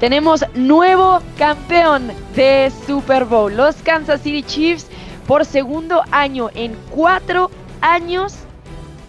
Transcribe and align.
tenemos 0.00 0.44
nuevo 0.54 1.20
campeón 1.36 2.12
de 2.34 2.70
Super 2.86 3.24
Bowl. 3.24 3.56
Los 3.56 3.76
Kansas 3.76 4.20
City 4.22 4.42
Chiefs 4.42 4.86
por 5.26 5.44
segundo 5.44 6.02
año 6.10 6.50
en 6.54 6.76
cuatro 6.90 7.50
años 7.80 8.34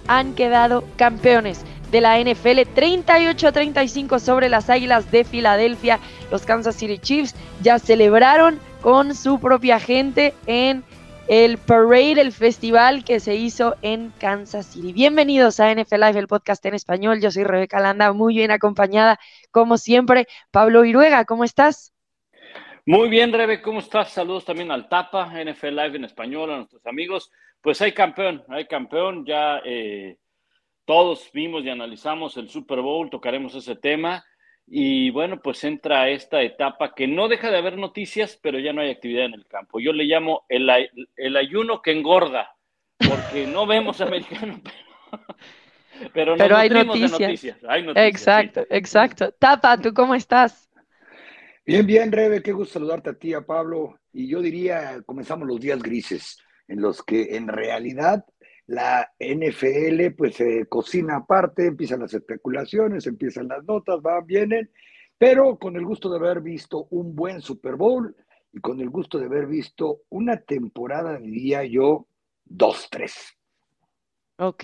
han 0.07 0.33
quedado 0.33 0.83
campeones 0.95 1.63
de 1.91 2.01
la 2.01 2.19
NFL 2.19 2.61
38 2.73 3.47
a 3.47 3.51
35 3.51 4.19
sobre 4.19 4.49
las 4.49 4.69
Águilas 4.69 5.11
de 5.11 5.23
Filadelfia. 5.23 5.99
Los 6.31 6.43
Kansas 6.43 6.75
City 6.75 6.97
Chiefs 6.97 7.35
ya 7.61 7.77
celebraron 7.79 8.59
con 8.81 9.15
su 9.15 9.39
propia 9.39 9.79
gente 9.79 10.33
en 10.47 10.83
el 11.29 11.59
parade, 11.59 12.19
el 12.19 12.31
festival 12.31 13.03
que 13.03 13.19
se 13.19 13.35
hizo 13.35 13.75
en 13.83 14.11
Kansas 14.19 14.65
City. 14.65 14.93
Bienvenidos 14.93 15.59
a 15.59 15.71
NFL 15.71 15.99
Live, 15.99 16.19
el 16.19 16.27
podcast 16.27 16.65
en 16.65 16.73
español. 16.73 17.21
Yo 17.21 17.29
soy 17.29 17.43
Rebeca 17.43 17.79
Landa, 17.79 18.11
muy 18.13 18.33
bien 18.33 18.49
acompañada, 18.49 19.19
como 19.51 19.77
siempre. 19.77 20.25
Pablo 20.49 20.83
Iruega, 20.85 21.25
¿cómo 21.25 21.43
estás? 21.43 21.93
Muy 22.83 23.09
bien, 23.09 23.31
Rebe, 23.31 23.61
¿cómo 23.61 23.77
estás? 23.77 24.11
Saludos 24.11 24.43
también 24.43 24.71
al 24.71 24.89
Tapa, 24.89 25.31
NFL 25.39 25.67
Live 25.67 25.97
en 25.97 26.05
español, 26.05 26.51
a 26.51 26.57
nuestros 26.57 26.83
amigos. 26.87 27.31
Pues 27.61 27.79
hay 27.83 27.91
campeón, 27.91 28.43
hay 28.49 28.65
campeón, 28.65 29.23
ya 29.23 29.61
eh, 29.63 30.17
todos 30.83 31.29
vimos 31.31 31.63
y 31.63 31.69
analizamos 31.69 32.37
el 32.37 32.49
Super 32.49 32.81
Bowl, 32.81 33.07
tocaremos 33.11 33.53
ese 33.53 33.75
tema. 33.75 34.25
Y 34.71 35.09
bueno, 35.09 35.41
pues 35.41 35.63
entra 35.63 36.09
esta 36.09 36.43
etapa 36.43 36.93
que 36.93 37.07
no 37.07 37.27
deja 37.27 37.49
de 37.49 37.57
haber 37.57 37.77
noticias, 37.77 38.37
pero 38.39 38.59
ya 38.59 38.71
no 38.71 38.81
hay 38.81 38.91
actividad 38.91 39.25
en 39.25 39.33
el 39.33 39.47
campo. 39.47 39.79
Yo 39.79 39.93
le 39.93 40.03
llamo 40.03 40.45
el, 40.47 40.69
el 41.17 41.37
ayuno 41.37 41.81
que 41.81 41.91
engorda, 41.91 42.55
porque 42.99 43.47
no 43.47 43.65
vemos 43.65 43.99
americano, 44.01 44.61
pero, 46.13 46.35
pero, 46.37 46.55
hay, 46.55 46.69
noticias. 46.69 47.57
hay, 47.67 47.81
noticias. 47.81 48.07
Exacto, 48.07 48.65
exacto. 48.69 49.31
Tapa, 49.31 49.75
¿tú 49.79 49.91
cómo 49.91 50.13
estás? 50.13 50.69
Bien, 51.65 51.85
bien, 51.87 52.11
Rebe, 52.11 52.43
qué 52.43 52.51
gusto 52.51 52.73
saludarte 52.73 53.09
a 53.09 53.13
ti, 53.13 53.33
a 53.33 53.41
Pablo. 53.41 53.99
Y 54.13 54.27
yo 54.27 54.39
diría, 54.39 55.01
comenzamos 55.03 55.47
los 55.47 55.59
días 55.59 55.81
grises, 55.81 56.37
en 56.67 56.79
los 56.79 57.01
que 57.01 57.35
en 57.35 57.47
realidad 57.47 58.23
la 58.69 59.11
NFL 59.19 60.11
pues 60.15 60.35
se 60.35 60.67
cocina 60.67 61.17
aparte, 61.17 61.65
empiezan 61.65 62.01
las 62.01 62.13
especulaciones, 62.13 63.07
empiezan 63.07 63.47
las 63.47 63.63
notas, 63.63 63.99
van, 63.99 64.25
vienen, 64.27 64.69
pero 65.17 65.57
con 65.57 65.75
el 65.75 65.83
gusto 65.83 66.07
de 66.09 66.17
haber 66.17 66.41
visto 66.41 66.85
un 66.91 67.15
buen 67.15 67.41
Super 67.41 67.75
Bowl 67.75 68.15
y 68.53 68.59
con 68.59 68.79
el 68.79 68.91
gusto 68.91 69.17
de 69.17 69.25
haber 69.25 69.47
visto 69.47 70.01
una 70.09 70.37
temporada, 70.37 71.17
diría 71.17 71.63
yo, 71.63 72.05
2-3. 72.45 73.11
Ok, 74.37 74.63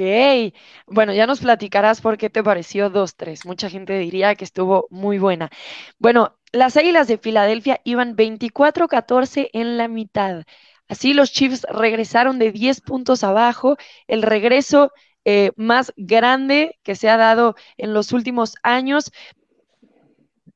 bueno, 0.85 1.11
ya 1.11 1.25
nos 1.25 1.41
platicarás 1.41 1.99
por 1.99 2.17
qué 2.17 2.29
te 2.29 2.43
pareció 2.43 2.91
2-3. 2.91 3.45
Mucha 3.45 3.69
gente 3.69 3.97
diría 3.97 4.35
que 4.35 4.45
estuvo 4.45 4.87
muy 4.91 5.17
buena. 5.17 5.49
Bueno, 5.97 6.37
las 6.51 6.77
Águilas 6.77 7.07
de 7.07 7.17
Filadelfia 7.17 7.81
iban 7.83 8.15
24-14 8.15 9.49
en 9.51 9.77
la 9.77 9.87
mitad. 9.87 10.45
Así 10.87 11.13
los 11.13 11.31
Chiefs 11.31 11.65
regresaron 11.69 12.39
de 12.39 12.51
10 12.51 12.81
puntos 12.81 13.23
abajo, 13.23 13.77
el 14.07 14.21
regreso 14.21 14.91
eh, 15.25 15.51
más 15.55 15.91
grande 15.97 16.79
que 16.83 16.95
se 16.95 17.09
ha 17.09 17.17
dado 17.17 17.55
en 17.77 17.93
los 17.93 18.11
últimos 18.11 18.55
años, 18.61 19.11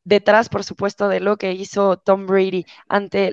detrás, 0.03 0.49
por 0.49 0.63
supuesto, 0.63 1.07
de 1.07 1.19
lo 1.19 1.37
que 1.37 1.53
hizo 1.53 1.97
Tom 1.97 2.25
Brady 2.25 2.65
ante 2.87 3.31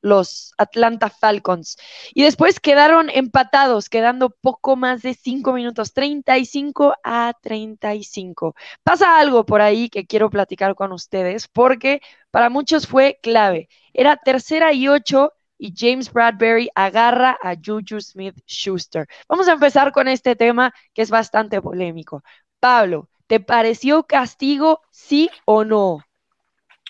los 0.00 0.52
Atlanta 0.56 1.10
Falcons. 1.10 1.76
Y 2.14 2.22
después 2.22 2.60
quedaron 2.60 3.10
empatados, 3.10 3.88
quedando 3.88 4.30
poco 4.30 4.76
más 4.76 5.02
de 5.02 5.14
5 5.14 5.52
minutos, 5.52 5.92
35 5.92 6.94
a 7.02 7.34
35. 7.42 8.54
Pasa 8.82 9.18
algo 9.18 9.44
por 9.46 9.60
ahí 9.62 9.88
que 9.88 10.06
quiero 10.06 10.30
platicar 10.30 10.74
con 10.74 10.92
ustedes, 10.92 11.48
porque 11.48 12.00
para 12.30 12.50
muchos 12.50 12.86
fue 12.86 13.18
clave. 13.22 13.68
Era 13.92 14.16
tercera 14.16 14.72
y 14.72 14.88
ocho 14.88 15.32
y 15.58 15.72
James 15.76 16.12
Bradbury 16.12 16.68
agarra 16.74 17.38
a 17.42 17.54
Juju 17.54 18.00
Smith 18.00 18.36
Schuster. 18.46 19.06
Vamos 19.28 19.48
a 19.48 19.52
empezar 19.52 19.92
con 19.92 20.08
este 20.08 20.36
tema 20.36 20.72
que 20.92 21.02
es 21.02 21.10
bastante 21.10 21.60
polémico. 21.60 22.22
Pablo, 22.60 23.08
¿te 23.26 23.40
pareció 23.40 24.04
castigo, 24.04 24.82
sí 24.90 25.30
o 25.44 25.64
no? 25.64 25.98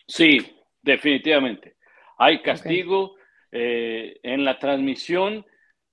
Sí, 0.07 0.39
definitivamente. 0.83 1.77
Hay 2.19 2.41
castigo 2.43 3.15
eh, 3.53 4.19
en 4.23 4.45
la 4.45 4.59
transmisión 4.59 5.45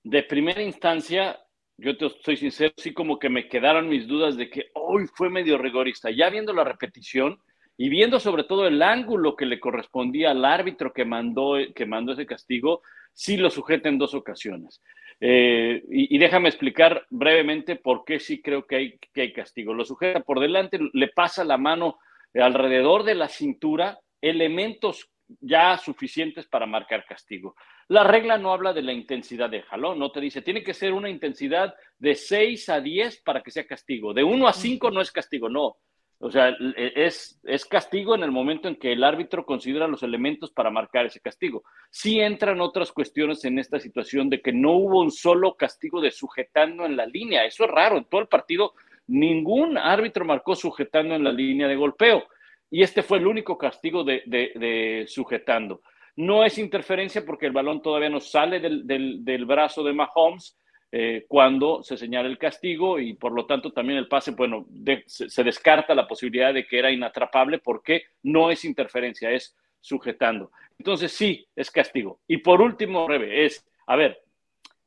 de 0.02 0.22
primera 0.22 0.62
instancia. 0.62 1.38
Yo 1.76 1.96
te 1.96 2.08
soy 2.22 2.36
sincero, 2.36 2.72
sí 2.76 2.92
como 2.92 3.18
que 3.18 3.28
me 3.28 3.48
quedaron 3.48 3.88
mis 3.88 4.06
dudas 4.06 4.36
de 4.36 4.48
que 4.48 4.70
hoy 4.74 5.06
fue 5.14 5.28
medio 5.28 5.58
rigorista. 5.58 6.10
Ya 6.10 6.30
viendo 6.30 6.52
la 6.52 6.64
repetición, 6.64 7.38
y 7.76 7.88
viendo 7.88 8.20
sobre 8.20 8.44
todo 8.44 8.66
el 8.66 8.82
ángulo 8.82 9.36
que 9.36 9.46
le 9.46 9.60
correspondía 9.60 10.30
al 10.30 10.44
árbitro 10.44 10.92
que 10.92 11.04
mandó, 11.04 11.56
que 11.74 11.86
mandó 11.86 12.12
ese 12.12 12.26
castigo, 12.26 12.82
sí 13.12 13.36
lo 13.36 13.50
sujeta 13.50 13.88
en 13.88 13.98
dos 13.98 14.14
ocasiones. 14.14 14.80
Eh, 15.20 15.82
y, 15.88 16.18
déjame 16.18 16.48
explicar 16.48 17.06
brevemente 17.08 17.76
por 17.76 18.04
qué 18.04 18.18
sí 18.18 18.42
creo 18.42 18.66
que 18.66 18.76
hay, 18.76 18.98
que 19.12 19.22
hay 19.22 19.32
castigo. 19.32 19.72
Lo 19.72 19.84
sujeta 19.84 20.20
por 20.20 20.40
delante, 20.40 20.78
le 20.92 21.08
pasa 21.08 21.44
la 21.44 21.56
mano 21.56 21.98
alrededor 22.34 23.04
de 23.04 23.14
la 23.14 23.28
cintura, 23.28 23.98
elementos 24.20 25.08
ya 25.40 25.78
suficientes 25.78 26.46
para 26.46 26.66
marcar 26.66 27.04
castigo. 27.06 27.54
La 27.88 28.04
regla 28.04 28.38
no 28.38 28.52
habla 28.52 28.72
de 28.72 28.82
la 28.82 28.92
intensidad 28.92 29.50
de 29.50 29.62
jalón, 29.62 29.98
no 29.98 30.10
te 30.10 30.20
dice, 30.20 30.42
tiene 30.42 30.62
que 30.62 30.74
ser 30.74 30.92
una 30.92 31.10
intensidad 31.10 31.74
de 31.98 32.14
6 32.14 32.68
a 32.68 32.80
10 32.80 33.22
para 33.22 33.42
que 33.42 33.50
sea 33.50 33.66
castigo. 33.66 34.14
De 34.14 34.24
1 34.24 34.48
a 34.48 34.52
5 34.52 34.90
no 34.90 35.00
es 35.00 35.12
castigo, 35.12 35.48
no. 35.48 35.76
O 36.24 36.30
sea, 36.30 36.48
e, 36.48 36.92
es, 36.96 37.38
es, 37.44 37.66
castigo 37.66 38.14
en 38.14 38.22
el 38.22 38.30
momento 38.30 38.66
en 38.66 38.76
que 38.76 38.92
el 38.92 39.04
árbitro 39.04 39.44
considera 39.44 39.86
los 39.86 40.02
elementos 40.02 40.50
para 40.50 40.70
marcar 40.70 41.04
ese 41.04 41.20
castigo. 41.20 41.64
Sí 41.90 42.18
entran 42.18 42.62
otras 42.62 42.92
cuestiones 42.92 43.44
en 43.44 43.58
esta 43.58 43.78
situación 43.78 44.30
de 44.30 44.40
que 44.40 44.50
no 44.50 44.72
hubo 44.72 45.02
un 45.02 45.10
solo 45.10 45.54
castigo 45.54 46.00
de 46.00 46.10
sujetando 46.10 46.86
en 46.86 46.96
la 46.96 47.04
línea. 47.04 47.44
Eso 47.44 47.64
es 47.64 47.70
raro. 47.70 47.98
En 47.98 48.06
todo 48.06 48.22
el 48.22 48.28
partido 48.28 48.72
ningún 49.06 49.76
árbitro 49.76 50.24
marcó 50.24 50.56
sujetando 50.56 51.14
en 51.14 51.24
la 51.24 51.30
línea 51.30 51.68
de 51.68 51.76
golpeo. 51.76 52.24
Y 52.70 52.82
este 52.82 53.02
fue 53.02 53.18
el 53.18 53.26
único 53.26 53.58
castigo 53.58 54.02
de, 54.02 54.22
de, 54.24 55.04
sujetando. 55.06 55.82
No 56.16 56.42
es 56.42 56.56
interferencia 56.56 57.22
porque 57.26 57.44
el 57.44 57.52
balón 57.52 57.82
todavía 57.82 58.08
no 58.08 58.20
sale 58.20 58.60
del, 58.60 58.86
del, 58.86 59.22
del 59.22 59.44
brazo 59.44 59.84
de 59.84 59.92
Mahomes 59.92 60.56
eh, 60.96 61.24
cuando 61.26 61.82
se 61.82 61.96
señala 61.96 62.28
el 62.28 62.38
castigo 62.38 63.00
y 63.00 63.14
por 63.14 63.32
lo 63.32 63.46
tanto 63.46 63.72
también 63.72 63.98
el 63.98 64.06
pase, 64.06 64.30
bueno, 64.30 64.64
se, 65.06 65.42
descarta 65.42 65.92
la 65.92 66.06
posibilidad 66.06 66.54
de 66.54 66.68
que 66.68 66.78
era 66.78 66.92
inatrapable 66.92 67.58
porque 67.58 68.04
no 68.22 68.48
es 68.48 68.64
interferencia, 68.64 69.32
es 69.32 69.56
sujetando. 69.80 70.52
Entonces 70.78 71.10
sí, 71.10 71.48
es 71.56 71.72
castigo. 71.72 72.20
Y 72.28 72.36
por 72.36 72.60
último, 72.60 73.08
Rebe, 73.08 73.44
es, 73.44 73.68
a 73.88 73.96
ver, 73.96 74.22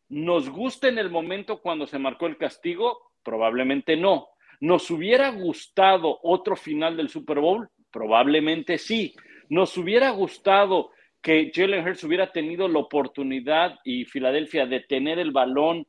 ¿nos 0.07 0.49
gusta 0.49 0.87
en 0.87 0.97
el 0.97 1.09
momento 1.09 1.61
cuando 1.61 1.85
se 1.85 1.99
marcó 1.99 2.27
el 2.27 2.37
castigo? 2.37 3.11
Probablemente 3.21 3.97
no. 3.97 4.29
¿Nos 4.61 4.89
hubiera 4.89 5.27
gustado 5.31 6.19
otro 6.23 6.55
final 6.55 6.95
del 6.95 7.09
Super 7.09 7.41
Bowl? 7.41 7.67
Probablemente 7.91 8.77
sí. 8.77 9.13
¿Nos 9.49 9.77
hubiera 9.77 10.11
gustado 10.11 10.91
que 11.21 11.51
Jalen 11.53 11.85
Hurts 11.85 12.05
hubiera 12.05 12.31
tenido 12.31 12.69
la 12.69 12.79
oportunidad 12.79 13.77
y 13.83 14.05
Filadelfia 14.05 14.65
de 14.65 14.79
tener 14.79 15.19
el 15.19 15.31
balón 15.31 15.85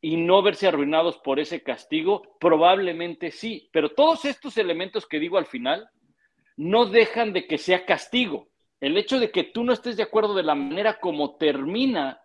y 0.00 0.16
no 0.16 0.42
verse 0.42 0.68
arruinados 0.68 1.18
por 1.18 1.40
ese 1.40 1.62
castigo? 1.62 2.36
Probablemente 2.38 3.30
sí, 3.30 3.68
pero 3.72 3.90
todos 3.90 4.24
estos 4.24 4.56
elementos 4.58 5.06
que 5.06 5.18
digo 5.18 5.38
al 5.38 5.46
final 5.46 5.88
no 6.56 6.86
dejan 6.86 7.32
de 7.32 7.46
que 7.46 7.58
sea 7.58 7.86
castigo. 7.86 8.48
El 8.80 8.96
hecho 8.96 9.18
de 9.18 9.30
que 9.30 9.44
tú 9.44 9.64
no 9.64 9.72
estés 9.72 9.96
de 9.96 10.02
acuerdo 10.02 10.34
de 10.34 10.42
la 10.42 10.54
manera 10.54 11.00
como 11.00 11.36
termina 11.36 12.20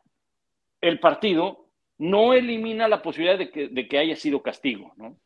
el 0.81 0.99
partido 0.99 1.69
no 1.97 2.33
elimina 2.33 2.87
la 2.87 3.01
posibilidad 3.01 3.37
de 3.37 3.49
que, 3.87 3.97
haya 3.97 4.15
sido 4.15 4.41
castigo, 4.41 4.93
¿no? 4.97 5.17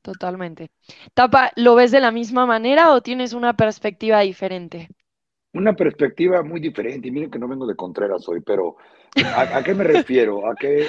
Totalmente. 0.00 0.70
Tapa, 1.14 1.52
¿lo 1.56 1.74
ves 1.74 1.90
de 1.90 2.00
la 2.00 2.10
misma 2.10 2.46
manera 2.46 2.92
o 2.92 3.02
tienes 3.02 3.34
una 3.34 3.54
perspectiva 3.54 4.20
diferente? 4.20 4.88
Una 5.54 5.74
perspectiva 5.74 6.42
muy 6.42 6.60
diferente, 6.60 7.08
y 7.08 7.10
miren 7.10 7.30
que 7.30 7.38
no 7.38 7.46
vengo 7.46 7.66
de 7.66 7.76
Contreras 7.76 8.26
hoy, 8.26 8.40
pero 8.40 8.76
¿a, 9.36 9.62
qué 9.62 9.74
me 9.74 9.84
refiero? 9.84 10.50
A 10.50 10.54
que 10.54 10.86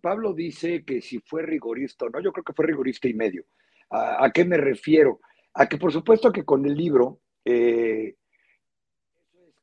Pablo 0.00 0.32
dice 0.32 0.84
que 0.84 1.00
si 1.00 1.20
fue 1.20 1.42
rigorista 1.42 2.06
no, 2.12 2.20
yo 2.20 2.32
creo 2.32 2.42
que 2.42 2.52
fue 2.52 2.66
rigorista 2.66 3.08
y 3.08 3.14
medio. 3.14 3.44
¿A, 3.90 4.30
qué 4.32 4.44
me 4.44 4.56
refiero? 4.56 5.20
A 5.54 5.66
que 5.66 5.76
por 5.76 5.92
supuesto 5.92 6.32
que 6.32 6.44
con 6.44 6.66
el 6.66 6.74
libro, 6.74 7.20
eh, 7.44 8.16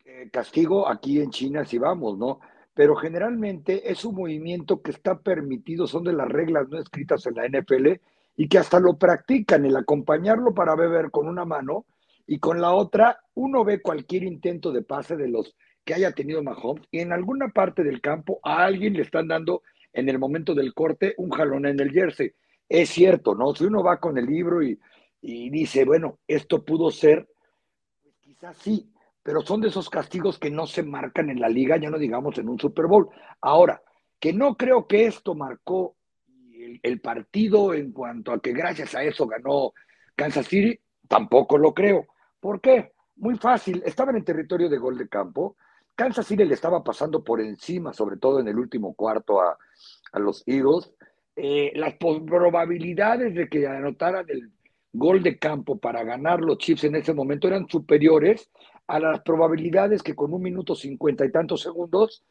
eh, 0.05 0.29
castigo 0.31 0.87
aquí 0.87 1.19
en 1.19 1.31
China 1.31 1.65
si 1.65 1.77
vamos, 1.77 2.17
¿no? 2.17 2.39
Pero 2.73 2.95
generalmente 2.95 3.91
es 3.91 4.05
un 4.05 4.15
movimiento 4.15 4.81
que 4.81 4.91
está 4.91 5.19
permitido, 5.19 5.85
son 5.85 6.05
de 6.05 6.13
las 6.13 6.29
reglas 6.29 6.69
no 6.69 6.79
escritas 6.79 7.25
en 7.25 7.35
la 7.35 7.45
NFL 7.45 7.99
y 8.37 8.47
que 8.47 8.57
hasta 8.57 8.79
lo 8.79 8.97
practican, 8.97 9.65
el 9.65 9.75
acompañarlo 9.75 10.53
para 10.53 10.75
beber 10.75 11.11
con 11.11 11.27
una 11.27 11.43
mano 11.43 11.85
y 12.31 12.37
con 12.37 12.61
la 12.61 12.73
otra 12.73 13.19
uno 13.33 13.65
ve 13.65 13.81
cualquier 13.81 14.21
intento 14.21 14.71
de 14.71 14.83
pase 14.83 15.17
de 15.17 15.27
los 15.27 15.55
que 15.83 15.95
haya 15.95 16.11
tenido 16.11 16.43
Mahomes 16.43 16.87
y 16.91 16.99
en 16.99 17.11
alguna 17.11 17.47
parte 17.47 17.83
del 17.83 18.01
campo 18.01 18.39
a 18.43 18.63
alguien 18.63 18.93
le 18.93 19.01
están 19.01 19.27
dando 19.27 19.63
en 19.93 20.09
el 20.09 20.19
momento 20.19 20.53
del 20.53 20.75
corte 20.75 21.15
un 21.17 21.31
jalón 21.31 21.65
en 21.65 21.79
el 21.79 21.91
jersey. 21.91 22.31
Es 22.69 22.89
cierto, 22.89 23.33
¿no? 23.33 23.55
Si 23.55 23.65
uno 23.65 23.81
va 23.81 23.99
con 23.99 24.19
el 24.19 24.27
libro 24.27 24.61
y, 24.61 24.79
dice, 25.21 25.85
bueno, 25.85 26.19
esto 26.27 26.63
pudo 26.63 26.91
ser, 26.91 27.27
Quizás 28.19 28.55
sí, 28.57 28.93
pero 29.23 29.41
son 29.41 29.61
de 29.61 29.69
esos 29.69 29.89
castigos 29.89 30.37
que 30.37 30.51
no 30.51 30.67
se 30.67 30.83
marcan 30.83 31.31
en 31.31 31.39
la 31.39 31.49
liga, 31.49 31.77
ya 31.77 31.89
no 31.89 31.97
digamos 31.97 32.37
en 32.37 32.47
un 32.47 32.59
Super 32.59 32.85
Bowl. 32.85 33.09
Ahora, 33.41 33.81
que 34.19 34.33
no 34.33 34.55
creo 34.55 34.85
que 34.85 35.07
esto 35.07 35.33
marcó 35.33 35.95
el, 36.83 37.01
partido 37.01 37.73
en 37.73 37.91
cuanto 37.91 38.31
a 38.31 38.39
que 38.39 38.53
gracias 38.53 38.93
a 38.93 39.03
eso 39.03 39.25
ganó 39.25 39.73
Kansas 40.15 40.45
City, 40.45 40.79
tampoco 41.07 41.57
lo 41.57 41.73
creo. 41.73 42.05
¿Por 42.39 42.61
qué? 42.61 42.93
Muy 43.15 43.37
fácil, 43.37 43.83
estaban 43.85 44.15
en 44.15 44.23
territorio 44.23 44.69
de 44.69 44.77
gol 44.77 44.97
de 44.97 45.09
campo, 45.09 45.57
Kansas 45.99 46.27
City 46.27 46.45
le 46.45 46.53
estaba 46.53 46.81
pasando 46.81 47.21
por 47.25 47.41
encima, 47.41 47.91
sobre 47.91 48.15
todo 48.15 48.39
en 48.39 48.47
el 48.47 48.57
último 48.57 48.93
cuarto 48.93 49.41
a, 49.41 49.57
los 50.13 50.43
Eagles. 50.47 50.93
Eh, 51.35 51.73
las 51.75 51.95
probabilidades 51.95 53.35
de 53.35 53.49
que 53.49 53.67
anotaran 53.67 54.25
el 54.29 54.49
gol 54.93 55.21
de 55.21 55.37
campo 55.37 55.77
para 55.77 56.05
ganar 56.05 56.39
los 56.39 56.57
Chiefs 56.57 56.85
en 56.85 56.95
ese 56.95 57.13
momento 57.13 57.49
eran 57.49 57.67
superiores 57.67 58.49
a 58.87 58.97
las 58.99 59.19
probabilidades 59.23 60.01
que 60.01 60.15
con 60.15 60.33
un 60.33 60.41
minuto 60.41 60.73
cincuenta 60.73 61.25
y 61.25 61.33
tantos 61.33 61.61
segundos 61.63 62.23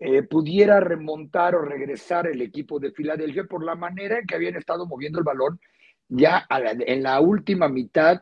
eh, 0.00 0.24
pudiera 0.24 0.80
remontar 0.80 1.54
o 1.54 1.62
regresar 1.62 2.26
el 2.26 2.42
equipo 2.42 2.80
de 2.80 2.90
Filadelfia 2.90 3.44
por 3.44 3.64
la 3.64 3.76
manera 3.76 4.18
en 4.18 4.26
que 4.26 4.34
habían 4.34 4.56
estado 4.56 4.84
moviendo 4.84 5.20
el 5.20 5.24
balón 5.24 5.60
ya 6.08 6.44
en 6.50 7.04
la 7.04 7.20
última 7.20 7.68
mitad 7.68 8.20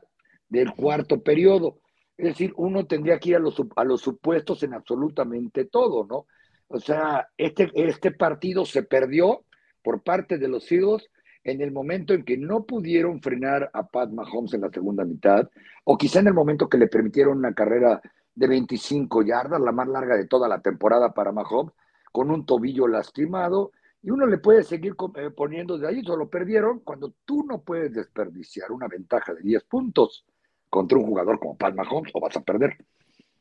del 0.50 0.74
cuarto 0.74 1.22
periodo. 1.22 1.78
Es 2.18 2.26
decir, 2.26 2.52
uno 2.56 2.86
tendría 2.86 3.18
que 3.18 3.30
ir 3.30 3.36
a 3.36 3.38
los, 3.38 3.56
a 3.76 3.84
los 3.84 4.02
supuestos 4.02 4.62
en 4.62 4.74
absolutamente 4.74 5.64
todo, 5.64 6.04
¿no? 6.04 6.26
O 6.68 6.78
sea, 6.78 7.28
este, 7.38 7.70
este 7.74 8.10
partido 8.10 8.66
se 8.66 8.82
perdió 8.82 9.44
por 9.82 10.02
parte 10.02 10.36
de 10.36 10.48
los 10.48 10.70
Eagles 10.70 11.08
en 11.42 11.62
el 11.62 11.72
momento 11.72 12.12
en 12.12 12.24
que 12.24 12.36
no 12.36 12.64
pudieron 12.64 13.22
frenar 13.22 13.70
a 13.72 13.86
Pat 13.86 14.10
Mahomes 14.10 14.52
en 14.52 14.60
la 14.60 14.70
segunda 14.70 15.04
mitad, 15.04 15.48
o 15.84 15.96
quizá 15.96 16.20
en 16.20 16.26
el 16.26 16.34
momento 16.34 16.68
que 16.68 16.76
le 16.76 16.86
permitieron 16.86 17.38
una 17.38 17.54
carrera 17.54 18.02
de 18.34 18.46
25 18.46 19.22
yardas, 19.22 19.60
la 19.60 19.72
más 19.72 19.88
larga 19.88 20.16
de 20.16 20.26
toda 20.26 20.48
la 20.48 20.60
temporada 20.60 21.14
para 21.14 21.32
Mahomes, 21.32 21.72
con 22.12 22.30
un 22.30 22.44
tobillo 22.44 22.86
lastimado, 22.86 23.72
y 24.02 24.10
uno 24.10 24.26
le 24.26 24.38
puede 24.38 24.62
seguir 24.62 24.94
eh, 25.16 25.30
poniendo 25.30 25.78
de 25.78 25.88
ahí, 25.88 26.02
solo 26.04 26.28
perdieron 26.28 26.80
cuando 26.80 27.14
tú 27.24 27.44
no 27.44 27.62
puedes 27.62 27.92
desperdiciar 27.92 28.70
una 28.72 28.88
ventaja 28.88 29.34
de 29.34 29.42
10 29.42 29.64
puntos 29.64 30.26
contra 30.70 30.98
un 30.98 31.04
jugador 31.04 31.38
como 31.38 31.56
Pat 31.56 31.74
Mahomes, 31.74 32.12
o 32.14 32.20
vas 32.20 32.36
a 32.36 32.40
perder. 32.40 32.78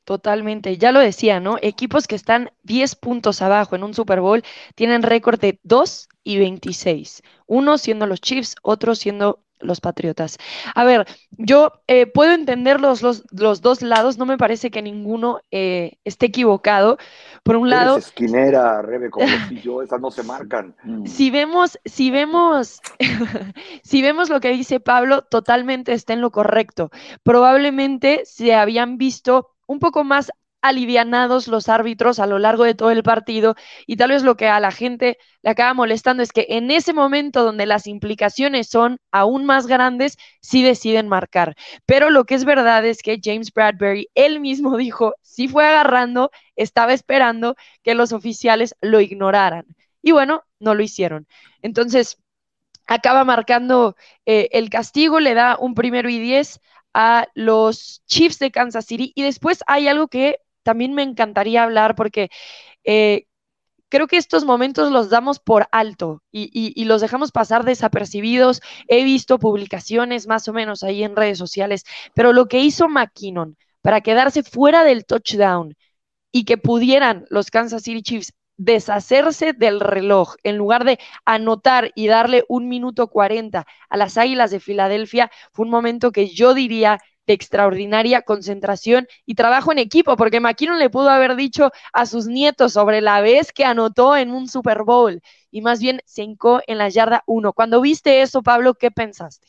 Totalmente, 0.04 0.78
ya 0.78 0.92
lo 0.92 1.00
decía, 1.00 1.40
¿no? 1.40 1.58
Equipos 1.62 2.08
que 2.08 2.16
están 2.16 2.52
10 2.64 2.96
puntos 2.96 3.44
abajo 3.44 3.76
en 3.76 3.84
un 3.84 3.94
Super 3.94 4.22
Bowl 4.22 4.44
tienen 4.74 5.04
récord 5.04 5.40
de 5.40 5.60
2 5.62 6.10
y 6.24 6.40
26. 6.40 7.22
Uno 7.46 7.78
siendo 7.78 8.08
los 8.08 8.20
Chiefs, 8.20 8.56
otro 8.64 8.96
siendo 8.96 9.44
los 9.60 9.82
Patriotas. 9.82 10.38
A 10.76 10.84
ver, 10.84 11.08
yo 11.32 11.74
eh, 11.88 12.06
puedo 12.06 12.32
entender 12.34 12.80
los, 12.80 13.02
los, 13.02 13.24
dos 13.62 13.82
lados, 13.82 14.18
no 14.18 14.26
me 14.26 14.38
parece 14.38 14.72
que 14.72 14.82
ninguno 14.82 15.42
eh, 15.52 15.98
esté 16.04 16.28
equivocado. 16.28 16.98
Por 17.44 17.56
un 17.56 17.70
lado... 17.70 17.98
esquinera, 17.98 18.82
Rebe, 18.82 19.10
como 19.10 19.28
yo, 19.64 19.82
esas 19.82 20.02
no 20.02 20.12
se 20.12 20.24
marcan. 20.24 20.76
Mm. 20.84 21.06
Si 21.06 21.30
vemos, 21.30 21.80
si 21.86 22.12
vemos, 22.12 22.82
si 23.84 24.02
vemos 24.02 24.30
lo 24.30 24.40
que 24.40 24.50
dice 24.50 24.80
Pablo, 24.80 25.24
totalmente 25.24 25.94
está 25.94 26.14
en 26.14 26.22
lo 26.22 26.32
correcto. 26.32 26.90
Probablemente 27.24 28.22
se 28.26 28.54
habían 28.56 28.98
visto 28.98 29.52
un 29.68 29.80
poco 29.80 30.04
más 30.04 30.32
alivianados 30.62 31.48
los 31.48 31.70
árbitros 31.70 32.20
a 32.20 32.28
lo 32.28 32.40
largo 32.40 32.64
de 32.64 32.76
todo 32.76 32.92
el 32.92 33.04
partido 33.04 33.56
y 33.88 33.96
tal 33.98 34.12
vez 34.12 34.24
lo 34.24 34.36
que 34.36 34.48
a 34.48 34.60
la 34.60 34.72
gente 34.72 35.18
le 35.42 35.52
acaba 35.52 35.74
molestando 35.74 36.24
es 36.24 36.32
que 36.32 36.46
en 36.50 36.72
ese 36.72 36.94
momento 36.94 37.44
donde 37.44 37.66
las 37.66 37.88
implicaciones 37.88 38.68
son 38.70 39.00
aún 39.12 39.46
más 39.46 39.68
grandes, 39.68 40.18
sí 40.42 40.64
deciden 40.64 41.08
marcar. 41.08 41.56
Pero 41.86 42.10
lo 42.10 42.26
que 42.26 42.36
es 42.36 42.46
verdad 42.46 42.86
es 42.86 43.02
que 43.02 43.20
James 43.24 43.54
Bradbury, 43.54 44.10
él 44.16 44.40
mismo 44.40 44.78
dijo, 44.78 45.14
sí 45.22 45.48
fue 45.48 45.66
agarrando, 45.66 46.32
estaba 46.56 46.94
esperando 46.94 47.56
que 47.84 47.96
los 47.96 48.12
oficiales 48.12 48.76
lo 48.82 49.00
ignoraran. 49.02 49.66
Y 50.02 50.12
bueno, 50.12 50.44
no 50.60 50.76
lo 50.76 50.84
hicieron. 50.84 51.28
Entonces, 51.62 52.18
acaba 52.88 53.24
marcando 53.24 53.96
eh, 54.26 54.50
el 54.52 54.70
castigo, 54.70 55.20
le 55.20 55.34
da 55.34 55.58
un 55.60 55.76
primero 55.76 56.10
y 56.10 56.20
diez 56.20 56.60
a 56.94 57.28
los 57.36 58.02
Chiefs 58.08 58.40
de 58.40 58.52
Kansas 58.52 58.86
City. 58.86 59.12
Y 59.16 59.24
después 59.24 59.64
hay 59.68 59.88
algo 59.88 60.08
que 60.08 60.40
también 60.70 60.94
me 60.94 61.02
encantaría 61.02 61.64
hablar 61.64 61.96
porque 61.96 62.30
eh, 62.84 63.26
creo 63.90 64.06
que 64.06 64.18
estos 64.18 64.46
momentos 64.46 64.92
los 64.92 65.10
damos 65.10 65.40
por 65.40 65.68
alto 65.72 66.22
y, 66.32 66.86
los 66.86 67.02
dejamos 67.02 67.32
pasar 67.32 67.64
desapercibidos. 67.66 68.62
He 68.88 69.04
visto 69.04 69.40
publicaciones 69.40 70.28
más 70.28 70.48
o 70.48 70.54
menos 70.54 70.84
ahí 70.84 71.04
en 71.04 71.16
redes 71.16 71.40
sociales, 71.40 71.86
pero 72.14 72.34
lo 72.34 72.46
que 72.48 72.60
hizo 72.60 72.88
McKinnon 72.88 73.58
para 73.82 74.02
quedarse 74.02 74.44
fuera 74.44 74.84
del 74.84 75.06
touchdown 75.06 75.74
y 76.32 76.46
que 76.46 76.60
pudieran 76.60 77.26
los 77.32 77.50
Kansas 77.50 77.82
City 77.82 78.04
Chiefs 78.04 78.34
deshacerse 78.58 79.54
del 79.54 79.80
reloj 79.80 80.36
en 80.44 80.56
lugar 80.58 80.84
de 80.86 81.00
anotar 81.26 81.92
y 81.96 82.06
darle 82.06 82.46
un 82.48 82.70
minuto 82.70 83.08
cuarenta 83.08 83.66
a 83.90 83.98
las 83.98 84.18
Águilas 84.18 84.52
de 84.52 84.60
Filadelfia, 84.60 85.32
fue 85.52 85.66
un 85.66 85.72
momento 85.72 86.12
que 86.12 86.28
yo 86.28 86.54
diría 86.54 87.00
de 87.30 87.36
extraordinaria 87.36 88.24
concentración 88.24 89.08
y 89.24 89.36
trabajo 89.36 89.72
en 89.72 89.78
equipo, 89.78 90.18
porque 90.18 90.40
McKinnon 90.40 90.80
le 90.80 90.90
pudo 90.90 91.10
haber 91.10 91.36
dicho 91.36 91.70
a 91.94 92.08
sus 92.08 92.26
nietos 92.26 92.74
sobre 92.74 93.02
la 93.02 93.22
vez 93.22 93.54
que 93.54 93.66
anotó 93.66 94.18
en 94.18 94.32
un 94.32 94.48
Super 94.48 94.82
Bowl 94.82 95.22
y 95.52 95.62
más 95.62 95.80
bien 95.80 96.02
se 96.06 96.24
hincó 96.24 96.62
en 96.66 96.80
la 96.80 96.90
yarda 96.90 97.24
1. 97.28 97.54
Cuando 97.54 97.82
viste 97.82 98.24
eso, 98.24 98.42
Pablo, 98.42 98.74
¿qué 98.74 98.90
pensaste? 98.90 99.48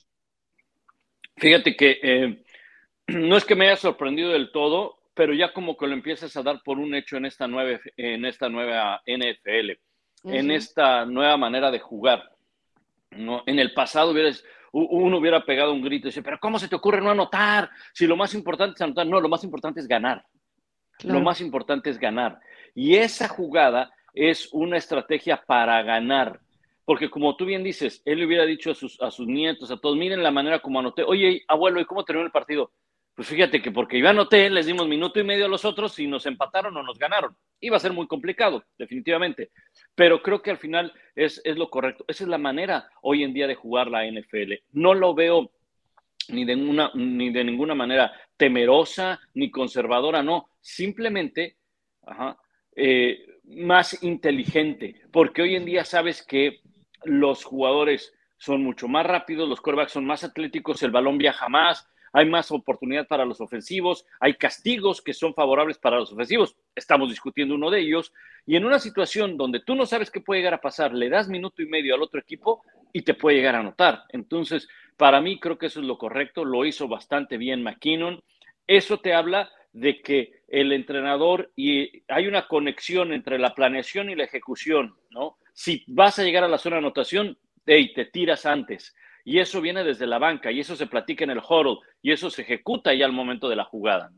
Fíjate 1.39 1.75
que 1.75 1.99
eh, 2.03 2.45
no 3.07 3.39
es 3.39 3.47
que 3.47 3.55
me 3.55 3.69
haya 3.69 3.77
sorprendido 3.77 4.33
del 4.33 4.53
todo, 4.53 4.99
pero 5.15 5.33
ya 5.33 5.55
como 5.55 5.79
que 5.79 5.87
lo 5.87 5.95
empiezas 5.95 6.37
a 6.37 6.43
dar 6.43 6.61
por 6.63 6.79
un 6.79 6.95
hecho 6.95 7.17
en 7.17 7.25
esta 7.25 7.49
nueva, 7.49 7.81
en 7.97 8.27
esta 8.27 8.51
nueva 8.51 9.01
NFL, 9.07 9.71
en 10.25 10.51
esta 10.51 11.07
nueva 11.07 11.39
manera 11.39 11.71
de 11.71 11.79
jugar. 11.79 12.31
¿no? 13.11 13.43
En 13.47 13.59
el 13.59 13.73
pasado 13.73 14.11
hubieras, 14.11 14.45
uno 14.73 15.19
hubiera 15.19 15.45
pegado 15.45 15.73
un 15.73 15.83
grito 15.83 16.07
y 16.07 16.11
dice, 16.11 16.23
pero 16.23 16.39
¿cómo 16.39 16.59
se 16.59 16.69
te 16.69 16.77
ocurre 16.77 17.01
no 17.01 17.11
anotar? 17.11 17.71
Si 17.93 18.07
lo 18.07 18.17
más 18.17 18.35
importante 18.35 18.75
es 18.75 18.83
anotar, 18.83 19.07
no, 19.07 19.21
lo 19.21 19.29
más 19.29 19.43
importante 19.45 19.81
es 19.81 19.89
ganar. 19.89 20.25
Lo 21.03 21.21
más 21.21 21.41
importante 21.41 21.91
es 21.91 21.99
ganar. 21.99 22.39
Y 22.75 22.97
esa 22.97 23.29
jugada 23.29 23.93
es 24.13 24.49
una 24.53 24.77
estrategia 24.77 25.43
para 25.47 25.83
ganar. 25.83 26.41
Porque 26.85 27.09
como 27.09 27.37
tú 27.37 27.45
bien 27.45 27.63
dices, 27.63 28.03
él 28.05 28.19
le 28.19 28.27
hubiera 28.27 28.45
dicho 28.45 28.71
a 28.71 28.75
sus, 28.75 29.01
a 29.01 29.11
sus 29.11 29.27
nietos, 29.27 29.71
a 29.71 29.77
todos, 29.77 29.97
miren 29.97 30.23
la 30.23 30.31
manera 30.31 30.59
como 30.59 30.81
anoté. 30.81 31.03
Oye, 31.05 31.43
abuelo, 31.49 31.81
¿y 31.81 31.85
cómo 31.85 32.05
terminó 32.05 32.27
el 32.27 32.33
partido? 32.33 32.73
Pues 33.21 33.29
fíjate 33.29 33.61
que 33.61 33.71
porque 33.71 33.99
yo 34.01 34.09
anoté, 34.09 34.49
les 34.49 34.65
dimos 34.65 34.89
minuto 34.89 35.21
y 35.21 35.25
medio 35.25 35.45
a 35.45 35.49
los 35.49 35.67
otros 35.67 35.99
y 35.99 36.07
nos 36.07 36.25
empataron 36.25 36.75
o 36.75 36.83
nos 36.83 36.99
ganaron. 36.99 37.37
Iba 37.61 37.77
a 37.77 37.81
ser 37.81 37.93
muy 37.93 38.07
complicado, 38.07 38.65
definitivamente. 38.79 39.51
Pero 39.95 40.23
creo 40.23 40.41
que 40.41 40.51
al 40.51 40.57
final 40.57 40.91
es, 41.15 41.43
lo 41.45 41.69
correcto. 41.69 42.03
Esa 42.09 42.25
es 42.25 42.31
la 42.31 42.39
manera 42.39 42.89
hoy 43.03 43.23
en 43.23 43.35
día 43.35 43.47
de 43.47 43.57
jugar 43.57 43.89
la 43.89 44.11
NFL. 44.11 44.55
No 44.73 44.95
lo 44.95 45.13
veo 45.13 45.51
ni 46.31 46.47
de, 46.47 46.55
una, 46.55 46.93
ni 46.95 47.31
de 47.31 47.45
ninguna 47.45 47.75
manera 47.75 48.11
temerosa 48.39 49.21
ni 49.35 49.51
conservadora, 49.51 50.23
no. 50.23 50.49
Simplemente 50.59 51.59
eh, 52.75 53.27
más 53.45 54.03
inteligente. 54.03 55.03
Porque 55.13 55.43
hoy 55.43 55.57
en 55.57 55.67
día 55.67 55.85
sabes 55.85 56.25
que 56.27 56.61
los 57.05 57.45
jugadores 57.45 58.15
son 58.39 58.65
mucho 58.65 58.89
más 58.89 59.05
rápidos, 59.05 59.47
los 59.47 59.61
quarterbacks 59.61 59.93
son 59.93 60.07
más 60.07 60.25
atléticos, 60.25 60.83
el 60.83 60.91
balón 60.91 61.19
viaja 61.19 61.51
más, 61.51 61.87
hay 62.13 62.27
más 62.27 62.51
oportunidad 62.51 63.07
para 63.07 63.25
los 63.25 63.41
ofensivos, 63.41 64.07
hay 64.19 64.35
castigos 64.35 65.01
que 65.01 65.15
son 65.15 65.35
favorables 65.35 65.79
para 65.79 65.99
los 65.99 66.13
ofensivos, 66.13 66.57
estamos 66.75 67.09
discutiendo 67.09 67.55
uno 67.55 67.71
de 67.71 67.81
ellos, 67.81 68.13
y 68.47 68.57
en 68.57 68.65
una 68.65 68.79
situación 68.79 69.37
donde 69.37 69.61
tú 69.61 69.75
no 69.75 69.87
sabes 69.87 70.11
qué 70.11 70.21
puede 70.21 70.41
llegar 70.41 70.55
a 70.55 70.61
pasar, 70.61 70.93
le 70.93 71.09
das 71.09 71.29
minuto 71.29 71.63
y 71.63 71.67
medio 71.67 71.95
al 71.95 72.03
otro 72.03 72.21
equipo 72.21 72.63
y 72.93 73.03
te 73.03 73.15
puede 73.15 73.37
llegar 73.37 73.55
a 73.55 73.61
anotar. 73.61 74.05
Entonces, 74.09 74.69
para 74.97 75.21
mí 75.21 75.39
creo 75.39 75.59
que 75.59 75.67
eso 75.67 75.81
es 75.81 75.87
lo 75.87 75.99
correcto, 75.99 76.45
lo 76.45 76.65
hizo 76.65 76.89
bastante 76.89 77.37
bien 77.37 77.63
McKinnon. 77.63 78.23
Eso 78.67 78.99
te 78.99 79.15
habla 79.15 79.51
de 79.73 80.01
que 80.03 80.43
el 80.49 80.73
entrenador 80.73 81.53
y 81.55 82.03
hay 82.09 82.27
una 82.27 82.49
conexión 82.49 83.13
entre 83.13 83.39
la 83.39 83.55
planeación 83.55 84.11
y 84.11 84.17
la 84.17 84.25
ejecución, 84.25 84.97
¿no? 85.11 85.39
Si 85.53 85.85
vas 85.87 86.19
a 86.19 86.25
llegar 86.25 86.45
a 86.45 86.49
la 86.49 86.59
zona 86.59 86.77
de 86.77 86.81
anotación, 86.81 87.39
hey, 87.67 87.93
te 87.95 88.07
tiras 88.07 88.47
antes. 88.47 88.95
Y 89.25 89.39
eso 89.39 89.61
viene 89.61 89.85
desde 89.85 90.07
la 90.07 90.19
banca 90.19 90.51
y 90.51 90.61
eso 90.61 90.77
se 90.77 90.87
platica 90.87 91.25
en 91.25 91.31
el 91.31 91.39
huddle 91.39 91.79
y 92.03 92.13
eso 92.13 92.31
se 92.31 92.43
ejecuta 92.43 92.95
ya 92.95 93.07
al 93.07 93.13
momento 93.13 93.49
de 93.49 93.57
la 93.57 93.65
jugada. 93.65 94.11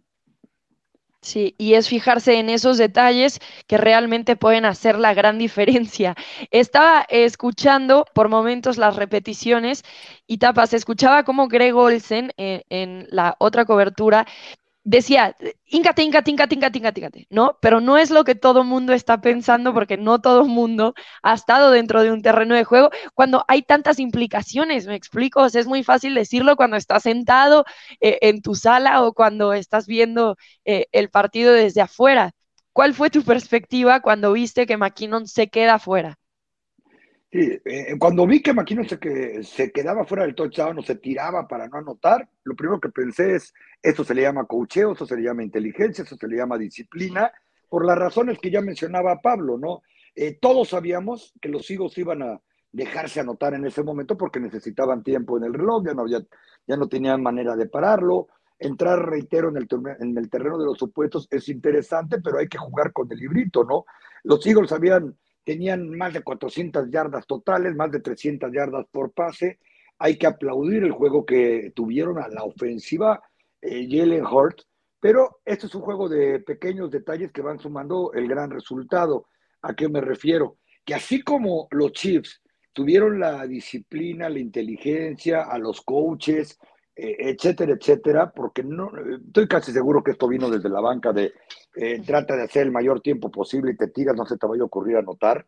Sí, 1.22 1.54
y 1.56 1.74
es 1.74 1.88
fijarse 1.88 2.40
en 2.40 2.50
esos 2.50 2.78
detalles 2.78 3.38
que 3.68 3.78
realmente 3.78 4.34
pueden 4.34 4.64
hacer 4.64 4.98
la 4.98 5.14
gran 5.14 5.38
diferencia. 5.38 6.16
Estaba 6.50 7.06
escuchando 7.08 8.04
por 8.12 8.28
momentos 8.28 8.76
las 8.76 8.96
repeticiones 8.96 9.84
y 10.26 10.38
tapas, 10.38 10.74
escuchaba 10.74 11.22
como 11.22 11.46
Greg 11.46 11.76
Olsen 11.76 12.32
eh, 12.36 12.64
en 12.70 13.06
la 13.10 13.36
otra 13.38 13.64
cobertura 13.64 14.26
decía, 14.84 15.36
íncate, 15.66 16.02
íncate, 16.02 16.30
íncate, 16.30 16.54
íncate, 16.54 16.78
íncate, 16.78 17.26
¿no? 17.30 17.58
Pero 17.60 17.80
no 17.80 17.98
es 17.98 18.10
lo 18.10 18.24
que 18.24 18.34
todo 18.34 18.64
mundo 18.64 18.92
está 18.92 19.20
pensando 19.20 19.72
porque 19.74 19.96
no 19.96 20.20
todo 20.20 20.44
mundo 20.44 20.94
ha 21.22 21.34
estado 21.34 21.70
dentro 21.70 22.02
de 22.02 22.10
un 22.10 22.22
terreno 22.22 22.54
de 22.54 22.64
juego 22.64 22.90
cuando 23.14 23.44
hay 23.48 23.62
tantas 23.62 23.98
implicaciones, 23.98 24.86
¿me 24.86 24.94
explico? 24.96 25.46
es 25.46 25.66
muy 25.66 25.84
fácil 25.84 26.14
decirlo 26.14 26.56
cuando 26.56 26.76
estás 26.76 27.04
sentado 27.04 27.64
eh, 28.00 28.18
en 28.22 28.42
tu 28.42 28.54
sala 28.54 29.02
o 29.02 29.12
cuando 29.12 29.52
estás 29.52 29.86
viendo 29.86 30.36
eh, 30.64 30.86
el 30.92 31.10
partido 31.10 31.52
desde 31.52 31.80
afuera. 31.82 32.32
¿Cuál 32.72 32.94
fue 32.94 33.10
tu 33.10 33.22
perspectiva 33.22 34.00
cuando 34.00 34.32
viste 34.32 34.66
que 34.66 34.76
McKinnon 34.76 35.26
se 35.26 35.48
queda 35.48 35.74
afuera? 35.74 36.18
Sí, 37.32 37.58
eh, 37.64 37.96
cuando 37.98 38.26
vi 38.26 38.42
que 38.42 38.52
McKinnon 38.52 38.86
se, 38.86 38.98
que, 38.98 39.42
se 39.42 39.72
quedaba 39.72 40.04
fuera 40.04 40.24
del 40.24 40.34
touchdown 40.34 40.78
o 40.78 40.82
se 40.82 40.96
tiraba 40.96 41.48
para 41.48 41.66
no 41.66 41.78
anotar, 41.78 42.28
lo 42.44 42.54
primero 42.54 42.78
que 42.78 42.90
pensé 42.90 43.36
es, 43.36 43.54
esto 43.82 44.04
se 44.04 44.14
le 44.14 44.20
llama 44.20 44.44
cocheo, 44.44 44.92
eso 44.92 45.06
se 45.06 45.16
le 45.16 45.22
llama 45.22 45.42
inteligencia, 45.42 46.04
eso 46.04 46.14
se 46.14 46.28
le 46.28 46.36
llama 46.36 46.58
disciplina, 46.58 47.32
por 47.70 47.86
las 47.86 47.96
razones 47.96 48.38
que 48.38 48.50
ya 48.50 48.60
mencionaba 48.60 49.22
Pablo, 49.22 49.56
¿no? 49.56 49.82
Eh, 50.14 50.36
todos 50.38 50.68
sabíamos 50.68 51.32
que 51.40 51.48
los 51.48 51.70
Eagles 51.70 51.96
iban 51.96 52.22
a 52.22 52.38
dejarse 52.70 53.20
anotar 53.20 53.54
en 53.54 53.64
ese 53.64 53.82
momento 53.82 54.18
porque 54.18 54.38
necesitaban 54.38 55.02
tiempo 55.02 55.38
en 55.38 55.44
el 55.44 55.54
reloj, 55.54 55.86
ya 55.86 55.94
no, 55.94 56.06
ya 56.06 56.76
no 56.76 56.86
tenían 56.86 57.22
manera 57.22 57.56
de 57.56 57.66
pararlo. 57.66 58.28
Entrar, 58.58 59.08
reitero, 59.08 59.48
en 59.48 59.56
el, 59.56 59.66
en 60.00 60.18
el 60.18 60.28
terreno 60.28 60.58
de 60.58 60.66
los 60.66 60.76
supuestos 60.76 61.28
es 61.30 61.48
interesante, 61.48 62.20
pero 62.20 62.38
hay 62.38 62.48
que 62.48 62.58
jugar 62.58 62.92
con 62.92 63.10
el 63.10 63.18
librito, 63.18 63.64
¿no? 63.64 63.86
Los 64.22 64.46
Eagles 64.46 64.70
habían 64.70 65.16
tenían 65.44 65.90
más 65.90 66.12
de 66.12 66.22
400 66.22 66.90
yardas 66.90 67.26
totales, 67.26 67.74
más 67.74 67.90
de 67.90 68.00
300 68.00 68.52
yardas 68.52 68.86
por 68.90 69.12
pase. 69.12 69.58
Hay 69.98 70.16
que 70.16 70.26
aplaudir 70.26 70.84
el 70.84 70.92
juego 70.92 71.24
que 71.24 71.72
tuvieron 71.74 72.18
a 72.18 72.28
la 72.28 72.44
ofensiva 72.44 73.22
eh, 73.60 73.86
Jalen 73.88 74.24
pero 74.98 75.40
este 75.44 75.66
es 75.66 75.74
un 75.74 75.82
juego 75.82 76.08
de 76.08 76.40
pequeños 76.40 76.90
detalles 76.90 77.32
que 77.32 77.42
van 77.42 77.58
sumando 77.58 78.12
el 78.12 78.28
gran 78.28 78.50
resultado. 78.50 79.26
¿A 79.62 79.74
qué 79.74 79.88
me 79.88 80.00
refiero? 80.00 80.58
Que 80.84 80.94
así 80.94 81.22
como 81.22 81.66
los 81.70 81.92
Chiefs 81.92 82.40
tuvieron 82.72 83.18
la 83.18 83.46
disciplina, 83.46 84.28
la 84.28 84.38
inteligencia, 84.38 85.42
a 85.42 85.58
los 85.58 85.82
coaches, 85.82 86.58
etcétera, 86.94 87.72
etcétera, 87.72 88.32
porque 88.34 88.62
no, 88.62 88.90
estoy 89.26 89.48
casi 89.48 89.72
seguro 89.72 90.02
que 90.02 90.12
esto 90.12 90.28
vino 90.28 90.50
desde 90.50 90.68
la 90.68 90.80
banca 90.80 91.12
de 91.12 91.32
eh, 91.74 92.02
trata 92.04 92.36
de 92.36 92.42
hacer 92.42 92.64
el 92.64 92.72
mayor 92.72 93.00
tiempo 93.00 93.30
posible 93.30 93.72
y 93.72 93.76
te 93.76 93.88
tiras, 93.88 94.14
no 94.14 94.26
se 94.26 94.36
te 94.36 94.46
vaya 94.46 94.62
a 94.62 94.66
ocurrir 94.66 94.96
anotar, 94.96 95.46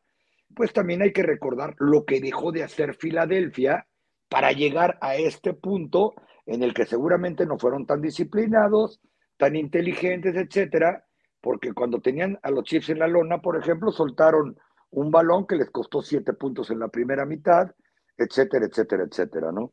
pues 0.55 0.73
también 0.73 1.03
hay 1.03 1.13
que 1.13 1.23
recordar 1.23 1.75
lo 1.79 2.05
que 2.05 2.21
dejó 2.21 2.53
de 2.53 2.63
hacer 2.63 2.95
Filadelfia 2.95 3.87
para 4.29 4.53
llegar 4.53 4.99
a 5.01 5.17
este 5.17 5.53
punto 5.53 6.15
en 6.47 6.63
el 6.63 6.73
que 6.73 6.87
seguramente 6.87 7.47
no 7.47 7.59
fueron 7.59 7.87
tan 7.87 8.01
disciplinados, 8.01 9.01
tan 9.37 9.57
inteligentes, 9.57 10.35
etcétera, 10.37 11.05
porque 11.41 11.73
cuando 11.73 12.01
tenían 12.01 12.39
a 12.43 12.51
los 12.51 12.65
Chiefs 12.65 12.91
en 12.91 13.01
la 13.01 13.07
lona, 13.09 13.43
por 13.43 13.57
ejemplo, 13.59 13.93
soltaron 13.93 14.57
un 14.91 15.11
balón 15.11 15.47
que 15.47 15.57
les 15.57 15.71
costó 15.71 16.01
siete 16.01 16.33
puntos 16.33 16.71
en 16.71 16.79
la 16.79 16.89
primera 16.89 17.27
mitad, 17.27 17.71
etcétera, 18.17 18.67
etcétera, 18.67 19.05
etcétera, 19.05 19.53
¿no? 19.53 19.73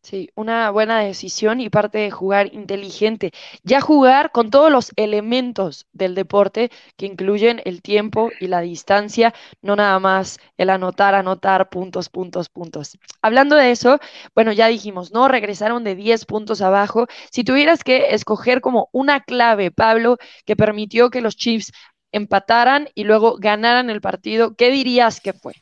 Sí, 0.00 0.30
una 0.36 0.70
buena 0.70 1.00
decisión 1.00 1.60
y 1.60 1.70
parte 1.70 1.98
de 1.98 2.10
jugar 2.10 2.54
inteligente. 2.54 3.32
Ya 3.64 3.80
jugar 3.80 4.30
con 4.30 4.48
todos 4.50 4.70
los 4.70 4.92
elementos 4.96 5.86
del 5.92 6.14
deporte 6.14 6.70
que 6.96 7.06
incluyen 7.06 7.60
el 7.64 7.82
tiempo 7.82 8.30
y 8.40 8.46
la 8.46 8.60
distancia, 8.60 9.34
no 9.60 9.74
nada 9.74 9.98
más 9.98 10.38
el 10.56 10.70
anotar, 10.70 11.14
anotar 11.14 11.68
puntos, 11.68 12.08
puntos, 12.08 12.48
puntos. 12.48 12.96
Hablando 13.22 13.56
de 13.56 13.72
eso, 13.72 13.98
bueno, 14.34 14.52
ya 14.52 14.68
dijimos, 14.68 15.12
¿no? 15.12 15.26
Regresaron 15.26 15.82
de 15.82 15.96
10 15.96 16.26
puntos 16.26 16.62
abajo. 16.62 17.06
Si 17.30 17.42
tuvieras 17.42 17.82
que 17.82 18.14
escoger 18.14 18.60
como 18.60 18.88
una 18.92 19.20
clave, 19.20 19.72
Pablo, 19.72 20.16
que 20.46 20.54
permitió 20.56 21.10
que 21.10 21.20
los 21.20 21.36
Chiefs 21.36 21.72
empataran 22.12 22.88
y 22.94 23.02
luego 23.04 23.36
ganaran 23.36 23.90
el 23.90 24.00
partido, 24.00 24.54
¿qué 24.54 24.70
dirías 24.70 25.20
que 25.20 25.32
fue? 25.32 25.54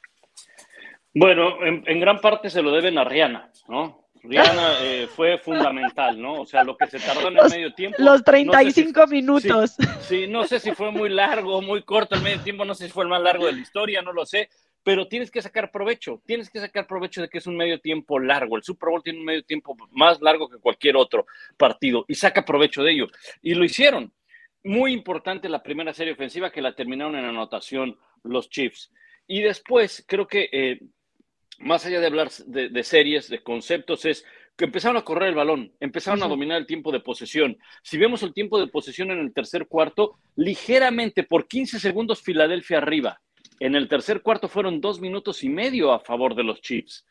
Bueno, 1.15 1.65
en, 1.65 1.83
en 1.87 2.01
gran 2.01 2.21
parte 2.21 2.51
se 2.51 2.63
lo 2.63 2.71
deben 2.71 2.99
a 2.99 3.05
Rihanna, 3.05 3.51
¿no? 3.69 4.06
Rihanna 4.29 4.83
eh, 4.83 5.09
fue 5.15 5.39
fundamental, 5.39 6.21
¿no? 6.21 6.43
O 6.43 6.47
sea, 6.47 6.65
lo 6.65 6.77
que 6.77 6.87
se 6.87 6.99
tardó 6.99 7.29
en 7.29 7.39
el 7.39 7.51
medio 7.51 7.75
tiempo. 7.75 7.97
Los 8.01 8.23
35 8.25 9.07
minutos. 9.07 9.77
Sí, 10.01 10.27
no 10.27 10.45
sé 10.45 10.61
si 10.61 10.73
fue 10.73 10.91
muy 10.91 11.09
largo, 11.09 11.63
muy 11.63 11.83
corto 11.83 12.15
el 12.15 12.23
medio 12.23 12.41
tiempo, 12.41 12.65
no 12.65 12.75
sé 12.75 12.87
si 12.87 12.93
fue 12.93 13.05
el 13.05 13.11
más 13.11 13.23
largo 13.23 13.47
de 13.47 13.53
la 13.53 13.61
historia, 13.61 14.03
no 14.03 14.13
lo 14.13 14.27
sé, 14.27 14.49
pero 14.83 15.09
tienes 15.09 15.31
que 15.31 15.43
sacar 15.43 15.71
provecho, 15.71 16.23
tienes 16.27 16.49
que 16.49 16.61
sacar 16.61 16.87
provecho 16.87 17.21
de 17.21 17.29
que 17.29 17.39
es 17.39 17.47
un 17.47 17.57
medio 17.57 17.81
tiempo 17.81 18.19
largo. 18.21 18.57
El 18.57 18.63
Super 18.63 18.91
Bowl 18.91 19.03
tiene 19.03 19.19
un 19.19 19.25
medio 19.25 19.43
tiempo 19.43 19.77
más 19.91 20.21
largo 20.21 20.49
que 20.49 20.59
cualquier 20.59 20.97
otro 20.97 21.27
partido 21.57 22.05
y 22.07 22.15
saca 22.15 22.45
provecho 22.45 22.83
de 22.83 22.93
ello. 22.93 23.09
Y 23.43 23.55
lo 23.55 23.65
hicieron. 23.65 24.13
Muy 24.63 24.93
importante 24.93 25.49
la 25.49 25.63
primera 25.63 25.93
serie 25.93 26.13
ofensiva 26.13 26.51
que 26.51 26.61
la 26.61 26.75
terminaron 26.75 27.17
en 27.17 27.25
anotación 27.25 27.97
los 28.23 28.49
Chiefs. 28.49 28.93
Y 29.27 29.43
después 29.43 30.05
creo 30.07 30.27
que 30.27 30.49
eh, 30.53 30.81
más 31.59 31.87
allá 31.87 32.01
de 32.01 32.07
hablar 32.07 32.31
de, 32.47 32.83
series, 32.83 33.29
de 33.29 33.43
conceptos, 33.43 34.05
es 34.05 34.25
que 34.57 34.65
empezaron 34.65 34.97
a 34.97 35.05
correr 35.05 35.31
el 35.31 35.35
balón, 35.35 35.73
empezaron 35.81 36.23
a 36.23 36.29
dominar 36.29 36.59
el 36.59 36.67
tiempo 36.67 36.93
de 36.93 37.01
posesión. 37.01 37.59
Si 37.83 37.99
vemos 37.99 38.23
el 38.23 38.33
tiempo 38.33 38.59
de 38.59 38.69
posesión 38.69 39.11
en 39.11 39.19
el 39.19 39.33
tercer 39.33 39.67
cuarto, 39.67 40.19
ligeramente 40.35 41.23
por 41.23 41.47
15 41.47 41.79
segundos 41.79 42.23
Filadelfia 42.23 42.79
arriba. 42.79 43.21
En 43.61 43.75
el 43.75 43.89
tercer 43.89 44.23
cuarto 44.23 44.49
fueron 44.49 44.81
dos 44.81 45.01
minutos 45.01 45.43
y 45.43 45.49
medio 45.49 45.93
a 45.93 46.01
favor 46.01 46.35
de 46.35 46.45
los 46.45 46.61
Chiefs. 46.61 47.07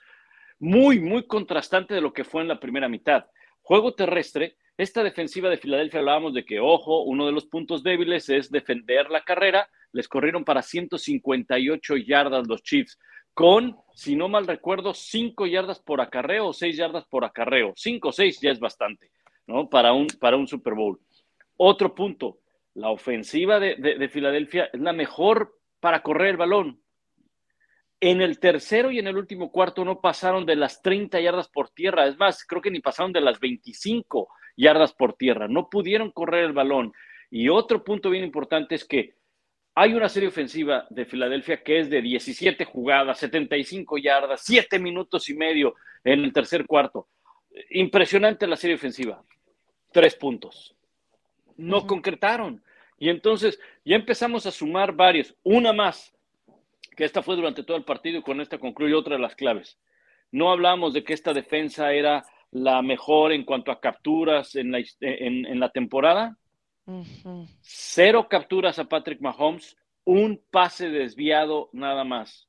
Muy, 0.60 1.00
muy 1.00 1.26
contrastante 1.26 1.94
de 1.94 2.02
lo 2.02 2.14
que 2.14 2.24
fue 2.24 2.42
en 2.42 2.48
la 2.48 2.60
primera 2.60 2.88
mitad. 2.88 3.26
Juego 3.62 3.94
terrestre, 3.94 4.58
esta 4.78 5.04
defensiva 5.04 5.50
de 5.50 5.58
Filadelfia 5.58 6.00
hablábamos 6.00 6.34
de 6.34 6.46
que, 6.46 6.60
ojo, 6.60 7.04
uno 7.04 7.26
de 7.26 7.32
los 7.32 7.46
puntos 7.46 7.82
débiles 7.82 8.30
es 8.30 8.52
defender 8.52 9.10
la 9.10 9.24
carrera. 9.24 9.70
Les 9.92 10.08
corrieron 10.08 10.44
para 10.44 10.62
158 10.62 11.98
yardas 11.98 12.48
los 12.48 12.62
Chiefs 12.62 13.00
con, 13.36 13.78
si 13.94 14.16
no 14.16 14.30
mal 14.30 14.48
recuerdo, 14.48 14.94
cinco 14.94 15.46
yardas 15.46 15.80
por 15.80 16.00
acarreo 16.00 16.48
o 16.48 16.54
seis 16.54 16.78
yardas 16.78 17.06
por 17.06 17.26
acarreo. 17.26 17.74
Cinco 17.76 18.10
o 18.10 18.12
seis 18.14 18.40
ya 18.42 18.50
es 18.50 18.60
bastante, 18.60 19.12
¿no? 19.46 19.70
Para 19.70 19.92
un, 19.92 20.08
para 20.20 20.38
un 20.38 20.48
Super 20.48 20.74
Bowl. 20.74 21.00
Otro 21.58 21.94
punto, 21.94 22.40
la 22.76 22.90
ofensiva 22.90 23.60
de, 23.60 24.10
Filadelfia 24.10 24.70
es 24.72 24.80
la 24.80 24.94
mejor 24.94 25.60
para 25.82 26.02
correr 26.02 26.30
el 26.30 26.38
balón. 26.38 26.82
En 28.00 28.22
el 28.22 28.40
tercero 28.40 28.90
y 28.90 29.00
en 29.00 29.08
el 29.08 29.18
último 29.18 29.52
cuarto 29.52 29.84
no 29.84 30.00
pasaron 30.00 30.46
de 30.46 30.56
las 30.56 30.82
30 30.82 31.20
yardas 31.20 31.50
por 31.50 31.70
tierra. 31.70 32.08
Es 32.08 32.18
más, 32.18 32.46
creo 32.46 32.62
que 32.62 32.72
ni 32.72 32.80
pasaron 32.80 33.12
de 33.12 33.22
las 33.22 33.40
25 33.42 34.30
yardas 34.56 34.94
por 34.94 35.14
tierra. 35.14 35.50
No 35.50 35.70
pudieron 35.70 36.12
correr 36.12 36.46
el 36.46 36.54
balón. 36.54 36.94
Y 37.30 37.50
otro 37.50 37.84
punto 37.84 38.10
bien 38.10 38.24
importante 38.24 38.76
es 38.76 38.86
que 38.86 39.16
hay 39.78 39.94
una 39.94 40.08
serie 40.08 40.30
ofensiva 40.30 40.88
de 40.90 41.06
Filadelfia 41.06 41.62
que 41.62 41.80
es 41.80 41.90
de 41.90 42.02
17 42.02 42.64
jugadas, 42.64 43.20
75 43.20 43.98
yardas, 43.98 44.42
7 44.46 44.80
minutos 44.80 45.28
y 45.30 45.34
medio 45.34 45.76
en 46.06 46.24
el 46.24 46.32
tercer 46.32 46.66
cuarto. 46.66 47.10
Impresionante 47.72 48.48
la 48.48 48.56
serie 48.56 48.78
ofensiva. 48.78 49.22
Tres 49.92 50.16
puntos. 50.16 50.74
No 51.58 51.86
concretaron. 51.86 52.64
Y 52.98 53.10
entonces 53.10 53.60
ya 53.84 53.98
empezamos 53.98 54.46
a 54.46 54.52
sumar 54.52 54.94
varios. 54.94 55.36
Una 55.44 55.74
más, 55.74 56.14
que 56.96 57.04
esta 57.04 57.22
fue 57.22 57.36
durante 57.36 57.64
todo 57.64 57.76
el 57.76 57.84
partido 57.84 58.20
y 58.20 58.24
con 58.24 58.40
esta 58.40 58.58
concluye 58.58 58.94
otra 58.94 59.18
de 59.18 59.22
las 59.22 59.36
claves. 59.36 59.78
No 60.32 60.52
hablamos 60.52 60.94
de 60.94 61.04
que 61.04 61.14
esta 61.14 61.34
defensa 61.34 61.92
era 61.92 62.26
la 62.52 62.82
mejor 62.82 63.34
en 63.34 63.44
cuanto 63.44 63.72
a 63.72 63.82
capturas 63.82 64.56
en 64.56 64.72
la, 64.72 64.82
en 65.02 65.60
la 65.60 65.70
temporada. 65.70 66.38
Cero 67.62 68.28
capturas 68.30 68.80
a 68.80 68.86
Patrick 68.86 69.22
Mahomes, 69.22 69.76
un 70.04 70.42
pase 70.52 70.90
desviado 70.90 71.70
nada 71.74 72.04
más. 72.04 72.48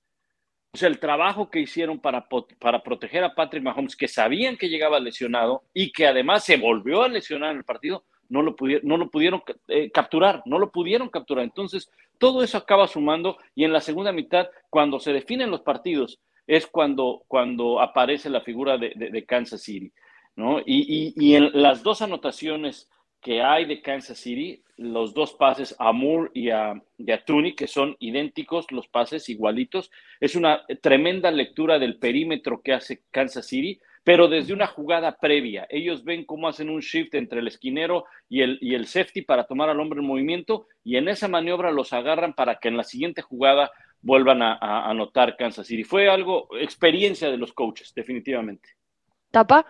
O 0.72 0.78
sea, 0.78 0.88
el 0.88 0.98
trabajo 0.98 1.50
que 1.50 1.60
hicieron 1.60 2.00
para, 2.00 2.28
para 2.60 2.82
proteger 2.82 3.24
a 3.24 3.34
Patrick 3.34 3.62
Mahomes, 3.62 3.96
que 3.96 4.08
sabían 4.08 4.58
que 4.58 4.68
llegaba 4.68 5.00
lesionado 5.00 5.64
y 5.72 5.90
que 5.90 6.06
además 6.06 6.44
se 6.44 6.58
volvió 6.58 7.02
a 7.02 7.08
lesionar 7.08 7.52
en 7.52 7.58
el 7.58 7.64
partido, 7.64 8.04
no 8.28 8.42
lo 8.42 8.56
pudieron, 8.56 9.42
eh, 9.68 9.90
capturar, 9.90 10.42
no 10.44 10.58
lo 10.58 10.70
pudieron 10.70 11.08
capturar. 11.08 11.44
Entonces, 11.44 11.90
todo 12.18 12.42
eso 12.42 12.58
acaba 12.58 12.88
sumando 12.88 13.38
y 13.54 13.64
en 13.64 13.72
la 13.72 13.80
segunda 13.80 14.12
mitad, 14.12 14.48
cuando 14.68 15.00
se 15.00 15.12
definen 15.12 15.50
los 15.50 15.62
partidos, 15.62 16.20
es 16.46 16.66
cuando, 16.66 17.24
cuando 17.26 17.80
aparece 17.80 18.28
la 18.28 18.40
figura 18.42 18.76
de, 18.76 19.24
Kansas 19.26 19.62
City. 19.62 19.92
¿no? 20.34 20.60
Y, 20.60 21.14
y 21.16 21.34
en 21.36 21.50
las 21.54 21.82
dos 21.82 22.02
anotaciones 22.02 22.90
que 23.26 23.42
hay 23.42 23.64
de 23.64 23.82
Kansas 23.82 24.18
City, 24.18 24.62
los 24.76 25.12
dos 25.12 25.32
pases 25.32 25.74
a 25.80 25.90
Moore 25.90 26.30
y 26.32 26.50
a, 26.50 26.80
y 26.96 27.54
que 27.56 27.66
son 27.66 27.96
idénticos, 27.98 28.70
los 28.70 28.86
pases 28.86 29.28
igualitos. 29.28 29.90
Es 30.20 30.36
una 30.36 30.64
tremenda 30.80 31.32
lectura 31.32 31.80
del 31.80 31.98
perímetro 31.98 32.62
que 32.62 32.72
hace 32.72 33.02
Kansas 33.10 33.48
City, 33.48 33.80
pero 34.04 34.28
desde 34.28 34.54
una 34.54 34.68
jugada 34.68 35.16
previa. 35.18 35.66
Ellos 35.70 36.04
ven 36.04 36.24
cómo 36.24 36.46
hacen 36.46 36.70
un 36.70 36.78
shift 36.78 37.16
entre 37.16 37.40
el 37.40 37.48
esquinero 37.48 38.04
y 38.28 38.42
el, 38.42 38.58
y 38.60 38.76
el 38.76 38.86
safety 38.86 39.22
para 39.22 39.48
tomar 39.48 39.70
al 39.70 39.80
hombre 39.80 39.98
en 39.98 40.06
movimiento 40.06 40.68
y 40.84 40.94
en 40.94 41.08
esa 41.08 41.26
maniobra 41.26 41.72
los 41.72 41.92
agarran 41.92 42.32
para 42.32 42.60
que 42.60 42.68
en 42.68 42.76
la 42.76 42.84
siguiente 42.84 43.22
jugada 43.22 43.72
vuelvan 44.02 44.40
a, 44.40 44.52
a 44.52 44.88
anotar 44.88 45.36
Kansas 45.36 45.66
City. 45.66 45.82
Fue 45.82 46.08
algo, 46.08 46.46
experiencia 46.60 47.28
de 47.28 47.38
los 47.38 47.52
coaches, 47.52 47.92
definitivamente. 47.92 48.68
¿Tapa? 49.32 49.66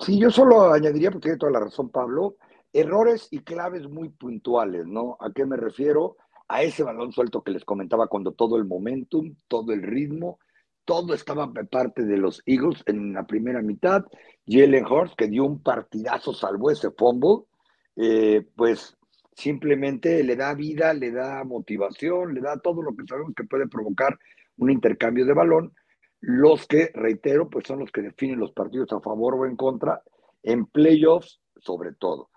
Sí, 0.00 0.18
yo 0.18 0.30
solo 0.30 0.72
añadiría, 0.72 1.10
porque 1.10 1.26
tiene 1.26 1.38
toda 1.38 1.52
la 1.52 1.60
razón 1.60 1.90
Pablo, 1.90 2.36
errores 2.74 3.28
y 3.30 3.38
claves 3.38 3.88
muy 3.88 4.10
puntuales, 4.10 4.86
¿no? 4.86 5.16
¿A 5.20 5.32
qué 5.32 5.46
me 5.46 5.56
refiero? 5.56 6.16
A 6.48 6.62
ese 6.62 6.82
balón 6.82 7.12
suelto 7.12 7.42
que 7.42 7.52
les 7.52 7.64
comentaba 7.64 8.08
cuando 8.08 8.32
todo 8.32 8.56
el 8.56 8.64
momentum, 8.64 9.36
todo 9.48 9.72
el 9.72 9.82
ritmo, 9.82 10.38
todo 10.84 11.14
estaba 11.14 11.46
de 11.46 11.64
parte 11.64 12.04
de 12.04 12.18
los 12.18 12.42
Eagles 12.44 12.82
en 12.86 13.14
la 13.14 13.26
primera 13.26 13.62
mitad. 13.62 14.04
Jalen 14.46 14.84
Hurts, 14.84 15.14
que 15.16 15.28
dio 15.28 15.44
un 15.44 15.62
partidazo, 15.62 16.34
salvó 16.34 16.70
ese 16.70 16.90
fumble, 16.90 17.44
eh, 17.96 18.44
pues 18.56 18.96
simplemente 19.34 20.22
le 20.24 20.36
da 20.36 20.52
vida, 20.54 20.92
le 20.92 21.12
da 21.12 21.44
motivación, 21.44 22.34
le 22.34 22.40
da 22.40 22.58
todo 22.58 22.82
lo 22.82 22.94
que 22.94 23.06
sabemos 23.08 23.34
que 23.36 23.44
puede 23.44 23.68
provocar 23.68 24.18
un 24.58 24.70
intercambio 24.70 25.24
de 25.24 25.32
balón. 25.32 25.72
Los 26.20 26.66
que, 26.66 26.90
reitero, 26.92 27.48
pues 27.48 27.66
son 27.66 27.78
los 27.78 27.92
que 27.92 28.02
definen 28.02 28.40
los 28.40 28.52
partidos 28.52 28.92
a 28.92 29.00
favor 29.00 29.34
o 29.36 29.46
en 29.46 29.56
contra, 29.56 30.02
en 30.42 30.66
playoffs 30.66 31.40
sobre 31.56 31.92
todo. 31.92 32.30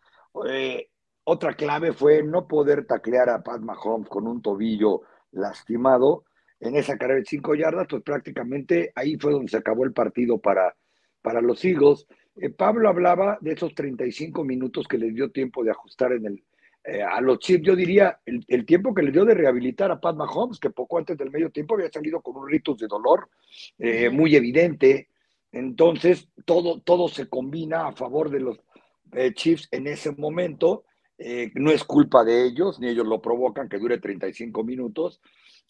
Eh, 0.49 0.89
otra 1.23 1.55
clave 1.55 1.93
fue 1.93 2.23
no 2.23 2.47
poder 2.47 2.85
taclear 2.85 3.29
a 3.29 3.43
Pat 3.43 3.61
Mahomes 3.61 4.07
con 4.07 4.27
un 4.27 4.41
tobillo 4.41 5.01
lastimado 5.31 6.23
en 6.59 6.75
esa 6.75 6.97
carrera 6.97 7.19
de 7.19 7.25
cinco 7.25 7.53
yardas, 7.53 7.87
pues 7.89 8.01
prácticamente 8.01 8.91
ahí 8.95 9.17
fue 9.17 9.31
donde 9.31 9.49
se 9.49 9.57
acabó 9.57 9.83
el 9.83 9.93
partido 9.93 10.39
para, 10.39 10.75
para 11.21 11.41
los 11.41 11.63
Eagles. 11.63 12.07
Eh, 12.35 12.49
Pablo 12.49 12.89
hablaba 12.89 13.37
de 13.41 13.51
esos 13.51 13.75
35 13.75 14.43
minutos 14.43 14.87
que 14.87 14.97
les 14.97 15.13
dio 15.13 15.31
tiempo 15.31 15.63
de 15.63 15.71
ajustar 15.71 16.13
en 16.13 16.25
el, 16.25 16.43
eh, 16.83 17.03
a 17.03 17.19
los 17.21 17.39
Chiefs. 17.39 17.63
Yo 17.63 17.75
diría 17.75 18.19
el, 18.25 18.65
tiempo 18.65 18.93
que 18.93 19.03
les 19.03 19.13
dio 19.13 19.25
de 19.25 19.35
rehabilitar 19.35 19.91
a 19.91 19.99
Pat 19.99 20.15
Mahomes, 20.15 20.59
que 20.59 20.69
poco 20.69 20.97
antes 20.97 21.17
del 21.17 21.29
medio 21.29 21.51
tiempo 21.51 21.75
había 21.75 21.91
salido 21.91 22.21
con 22.21 22.37
un 22.37 22.49
ritus 22.49 22.79
de 22.79 22.87
dolor 22.87 23.29
muy 24.11 24.35
evidente. 24.35 25.09
Entonces, 25.51 26.29
todo, 26.45 26.81
todo 26.81 27.07
se 27.07 27.27
combina 27.27 27.87
a 27.87 27.91
favor 27.93 28.29
de 28.29 28.39
los 28.39 28.59
eh, 29.13 29.33
Chiefs 29.33 29.67
en 29.71 29.87
ese 29.87 30.11
momento. 30.11 30.85
Eh, 31.17 31.51
no 31.55 31.71
es 31.71 31.83
culpa 31.83 32.23
de 32.23 32.45
ellos, 32.45 32.79
ni 32.79 32.89
ellos 32.89 33.07
lo 33.07 33.21
provocan 33.21 33.67
que 33.67 33.79
dure 33.79 33.97
35 33.97 34.63
minutos. 34.63 35.21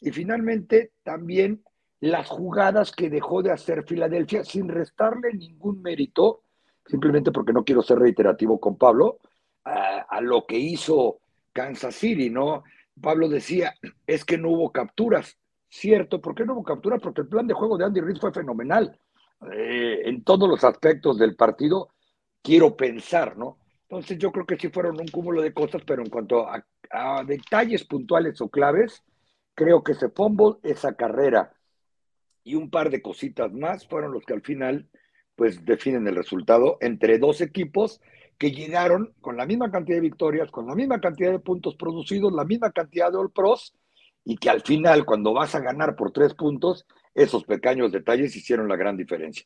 Y 0.01 0.11
finalmente, 0.11 0.91
también 1.03 1.63
las 1.99 2.27
jugadas 2.27 2.91
que 2.91 3.09
dejó 3.09 3.41
de 3.41 3.51
hacer 3.51 3.83
Filadelfia 3.85 4.43
sin 4.43 4.67
restarle 4.67 5.33
ningún 5.33 5.81
mérito, 5.81 6.41
simplemente 6.85 7.31
porque 7.31 7.53
no 7.53 7.63
quiero 7.63 7.81
ser 7.81 7.99
reiterativo 7.99 8.59
con 8.59 8.77
Pablo, 8.77 9.19
a, 9.63 9.99
a 10.09 10.21
lo 10.21 10.45
que 10.45 10.57
hizo 10.57 11.19
Kansas 11.53 11.95
City, 11.95 12.29
¿no? 12.29 12.63
Pablo 13.01 13.29
decía, 13.29 13.73
es 14.05 14.25
que 14.25 14.37
no 14.37 14.49
hubo 14.49 14.71
capturas. 14.71 15.37
Cierto, 15.69 16.21
¿por 16.21 16.35
qué 16.35 16.45
no 16.45 16.53
hubo 16.53 16.63
capturas? 16.63 17.01
Porque 17.01 17.21
el 17.21 17.27
plan 17.27 17.47
de 17.47 17.53
juego 17.53 17.77
de 17.77 17.85
Andy 17.85 18.01
Reid 18.01 18.17
fue 18.17 18.31
fenomenal. 18.31 18.97
Eh, 19.51 20.01
en 20.05 20.23
todos 20.23 20.49
los 20.49 20.63
aspectos 20.63 21.17
del 21.17 21.35
partido, 21.35 21.89
quiero 22.41 22.75
pensar, 22.75 23.37
¿no? 23.37 23.57
Entonces 23.89 24.17
yo 24.17 24.31
creo 24.31 24.45
que 24.45 24.57
sí 24.57 24.69
fueron 24.69 24.99
un 24.99 25.07
cúmulo 25.07 25.41
de 25.41 25.53
cosas, 25.53 25.81
pero 25.85 26.03
en 26.03 26.09
cuanto 26.09 26.47
a, 26.47 26.63
detalles 27.25 27.83
puntuales 27.83 28.39
o 28.41 28.49
claves, 28.49 29.03
creo 29.53 29.83
que 29.83 29.91
ese 29.91 30.09
fumble, 30.09 30.57
esa 30.63 30.95
carrera 30.95 31.53
y 32.43 32.55
un 32.55 32.69
par 32.69 32.89
de 32.89 33.01
cositas 33.01 33.51
más 33.51 33.85
fueron 33.87 34.13
los 34.13 34.23
que 34.23 34.33
al 34.33 34.41
final 34.41 34.89
pues 35.35 35.65
definen 35.65 36.07
el 36.07 36.15
resultado 36.15 36.77
entre 36.79 37.19
dos 37.19 37.41
equipos 37.41 38.01
que 38.37 38.51
llegaron 38.51 39.13
con 39.21 39.35
la 39.35 39.45
misma 39.45 39.69
cantidad 39.71 39.97
de 39.97 40.01
victorias, 40.01 40.49
con 40.51 40.67
la 40.67 40.75
misma 40.75 41.01
cantidad 41.01 41.31
de 41.31 41.39
puntos 41.39 41.75
producidos, 41.75 42.31
la 42.33 42.45
misma 42.45 42.71
cantidad 42.71 43.11
de 43.11 43.17
All 43.17 43.31
Pros, 43.31 43.75
y 44.23 44.37
que 44.37 44.49
al 44.49 44.61
final, 44.61 45.05
cuando 45.05 45.33
vas 45.33 45.55
a 45.55 45.59
ganar 45.59 45.95
por 45.95 46.11
tres 46.11 46.33
puntos, 46.33 46.85
esos 47.15 47.45
pequeños 47.45 47.91
detalles 47.91 48.35
hicieron 48.35 48.67
la 48.67 48.75
gran 48.75 48.97
diferencia. 48.97 49.45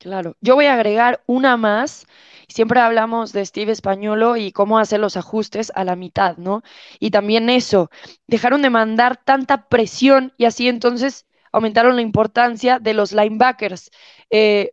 Claro, 0.00 0.36
yo 0.40 0.54
voy 0.54 0.64
a 0.66 0.74
agregar 0.74 1.22
una 1.26 1.56
más. 1.58 2.06
Siempre 2.48 2.80
hablamos 2.80 3.32
de 3.32 3.44
Steve 3.44 3.70
Españolo 3.72 4.36
y 4.36 4.50
cómo 4.50 4.78
hacer 4.78 4.98
los 4.98 5.16
ajustes 5.18 5.70
a 5.74 5.84
la 5.84 5.94
mitad, 5.94 6.36
¿no? 6.38 6.62
Y 6.98 7.10
también 7.10 7.50
eso, 7.50 7.90
dejaron 8.26 8.62
de 8.62 8.70
mandar 8.70 9.18
tanta 9.18 9.68
presión 9.68 10.32
y 10.38 10.46
así 10.46 10.68
entonces 10.68 11.26
aumentaron 11.52 11.96
la 11.96 12.02
importancia 12.02 12.78
de 12.78 12.94
los 12.94 13.12
linebackers. 13.12 13.90
Eh, 14.30 14.72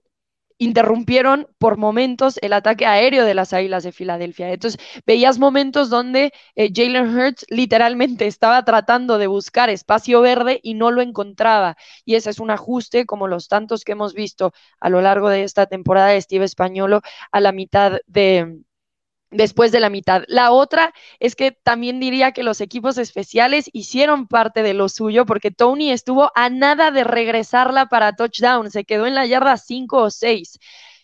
interrumpieron 0.57 1.47
por 1.57 1.77
momentos 1.77 2.39
el 2.41 2.53
ataque 2.53 2.85
aéreo 2.85 3.25
de 3.25 3.33
las 3.33 3.53
Águilas 3.53 3.83
de 3.83 3.91
Filadelfia. 3.91 4.51
Entonces, 4.51 4.79
veías 5.05 5.39
momentos 5.39 5.89
donde 5.89 6.33
eh, 6.55 6.71
Jalen 6.73 7.15
Hurts 7.15 7.45
literalmente 7.49 8.27
estaba 8.27 8.63
tratando 8.65 9.17
de 9.17 9.27
buscar 9.27 9.69
espacio 9.69 10.21
verde 10.21 10.59
y 10.63 10.73
no 10.73 10.91
lo 10.91 11.01
encontraba. 11.01 11.77
Y 12.05 12.15
ese 12.15 12.29
es 12.29 12.39
un 12.39 12.51
ajuste 12.51 13.05
como 13.05 13.27
los 13.27 13.47
tantos 13.47 13.83
que 13.83 13.93
hemos 13.93 14.13
visto 14.13 14.51
a 14.79 14.89
lo 14.89 15.01
largo 15.01 15.29
de 15.29 15.43
esta 15.43 15.65
temporada 15.67 16.09
de 16.09 16.21
Steve 16.21 16.45
Españolo 16.45 17.01
a 17.31 17.39
la 17.39 17.51
mitad 17.51 17.99
de, 18.07 18.57
después 19.29 19.71
de 19.71 19.79
la 19.79 19.89
mitad. 19.89 20.23
La 20.27 20.51
otra 20.51 20.93
es 21.19 21.35
que 21.35 21.51
también 21.51 21.99
diría 21.99 22.31
que 22.31 22.43
los 22.43 22.61
equipos 22.61 22.97
especiales 22.97 23.69
hicieron 23.73 24.27
parte 24.27 24.63
de 24.63 24.73
lo 24.73 24.89
suyo 24.89 25.25
porque 25.25 25.51
Tony 25.51 25.91
estuvo 25.91 26.31
a 26.35 26.49
nada 26.49 26.91
de 26.91 27.03
regresarla 27.03 27.87
para 27.87 28.15
touchdown, 28.15 28.71
se 28.71 28.85
quedó 28.85 29.05
en 29.05 29.15
la 29.15 29.25
yarda 29.25 29.57
5 29.57 29.97
o 29.97 30.09
6. 30.09 30.59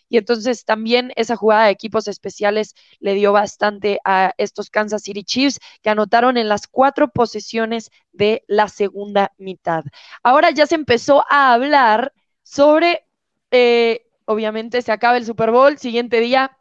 Y 0.08 0.18
entonces 0.18 0.64
también 0.64 1.12
esa 1.16 1.34
jugada 1.36 1.64
de 1.64 1.72
equipos 1.72 2.08
especiales 2.08 2.74
le 3.00 3.14
dio 3.14 3.32
bastante 3.32 3.98
a 4.04 4.32
estos 4.38 4.70
Kansas 4.70 5.02
City 5.02 5.24
Chiefs 5.24 5.60
que 5.82 5.90
anotaron 5.90 6.36
en 6.36 6.48
las 6.48 6.66
cuatro 6.68 7.08
posesiones 7.08 7.90
de 8.12 8.44
la 8.46 8.68
segunda 8.68 9.32
mitad. 9.38 9.82
Ahora 10.22 10.50
ya 10.50 10.66
se 10.66 10.76
empezó 10.76 11.24
a 11.30 11.52
hablar 11.52 12.12
sobre, 12.42 13.06
eh, 13.50 14.06
obviamente 14.26 14.82
se 14.82 14.92
acaba 14.92 15.16
el 15.16 15.26
Super 15.26 15.50
Bowl, 15.50 15.78
siguiente 15.78 16.20
día 16.20 16.56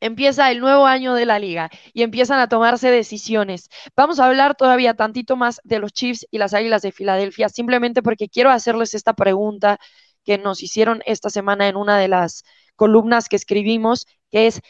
empieza 0.00 0.50
el 0.50 0.60
nuevo 0.60 0.86
año 0.86 1.14
de 1.14 1.26
la 1.26 1.38
liga 1.38 1.70
y 1.92 2.02
empiezan 2.02 2.40
a 2.40 2.48
tomarse 2.48 2.90
decisiones. 2.90 3.68
Vamos 3.96 4.20
a 4.20 4.26
hablar 4.26 4.54
todavía 4.54 4.94
tantito 4.94 5.36
más 5.36 5.60
de 5.64 5.78
los 5.78 5.92
Chiefs 5.92 6.26
y 6.30 6.38
las 6.38 6.54
Águilas 6.54 6.82
de 6.82 6.92
Filadelfia, 6.92 7.48
simplemente 7.48 8.02
porque 8.02 8.28
quiero 8.28 8.50
hacerles 8.50 8.94
esta 8.94 9.14
pregunta 9.14 9.78
que 10.24 10.38
nos 10.38 10.62
hicieron 10.62 11.02
esta 11.06 11.30
semana 11.30 11.68
en 11.68 11.76
una 11.76 11.98
de 11.98 12.08
las 12.08 12.44
columnas 12.74 13.28
que 13.28 13.36
escribimos, 13.36 14.06
que 14.30 14.46
es, 14.48 14.60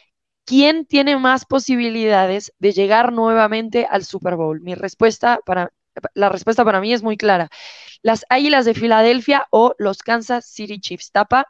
¿quién 0.44 0.86
tiene 0.86 1.16
más 1.16 1.44
posibilidades 1.44 2.52
de 2.58 2.72
llegar 2.72 3.12
nuevamente 3.12 3.86
al 3.90 4.04
Super 4.04 4.36
Bowl? 4.36 4.60
Mi 4.60 4.74
respuesta 4.74 5.40
para... 5.44 5.72
La 6.12 6.28
respuesta 6.28 6.62
para 6.62 6.82
mí 6.82 6.92
es 6.92 7.02
muy 7.02 7.16
clara. 7.16 7.48
Las 8.02 8.26
Águilas 8.28 8.66
de 8.66 8.74
Filadelfia 8.74 9.46
o 9.50 9.74
los 9.78 10.02
Kansas 10.02 10.44
City 10.44 10.78
Chiefs. 10.78 11.10
Tapa, 11.10 11.46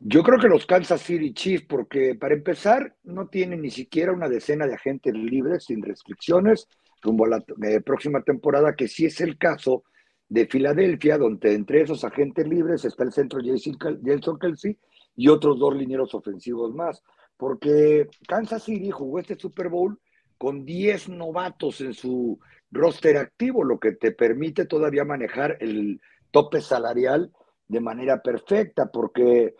yo 0.00 0.22
creo 0.22 0.38
que 0.38 0.48
los 0.48 0.66
Kansas 0.66 1.02
City 1.02 1.32
Chiefs, 1.32 1.66
porque 1.68 2.14
para 2.14 2.34
empezar, 2.34 2.96
no 3.04 3.28
tienen 3.28 3.62
ni 3.62 3.70
siquiera 3.70 4.12
una 4.12 4.28
decena 4.28 4.66
de 4.66 4.74
agentes 4.74 5.14
libres 5.14 5.64
sin 5.64 5.82
restricciones 5.82 6.68
rumbo 7.04 7.26
a 7.26 7.28
la 7.28 7.44
eh, 7.68 7.80
próxima 7.80 8.22
temporada, 8.22 8.74
que 8.74 8.88
sí 8.88 9.04
es 9.04 9.20
el 9.20 9.38
caso 9.38 9.84
de 10.28 10.46
Filadelfia, 10.46 11.18
donde 11.18 11.52
entre 11.52 11.82
esos 11.82 12.02
agentes 12.02 12.48
libres 12.48 12.84
está 12.84 13.04
el 13.04 13.12
centro 13.12 13.40
Jason 13.44 14.38
Kelsey 14.38 14.78
y 15.14 15.28
otros 15.28 15.58
dos 15.58 15.76
linieros 15.76 16.14
ofensivos 16.14 16.74
más. 16.74 17.02
Porque 17.36 18.08
Kansas 18.26 18.64
City 18.64 18.90
jugó 18.90 19.20
este 19.20 19.36
Super 19.36 19.68
Bowl 19.68 20.00
con 20.38 20.64
10 20.64 21.10
novatos 21.10 21.80
en 21.80 21.94
su 21.94 22.38
roster 22.70 23.16
activo, 23.16 23.62
lo 23.62 23.78
que 23.78 23.92
te 23.92 24.10
permite 24.12 24.64
todavía 24.64 25.04
manejar 25.04 25.56
el 25.60 26.00
tope 26.30 26.60
salarial 26.60 27.32
de 27.68 27.80
manera 27.80 28.22
perfecta, 28.22 28.86
porque 28.86 29.54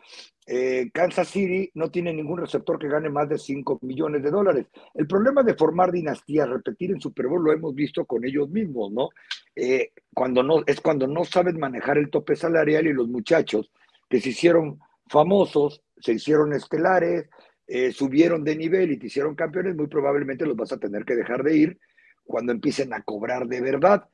eh, 0.47 0.90
Kansas 0.93 1.29
City 1.29 1.71
no 1.75 1.90
tiene 1.90 2.12
ningún 2.12 2.38
receptor 2.38 2.79
que 2.79 2.88
gane 2.88 3.09
más 3.09 3.29
de 3.29 3.38
5 3.38 3.79
millones 3.83 4.23
de 4.23 4.31
dólares. 4.31 4.67
El 4.93 5.07
problema 5.07 5.43
de 5.43 5.55
formar 5.55 5.90
dinastías, 5.90 6.49
repetir 6.49 6.90
en 6.90 7.01
Super 7.01 7.29
Bowl, 7.29 7.43
lo 7.43 7.53
hemos 7.53 7.75
visto 7.75 8.05
con 8.05 8.25
ellos 8.25 8.51
mismos, 8.51 8.93
¿no? 8.93 9.09
Eh, 9.57 9.93
cuando 10.12 10.43
no 10.43 10.62
es 10.67 10.81
cuando 10.81 11.07
no 11.07 11.25
saben 11.25 11.59
manejar 11.59 11.97
el 11.97 12.11
tope 12.11 12.37
salarial 12.37 12.87
y 12.87 12.93
los 12.93 13.09
muchachos 13.09 13.71
que 14.11 14.21
se 14.21 14.31
hicieron 14.31 14.81
famosos, 15.09 15.83
se 15.99 16.12
hicieron 16.12 16.53
estelares, 16.53 17.31
eh, 17.67 17.93
subieron 17.93 18.45
de 18.45 18.57
nivel 18.57 18.93
y 18.93 18.99
te 18.99 19.07
hicieron 19.07 19.35
campeones, 19.35 19.77
muy 19.77 19.87
probablemente 19.87 20.45
los 20.45 20.57
vas 20.57 20.73
a 20.73 20.79
tener 20.79 21.07
que 21.07 21.14
dejar 21.14 21.43
de 21.43 21.57
ir 21.57 21.79
cuando 22.25 22.53
empiecen 22.53 22.93
a 22.93 23.03
cobrar 23.03 23.47
de 23.47 23.61
verdad. 23.61 24.09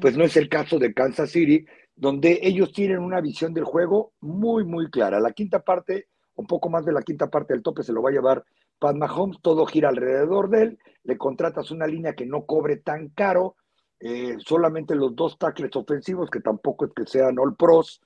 Pues 0.00 0.14
no 0.14 0.24
es 0.24 0.36
el 0.36 0.50
caso 0.50 0.78
de 0.78 0.92
Kansas 0.92 1.30
City, 1.30 1.64
donde 2.00 2.40
ellos 2.42 2.72
tienen 2.72 3.00
una 3.00 3.20
visión 3.20 3.52
del 3.52 3.64
juego 3.64 4.14
muy, 4.20 4.64
muy 4.64 4.88
clara. 4.88 5.20
La 5.20 5.32
quinta 5.32 5.60
parte, 5.60 6.08
un 6.34 6.46
poco 6.46 6.70
más 6.70 6.86
de 6.86 6.92
la 6.92 7.02
quinta 7.02 7.28
parte 7.28 7.52
del 7.52 7.62
tope 7.62 7.82
se 7.82 7.92
lo 7.92 8.00
va 8.00 8.08
a 8.08 8.14
llevar 8.14 8.44
Pat 8.78 8.96
Mahomes, 8.96 9.38
todo 9.42 9.66
gira 9.66 9.90
alrededor 9.90 10.48
de 10.48 10.62
él, 10.62 10.78
le 11.04 11.18
contratas 11.18 11.70
una 11.70 11.86
línea 11.86 12.14
que 12.14 12.24
no 12.24 12.46
cobre 12.46 12.78
tan 12.78 13.10
caro, 13.10 13.56
eh, 14.00 14.36
solamente 14.38 14.94
los 14.94 15.14
dos 15.14 15.38
tackles 15.38 15.76
ofensivos, 15.76 16.30
que 16.30 16.40
tampoco 16.40 16.86
es 16.86 16.92
que 16.96 17.04
sean 17.04 17.38
all 17.38 17.54
pros, 17.54 18.00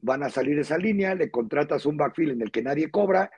van 0.00 0.22
a 0.22 0.30
salir 0.30 0.56
esa 0.60 0.78
línea, 0.78 1.16
le 1.16 1.32
contratas 1.32 1.84
un 1.86 1.96
backfield 1.96 2.34
en 2.34 2.42
el 2.42 2.52
que 2.52 2.62
nadie 2.62 2.88
cobra, 2.88 3.32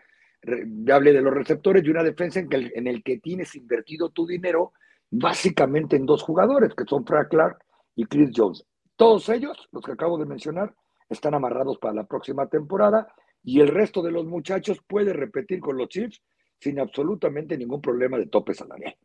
ya 0.85 0.97
hablé 0.97 1.15
de 1.15 1.23
los 1.23 1.33
receptores 1.33 1.83
y 1.85 1.89
una 1.89 2.03
defensa 2.03 2.39
en, 2.39 2.49
en 2.53 2.87
el 2.87 3.03
que 3.03 3.17
tienes 3.17 3.55
invertido 3.55 4.11
tu 4.11 4.27
dinero 4.27 4.75
básicamente 5.11 5.97
en 5.97 6.05
dos 6.05 6.23
jugadores, 6.23 6.75
que 6.75 6.85
son 6.85 7.07
Frank 7.07 7.29
Clark 7.31 7.65
y 7.97 8.05
Chris 8.05 8.31
Jones. 8.37 8.67
Todos 8.97 9.29
ellos, 9.29 9.69
los 9.73 9.83
que 9.83 9.93
acabo 9.93 10.19
de 10.19 10.27
mencionar, 10.27 10.75
están 11.09 11.35
amarrados 11.35 11.79
para 11.79 11.95
la 11.95 12.05
próxima 12.05 12.47
temporada 12.49 13.13
y 13.43 13.61
el 13.61 13.69
resto 13.69 14.03
de 14.03 14.13
los 14.13 14.25
muchachos 14.25 14.79
puede 14.87 15.13
repetir 15.13 15.61
con 15.61 15.77
los 15.77 15.89
Chiefs 15.89 16.23
sin 16.59 16.79
absolutamente 16.79 17.59
ningún 17.59 17.81
problema 17.81 18.17
de 18.19 18.27
tope 18.27 18.55
salarial. 18.55 18.97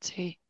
Sí. 0.00 0.40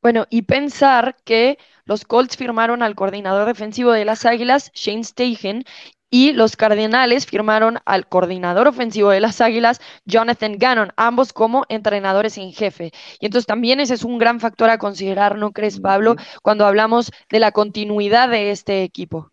Bueno, 0.00 0.26
y 0.30 0.42
pensar 0.42 1.16
que 1.24 1.58
los 1.84 2.04
Colts 2.04 2.36
firmaron 2.36 2.82
al 2.82 2.96
coordinador 2.96 3.46
defensivo 3.46 3.92
de 3.92 4.04
las 4.04 4.24
Águilas, 4.24 4.72
Shane 4.74 5.04
Steichen, 5.04 5.64
y 6.12 6.34
los 6.34 6.56
Cardenales 6.56 7.24
firmaron 7.24 7.78
al 7.86 8.06
coordinador 8.06 8.68
ofensivo 8.68 9.08
de 9.08 9.20
las 9.20 9.40
Águilas, 9.40 9.80
Jonathan 10.04 10.58
Gannon, 10.58 10.92
ambos 10.96 11.32
como 11.32 11.64
entrenadores 11.70 12.36
en 12.36 12.52
jefe. 12.52 12.92
Y 13.18 13.26
entonces 13.26 13.46
también 13.46 13.80
ese 13.80 13.94
es 13.94 14.04
un 14.04 14.18
gran 14.18 14.38
factor 14.38 14.68
a 14.68 14.76
considerar, 14.76 15.38
¿no 15.38 15.52
crees, 15.52 15.80
Pablo, 15.80 16.16
cuando 16.42 16.66
hablamos 16.66 17.10
de 17.30 17.40
la 17.40 17.50
continuidad 17.52 18.28
de 18.28 18.50
este 18.50 18.82
equipo? 18.82 19.30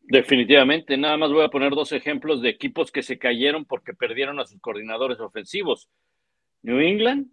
Definitivamente, 0.00 0.96
nada 0.96 1.18
más 1.18 1.30
voy 1.30 1.44
a 1.44 1.50
poner 1.50 1.72
dos 1.72 1.92
ejemplos 1.92 2.40
de 2.40 2.48
equipos 2.48 2.90
que 2.90 3.02
se 3.02 3.18
cayeron 3.18 3.66
porque 3.66 3.92
perdieron 3.92 4.40
a 4.40 4.46
sus 4.46 4.58
coordinadores 4.62 5.20
ofensivos. 5.20 5.90
New 6.62 6.80
England 6.80 7.26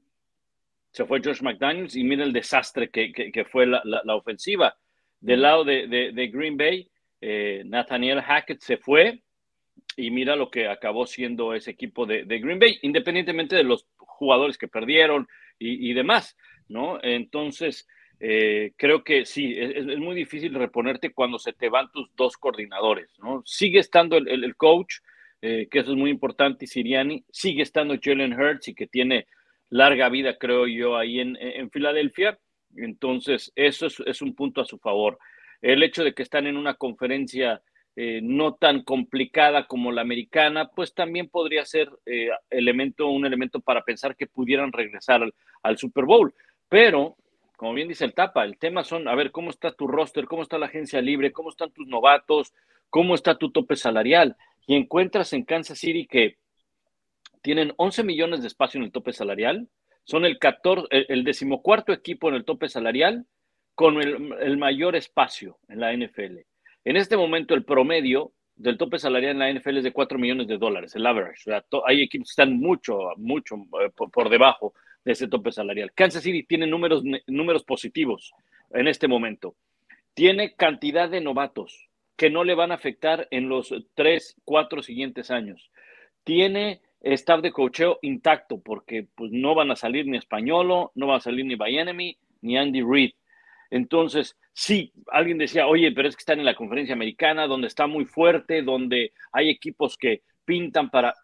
se 0.91 1.05
fue 1.05 1.21
Josh 1.23 1.41
McDaniels 1.41 1.95
y 1.95 2.03
mira 2.03 2.25
el 2.25 2.33
desastre 2.33 2.89
que, 2.89 3.45
fue 3.49 3.67
la, 3.67 4.15
ofensiva. 4.15 4.75
Del 5.21 5.43
lado 5.43 5.63
de, 5.63 6.29
Green 6.33 6.57
Bay, 6.57 6.90
eh, 7.21 7.63
Nathaniel 7.65 8.21
Hackett 8.21 8.61
se 8.61 8.77
fue 8.77 9.21
y 9.95 10.11
mira 10.11 10.35
lo 10.35 10.49
que 10.49 10.67
acabó 10.67 11.05
siendo 11.05 11.53
ese 11.53 11.71
equipo 11.71 12.05
de, 12.05 12.23
Green 12.25 12.59
Bay, 12.59 12.79
independientemente 12.81 13.55
de 13.55 13.63
los 13.63 13.87
jugadores 13.97 14.57
que 14.57 14.67
perdieron 14.67 15.27
y, 15.59 15.93
demás, 15.93 16.35
¿no? 16.67 16.97
Entonces, 17.03 17.87
eh, 18.19 18.73
creo 18.77 19.03
que 19.03 19.25
sí, 19.25 19.53
es, 19.55 19.85
muy 19.99 20.15
difícil 20.15 20.55
reponerte 20.55 21.13
cuando 21.13 21.37
se 21.37 21.53
te 21.53 21.69
van 21.69 21.91
tus 21.91 22.09
dos 22.15 22.35
coordinadores, 22.37 23.11
¿no? 23.19 23.43
Sigue 23.45 23.79
estando 23.79 24.17
el, 24.17 24.55
coach, 24.55 24.95
eh, 25.41 25.67
que 25.69 25.79
eso 25.79 25.91
es 25.91 25.97
muy 25.97 26.09
importante, 26.09 26.65
y 26.65 26.67
Siriani, 26.67 27.23
sigue 27.31 27.61
estando 27.61 27.95
Jalen 28.01 28.33
Hurts 28.33 28.69
y 28.69 28.73
que 28.73 28.87
tiene 28.87 29.27
larga 29.71 30.09
vida, 30.09 30.37
creo 30.37 30.67
yo, 30.67 30.97
ahí 30.97 31.19
en, 31.19 31.71
Filadelfia. 31.71 32.37
Entonces, 32.75 33.51
eso 33.55 33.87
es, 33.87 34.21
un 34.21 34.35
punto 34.35 34.61
a 34.61 34.65
su 34.65 34.77
favor. 34.77 35.17
El 35.61 35.83
hecho 35.83 36.03
de 36.03 36.13
que 36.13 36.23
están 36.23 36.47
en 36.47 36.57
una 36.57 36.75
conferencia 36.75 37.61
eh, 37.97 38.21
no 38.23 38.53
tan 38.53 38.83
complicada 38.83 39.67
como 39.67 39.91
la 39.91 40.01
americana, 40.01 40.69
pues 40.69 40.93
también 40.93 41.27
podría 41.27 41.65
ser 41.65 41.89
eh, 42.05 42.29
elemento, 42.49 43.07
un 43.07 43.25
elemento 43.25 43.59
para 43.59 43.83
pensar 43.83 44.15
que 44.15 44.27
pudieran 44.27 44.71
regresar 44.71 45.21
al, 45.61 45.77
Super 45.77 46.05
Bowl. 46.05 46.33
Pero, 46.69 47.17
como 47.57 47.73
bien 47.73 47.89
dice 47.89 48.05
el 48.05 48.13
Tapa, 48.13 48.45
el 48.45 48.57
tema 48.57 48.85
son, 48.85 49.09
a 49.09 49.15
ver, 49.15 49.31
cómo 49.31 49.49
está 49.49 49.73
tu 49.73 49.87
roster, 49.87 50.25
cómo 50.25 50.41
está 50.41 50.57
la 50.57 50.67
agencia 50.67 51.01
libre, 51.01 51.33
cómo 51.33 51.49
están 51.49 51.71
tus 51.71 51.85
novatos, 51.85 52.53
cómo 52.89 53.13
está 53.13 53.37
tu 53.37 53.51
tope 53.51 53.75
salarial. 53.75 54.37
Y 54.65 54.75
encuentras 54.75 55.33
en 55.33 55.43
Kansas 55.43 55.77
City 55.77 56.07
que 56.07 56.37
tienen 57.41 57.73
11 57.75 58.03
millones 58.05 58.41
de 58.41 58.47
espacio 58.47 58.77
en 58.77 58.85
el 58.85 58.91
tope 58.93 59.11
salarial, 59.11 59.67
son 60.05 60.23
el, 60.23 60.39
14, 60.39 60.87
el, 61.09 61.25
decimocuarto 61.25 61.91
equipo 61.91 62.29
en 62.29 62.35
el 62.35 62.45
tope 62.45 62.69
salarial 62.69 63.25
con 63.81 63.99
el, 63.99 64.57
mayor 64.57 64.95
espacio 64.95 65.57
en 65.67 65.79
la 65.79 65.91
NFL. 65.91 66.37
En 66.85 66.97
este 66.97 67.17
momento 67.17 67.55
el 67.55 67.65
promedio 67.65 68.31
del 68.55 68.77
tope 68.77 68.99
salarial 68.99 69.31
en 69.31 69.39
la 69.39 69.51
NFL 69.51 69.77
es 69.77 69.83
de 69.83 69.91
4 69.91 70.19
millones 70.19 70.47
de 70.47 70.59
dólares, 70.59 70.95
el 70.95 71.03
average. 71.03 71.51
hay 71.87 72.03
equipos 72.03 72.27
que 72.27 72.31
están 72.31 72.59
mucho, 72.59 72.99
mucho 73.17 73.55
eh, 73.81 73.89
por, 73.95 74.29
debajo 74.29 74.75
de 75.03 75.13
ese 75.13 75.27
tope 75.27 75.51
salarial. 75.51 75.93
Kansas 75.95 76.21
City 76.21 76.43
tiene 76.43 76.67
números, 76.67 77.03
números 77.25 77.63
positivos 77.63 78.33
en 78.69 78.87
este 78.87 79.07
momento. 79.07 79.55
Tiene 80.13 80.53
cantidad 80.53 81.09
de 81.09 81.21
novatos 81.21 81.89
que 82.15 82.29
no 82.29 82.43
le 82.43 82.53
van 82.53 82.71
a 82.71 82.75
afectar 82.75 83.27
en 83.31 83.49
los 83.49 83.73
3, 83.95 84.35
4 84.45 84.83
siguientes 84.83 85.31
años. 85.31 85.71
Tiene 86.23 86.81
staff 87.01 87.41
de 87.41 87.51
cocheo 87.51 87.97
intacto, 88.03 88.61
porque 88.61 89.07
pues 89.15 89.31
no 89.31 89.55
van 89.55 89.71
a 89.71 89.75
salir 89.75 90.05
ni 90.05 90.17
Españolo, 90.17 90.91
no 90.93 91.07
va 91.07 91.15
a 91.15 91.21
salir 91.21 91.45
ni 91.45 91.55
Enemy, 91.59 92.15
ni 92.41 92.57
Andy 92.59 92.83
Reid. 92.83 93.13
Entonces, 93.71 94.37
sí, 94.53 94.93
alguien 95.07 95.39
decía, 95.39 95.65
oye, 95.65 95.91
pero 95.91 96.07
es 96.07 96.15
que 96.15 96.21
están 96.21 96.39
en 96.39 96.45
la 96.45 96.53
conferencia 96.53 96.93
americana, 96.93 97.47
donde 97.47 97.67
está 97.67 97.87
muy 97.87 98.05
fuerte, 98.05 98.61
donde 98.61 99.13
hay 99.31 99.49
equipos 99.49 99.97
que 99.97 100.21
pintan 100.45 100.91
para... 100.91 101.15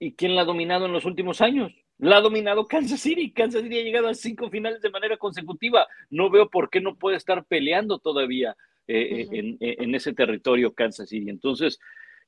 ¿Y 0.00 0.14
quién 0.14 0.34
la 0.34 0.42
ha 0.42 0.46
dominado 0.46 0.86
en 0.86 0.92
los 0.92 1.04
últimos 1.04 1.40
años? 1.40 1.72
La 1.98 2.16
ha 2.16 2.20
dominado 2.20 2.66
Kansas 2.66 2.98
City. 2.98 3.32
Kansas 3.32 3.62
City 3.62 3.78
ha 3.78 3.84
llegado 3.84 4.08
a 4.08 4.14
cinco 4.14 4.50
finales 4.50 4.82
de 4.82 4.90
manera 4.90 5.16
consecutiva. 5.16 5.86
No 6.10 6.28
veo 6.28 6.50
por 6.50 6.68
qué 6.68 6.80
no 6.80 6.96
puede 6.96 7.16
estar 7.16 7.44
peleando 7.44 8.00
todavía 8.00 8.56
eh, 8.88 9.28
en, 9.30 9.56
en, 9.60 9.94
ese 9.94 10.12
territorio 10.12 10.74
Kansas 10.74 11.08
City. 11.08 11.30
Entonces, 11.30 11.78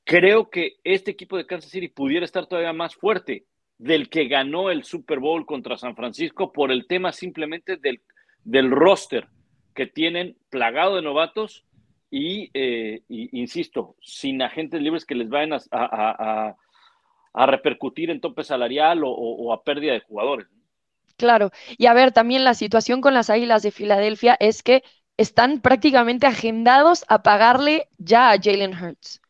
Creo 0.05 0.51
que 0.51 0.77
este 0.83 1.11
equipo 1.11 1.35
de 1.35 1.47
Kansas 1.47 1.71
City 1.71 1.87
pudiera 1.87 2.25
estar 2.25 2.45
todavía 2.45 2.73
más 2.73 2.93
fuerte 2.93 3.47
del 3.79 4.07
que 4.07 4.27
ganó 4.27 4.69
el 4.69 4.83
Super 4.83 5.19
Bowl 5.19 5.47
contra 5.47 5.77
San 5.77 5.95
Francisco 5.95 6.53
por 6.53 6.71
el 6.71 6.85
tema 6.85 7.11
simplemente 7.11 7.77
del, 7.77 8.01
del 8.43 8.69
roster 8.69 9.27
que 9.75 9.85
tienen 9.85 10.35
plagado 10.49 10.95
de 10.95 11.03
novatos 11.03 11.65
y, 12.09 12.49
eh, 12.53 13.03
insisto, 13.09 13.95
sin 14.01 14.41
agentes 14.41 14.81
libres 14.81 15.05
que 15.05 15.15
les 15.15 15.29
vayan 15.29 15.59
a, 15.71 16.55
repercutir 17.33 18.09
en 18.09 18.21
tope 18.21 18.43
salarial 18.43 19.01
o, 19.03 19.51
a 19.51 19.63
pérdida 19.63 19.93
de 19.93 19.99
jugadores. 19.99 20.47
Claro, 21.17 21.51
y 21.77 21.85
a 21.85 21.93
ver, 21.93 22.11
también 22.11 22.43
la 22.43 22.53
situación 22.53 23.01
con 23.01 23.13
las 23.13 23.29
Águilas 23.29 23.61
de 23.63 23.71
Filadelfia 23.71 24.37
es 24.39 24.63
que 24.63 24.83
están 25.17 25.61
prácticamente 25.61 26.27
agendados 26.27 27.05
a 27.07 27.21
pagarle 27.23 27.89
ya 27.97 28.31
a 28.31 28.37
Jalen 28.41 28.73
Hurts. 28.73 29.21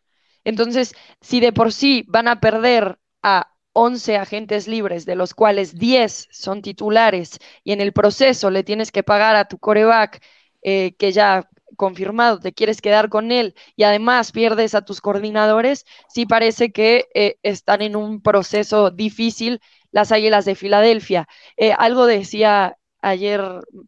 Entonces, 0.43 0.95
si 1.21 1.39
de 1.39 1.51
por 1.51 1.73
sí 1.73 2.05
van 2.07 2.27
a 2.27 2.39
perder 2.39 2.99
a 3.23 3.54
11 3.75 4.17
agentes 4.17 4.67
libres, 4.67 5.05
de 5.05 5.15
los 5.15 5.33
cuales 5.33 5.75
10 5.77 6.27
son 6.31 6.61
titulares, 6.61 7.39
y 7.63 7.73
en 7.73 7.81
el 7.81 7.93
proceso 7.93 8.49
le 8.49 8.63
tienes 8.63 8.91
que 8.91 9.03
pagar 9.03 9.35
a 9.35 9.47
tu 9.47 9.57
coreback, 9.59 10.21
eh, 10.63 10.95
que 10.97 11.11
ya 11.11 11.49
confirmado 11.77 12.39
te 12.39 12.53
quieres 12.53 12.81
quedar 12.81 13.09
con 13.09 13.31
él, 13.31 13.55
y 13.75 13.83
además 13.83 14.31
pierdes 14.31 14.75
a 14.75 14.83
tus 14.85 15.01
coordinadores, 15.01 15.85
sí 16.09 16.25
parece 16.25 16.71
que 16.71 17.07
eh, 17.13 17.37
están 17.43 17.81
en 17.81 17.95
un 17.95 18.21
proceso 18.21 18.91
difícil 18.91 19.61
las 19.91 20.11
Águilas 20.11 20.45
de 20.45 20.55
Filadelfia. 20.55 21.27
Eh, 21.57 21.73
algo 21.77 22.05
decía 22.05 22.77
ayer 23.01 23.41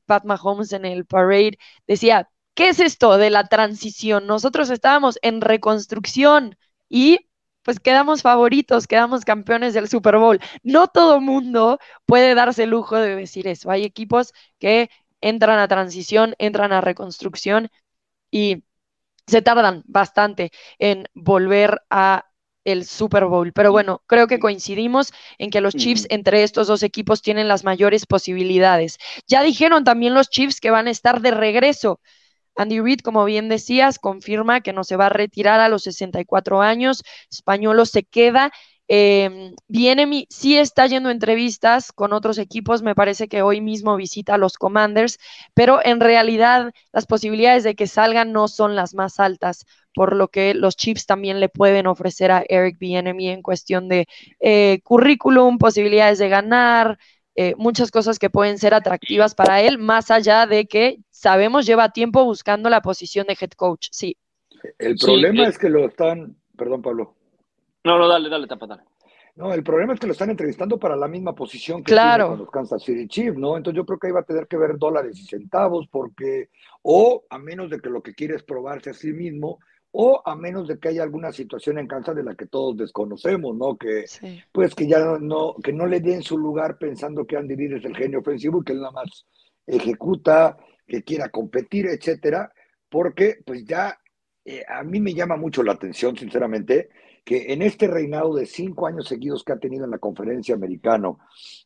Pat 0.06 0.26
Mahomes 0.26 0.74
en 0.74 0.86
el 0.86 1.06
parade, 1.06 1.58
decía, 1.88 2.30
¿Qué 2.58 2.70
es 2.70 2.80
esto 2.80 3.18
de 3.20 3.30
la 3.30 3.48
transición? 3.48 4.26
Nosotros 4.26 4.72
estábamos 4.72 5.20
en 5.22 5.42
reconstrucción 5.42 6.58
y 6.90 7.20
pues 7.68 7.82
quedamos 7.82 8.22
favoritos, 8.22 8.88
quedamos 8.88 9.26
campeones 9.26 9.74
del 9.74 9.90
Super 9.90 10.16
Bowl. 10.16 10.40
No 10.64 10.88
todo 10.88 11.20
mundo 11.20 11.80
puede 12.06 12.34
darse 12.34 12.64
el 12.64 12.70
lujo 12.70 12.96
de 12.96 13.14
decir 13.18 13.46
eso. 13.46 13.70
Hay 13.70 13.84
equipos 13.84 14.32
que 14.58 14.90
entran 15.20 15.60
a 15.60 15.68
transición, 15.68 16.34
entran 16.38 16.72
a 16.72 16.80
reconstrucción 16.80 17.68
y 18.32 18.64
se 19.28 19.42
tardan 19.42 19.84
bastante 19.86 20.52
en 20.80 21.10
volver 21.14 21.82
a 21.90 22.32
el 22.64 22.86
Super 22.86 23.26
Bowl. 23.26 23.52
Pero 23.52 23.74
bueno, 23.74 24.02
creo 24.08 24.28
que 24.28 24.40
coincidimos 24.40 25.12
en 25.38 25.50
que 25.50 25.60
los 25.60 25.76
Chiefs 25.76 26.08
entre 26.10 26.44
estos 26.44 26.68
dos 26.68 26.84
equipos 26.84 27.22
tienen 27.22 27.50
las 27.50 27.66
mayores 27.66 28.06
posibilidades. 28.06 28.98
Ya 29.28 29.44
dijeron 29.44 29.84
también 29.84 30.14
los 30.14 30.30
Chiefs 30.30 30.62
que 30.62 30.72
van 30.72 30.88
a 30.88 30.92
estar 30.92 31.20
de 31.20 31.32
regreso 31.32 32.00
Andy 32.58 32.80
Reid, 32.82 33.00
como 33.02 33.24
bien 33.26 33.50
decías, 33.50 34.00
confirma 34.00 34.62
que 34.62 34.74
no 34.74 34.84
se 34.84 34.98
va 34.98 35.06
a 35.08 35.10
retirar 35.10 35.60
a 35.60 35.70
los 35.70 35.84
64 35.84 36.62
años. 36.62 37.04
Españolo 37.32 37.86
se 37.86 38.04
queda. 38.04 38.52
Eh, 38.90 39.52
mi, 39.68 40.28
sí 40.30 40.58
está 40.58 40.88
yendo 40.88 41.10
entrevistas 41.10 41.92
con 41.92 42.14
otros 42.14 42.38
equipos, 42.38 42.82
me 42.82 42.96
parece 42.96 43.28
que 43.28 43.42
hoy 43.42 43.60
mismo 43.60 43.98
visita 43.98 44.36
a 44.36 44.38
los 44.38 44.58
Commanders, 44.58 45.18
pero 45.54 45.80
en 45.84 46.00
realidad 46.00 46.72
las 46.94 47.06
posibilidades 47.06 47.64
de 47.64 47.76
que 47.76 47.88
salgan 47.88 48.32
no 48.32 48.48
son 48.48 48.76
las 48.76 48.94
más 48.94 49.20
altas, 49.20 49.66
por 49.94 50.16
lo 50.16 50.30
que 50.30 50.54
los 50.54 50.78
Chiefs 50.78 51.06
también 51.06 51.40
le 51.40 51.50
pueden 51.50 51.88
ofrecer 51.88 52.32
a 52.32 52.44
Eric 52.48 52.78
Bienemy 52.80 53.30
en 53.30 53.42
cuestión 53.42 53.90
de 53.90 54.08
eh, 54.40 54.80
currículum, 54.84 55.58
posibilidades 55.58 56.20
de 56.20 56.30
ganar, 56.30 56.98
eh, 57.40 57.54
muchas 57.56 57.92
cosas 57.92 58.18
que 58.18 58.32
pueden 58.32 58.58
ser 58.58 58.74
atractivas 58.74 59.36
para 59.36 59.62
él, 59.62 59.78
más 59.78 60.10
allá 60.10 60.48
de 60.48 60.66
que 60.66 60.98
sabemos 61.12 61.68
lleva 61.68 61.90
tiempo 61.90 62.26
buscando 62.26 62.68
la 62.68 62.82
posición 62.82 63.28
de 63.28 63.38
head 63.40 63.52
coach, 63.52 63.90
sí. 63.92 64.18
El 64.80 64.98
problema 64.98 65.46
eh, 65.46 65.50
es 65.50 65.60
que 65.60 65.70
lo 65.70 65.86
están, 65.86 66.36
perdón 66.58 66.82
Pablo. 66.82 67.14
No, 67.84 68.00
no, 68.00 68.08
dale, 68.08 68.28
dale, 68.28 68.48
tapa, 68.48 68.66
dale. 68.66 68.82
No, 69.36 69.54
el 69.54 69.62
problema 69.62 69.94
es 69.94 70.00
que 70.00 70.08
lo 70.08 70.14
están 70.14 70.32
entrevistando 70.32 70.80
para 70.80 70.96
la 70.96 71.08
misma 71.08 71.36
posición 71.36 71.84
que 71.84 71.92
claro. 71.92 72.24
tiene 72.24 72.30
con 72.30 72.40
los 72.40 72.50
Kansas 72.50 72.84
City 72.84 73.08
Chiefs, 73.08 73.38
¿no? 73.38 73.56
Entonces 73.56 73.78
yo 73.78 73.86
creo 73.86 74.00
que 74.00 74.08
ahí 74.08 74.14
va 74.14 74.22
a 74.22 74.26
tener 74.26 74.48
que 74.48 74.58
ver 74.58 74.80
dólares 74.80 75.20
y 75.20 75.26
centavos, 75.26 75.88
porque, 75.92 76.50
o 76.82 77.24
a 77.30 77.38
menos 77.38 77.70
de 77.70 77.80
que 77.80 77.92
lo 77.92 78.02
que 78.02 78.16
quiere 78.16 78.34
es 78.34 78.42
probarse 78.42 78.90
a 78.90 78.94
sí 78.96 79.14
mismo, 79.14 79.60
o 79.92 80.22
a 80.26 80.36
menos 80.36 80.68
de 80.68 80.78
que 80.78 80.90
haya 80.90 81.04
alguna 81.04 81.32
situación 81.32 81.80
en 81.80 81.88
Kansas 81.88 82.16
de 82.16 82.24
la 82.24 82.36
que 82.36 82.46
todos 82.46 82.78
desconocemos, 82.78 83.56
¿no? 83.56 83.78
Que 83.78 84.06
pues 84.52 84.76
que 84.76 84.88
ya 84.88 85.00
no, 85.20 85.56
que 85.64 85.74
no 85.74 85.86
le 85.86 86.00
den 86.00 86.22
su 86.22 86.38
lugar 86.38 86.78
pensando 86.78 87.26
que 87.26 87.38
Andy 87.38 87.56
Reid 87.56 87.74
es 87.74 87.86
el 87.86 87.96
genio 87.96 88.20
ofensivo 88.20 88.62
y 88.62 88.64
que 88.64 88.74
él 88.74 88.82
nada 88.82 88.92
más 88.92 89.26
ejecuta, 89.66 90.58
que 90.86 91.04
quiera 91.04 91.30
competir, 91.30 91.88
etcétera, 91.88 92.52
porque 92.90 93.40
pues 93.46 93.66
ya 93.66 94.00
eh, 94.46 94.64
a 94.68 94.84
mí 94.84 95.00
me 95.00 95.14
llama 95.14 95.36
mucho 95.36 95.64
la 95.64 95.74
atención, 95.74 96.16
sinceramente, 96.16 96.90
que 97.26 97.52
en 97.52 97.62
este 97.62 97.88
reinado 97.88 98.34
de 98.34 98.46
cinco 98.46 98.88
años 98.88 99.08
seguidos 99.08 99.44
que 99.44 99.52
ha 99.52 99.60
tenido 99.60 99.84
en 99.84 99.92
la 99.92 99.98
conferencia 99.98 100.56
americano 100.56 101.20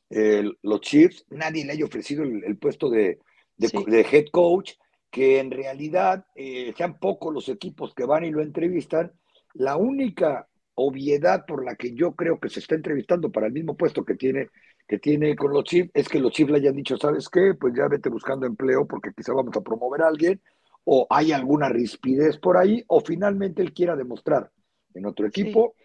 los 0.10 0.81
Chiefs, 0.81 1.25
nadie 1.29 1.63
le 1.63 1.73
haya 1.73 1.86
ofrecido 1.86 2.23
el, 2.23 2.57
puesto 2.57 2.89
de, 2.89 3.19
head 3.60 4.25
coach, 4.31 4.73
que 5.12 5.39
en 5.39 5.52
realidad 5.52 6.26
eh, 6.36 6.74
sean 6.76 6.97
pocos 6.97 7.34
los 7.34 7.50
equipos 7.50 7.93
que 7.93 8.06
van 8.06 8.24
y 8.24 8.32
lo 8.32 8.41
entrevistan. 8.41 9.12
La 9.54 9.76
única 9.76 10.47
obviedad 10.76 11.45
por 11.45 11.65
la 11.65 11.76
que 11.76 11.93
yo 11.93 12.15
creo 12.15 12.39
que 12.39 12.50
se 12.50 12.62
está 12.62 12.76
entrevistando 12.76 13.30
para 13.30 13.47
el 13.47 13.54
mismo 13.54 13.76
puesto 13.76 14.06
que 14.06 14.15
tiene, 14.15 14.47
que 14.88 15.00
tiene 15.00 15.36
con 15.36 15.52
los 15.54 15.65
Chiefs 15.65 15.91
es 15.93 16.08
que 16.08 16.19
los 16.19 16.32
Chiefs 16.32 16.52
le 16.52 16.58
hayan 16.58 16.76
dicho, 16.76 16.97
¿sabes 16.97 17.28
qué? 17.28 17.54
Pues 17.60 17.74
ya 17.76 17.89
vete 17.89 18.10
buscando 18.10 18.45
empleo 18.45 18.88
porque 18.88 19.12
quizá 19.15 19.34
vamos 19.34 19.56
a 19.58 19.62
promover 19.62 20.02
a 20.02 20.08
alguien, 20.08 20.41
o 20.86 21.06
hay 21.10 21.34
alguna 21.34 21.67
rispidez 21.67 22.38
por 22.38 22.58
ahí, 22.58 22.84
o 22.88 23.02
finalmente 23.02 23.62
él 23.62 23.74
quiera 23.74 23.95
demostrar 23.97 24.50
en 24.93 25.06
otro 25.06 25.28
equipo 25.28 25.76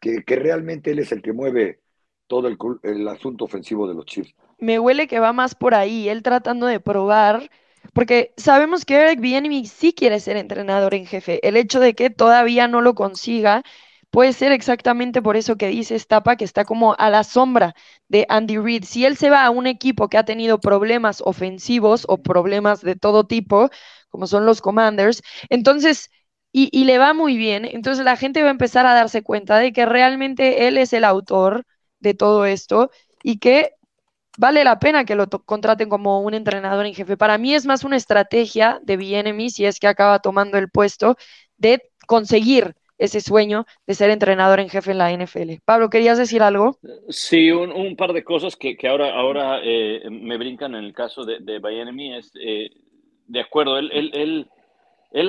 que, 0.00 0.22
realmente 0.26 0.90
él 0.90 0.98
es 0.98 1.10
el 1.12 1.22
que 1.22 1.32
mueve 1.32 1.80
todo 2.26 2.48
el, 2.48 2.58
el 2.82 3.08
asunto 3.08 3.46
ofensivo 3.46 3.88
de 3.88 3.94
los 3.94 4.04
Chiefs. 4.04 4.34
Me 4.58 4.78
huele 4.78 5.08
que 5.08 5.18
va 5.18 5.32
más 5.32 5.54
por 5.54 5.74
ahí, 5.74 6.10
él 6.10 6.22
tratando 6.22 6.66
de 6.66 6.80
probar 6.80 7.50
porque 7.92 8.32
sabemos 8.36 8.84
que 8.84 8.96
Eric 8.96 9.20
Bieniemy 9.20 9.66
sí 9.66 9.92
quiere 9.92 10.20
ser 10.20 10.36
entrenador 10.36 10.94
en 10.94 11.06
jefe. 11.06 11.46
El 11.46 11.56
hecho 11.56 11.80
de 11.80 11.94
que 11.94 12.10
todavía 12.10 12.68
no 12.68 12.80
lo 12.80 12.94
consiga 12.94 13.62
puede 14.10 14.32
ser 14.32 14.52
exactamente 14.52 15.22
por 15.22 15.36
eso 15.36 15.56
que 15.56 15.68
dice 15.68 15.98
Stapa 15.98 16.36
que 16.36 16.44
está 16.44 16.64
como 16.64 16.94
a 16.98 17.10
la 17.10 17.24
sombra 17.24 17.74
de 18.08 18.26
Andy 18.28 18.58
Reid. 18.58 18.84
Si 18.84 19.04
él 19.04 19.16
se 19.16 19.30
va 19.30 19.44
a 19.44 19.50
un 19.50 19.66
equipo 19.66 20.08
que 20.08 20.18
ha 20.18 20.24
tenido 20.24 20.60
problemas 20.60 21.20
ofensivos 21.24 22.04
o 22.08 22.18
problemas 22.22 22.80
de 22.80 22.96
todo 22.96 23.26
tipo, 23.26 23.70
como 24.08 24.26
son 24.26 24.46
los 24.46 24.60
Commanders, 24.62 25.22
entonces, 25.48 26.10
y 26.52 26.84
le 26.84 26.98
va 26.98 27.14
muy 27.14 27.36
bien, 27.36 27.64
entonces 27.64 28.04
la 28.04 28.16
gente 28.16 28.42
va 28.42 28.48
a 28.48 28.52
empezar 28.52 28.86
a 28.86 28.94
darse 28.94 29.22
cuenta 29.24 29.58
de 29.58 29.72
que 29.72 29.86
realmente 29.86 30.68
él 30.68 30.78
es 30.78 30.92
el 30.92 31.04
autor 31.04 31.64
de 31.98 32.14
todo 32.14 32.46
esto 32.46 32.90
y 33.24 33.38
que 33.40 33.72
vale 34.38 34.64
la 34.64 34.78
pena 34.78 35.04
que 35.04 35.14
lo 35.14 35.28
contraten 35.28 35.88
como 35.88 36.20
un 36.20 36.34
entrenador 36.34 36.86
en 36.86 36.94
jefe. 36.94 37.16
Para 37.16 37.38
mí 37.38 37.54
es 37.54 37.66
más 37.66 37.84
una 37.84 37.96
estrategia 37.96 38.80
de 38.82 38.96
Bienemy, 38.96 39.50
si 39.50 39.64
es 39.64 39.78
que 39.78 39.86
acaba 39.86 40.18
tomando 40.18 40.58
el 40.58 40.70
puesto, 40.70 41.16
de 41.56 41.82
conseguir 42.06 42.74
ese 42.98 43.20
sueño 43.20 43.66
de 43.86 43.94
ser 43.94 44.10
entrenador 44.10 44.60
en 44.60 44.68
jefe 44.68 44.92
en 44.92 44.98
la 44.98 45.12
NFL. 45.12 45.60
Pablo, 45.64 45.90
¿querías 45.90 46.18
decir 46.18 46.42
algo? 46.42 46.78
Sí, 47.08 47.50
un, 47.50 47.96
par 47.96 48.12
de 48.12 48.22
cosas 48.22 48.56
que, 48.56 48.76
ahora, 48.88 49.14
ahora 49.14 49.60
eh, 49.62 50.02
me 50.10 50.38
brincan 50.38 50.74
en 50.74 50.84
el 50.84 50.92
caso 50.92 51.24
de, 51.24 51.38
de 51.40 51.56
Es, 52.16 52.32
eh, 52.40 52.70
de 53.26 53.40
acuerdo, 53.40 53.78
él, 53.78 53.90
él, 53.92 54.10
él, 54.14 54.48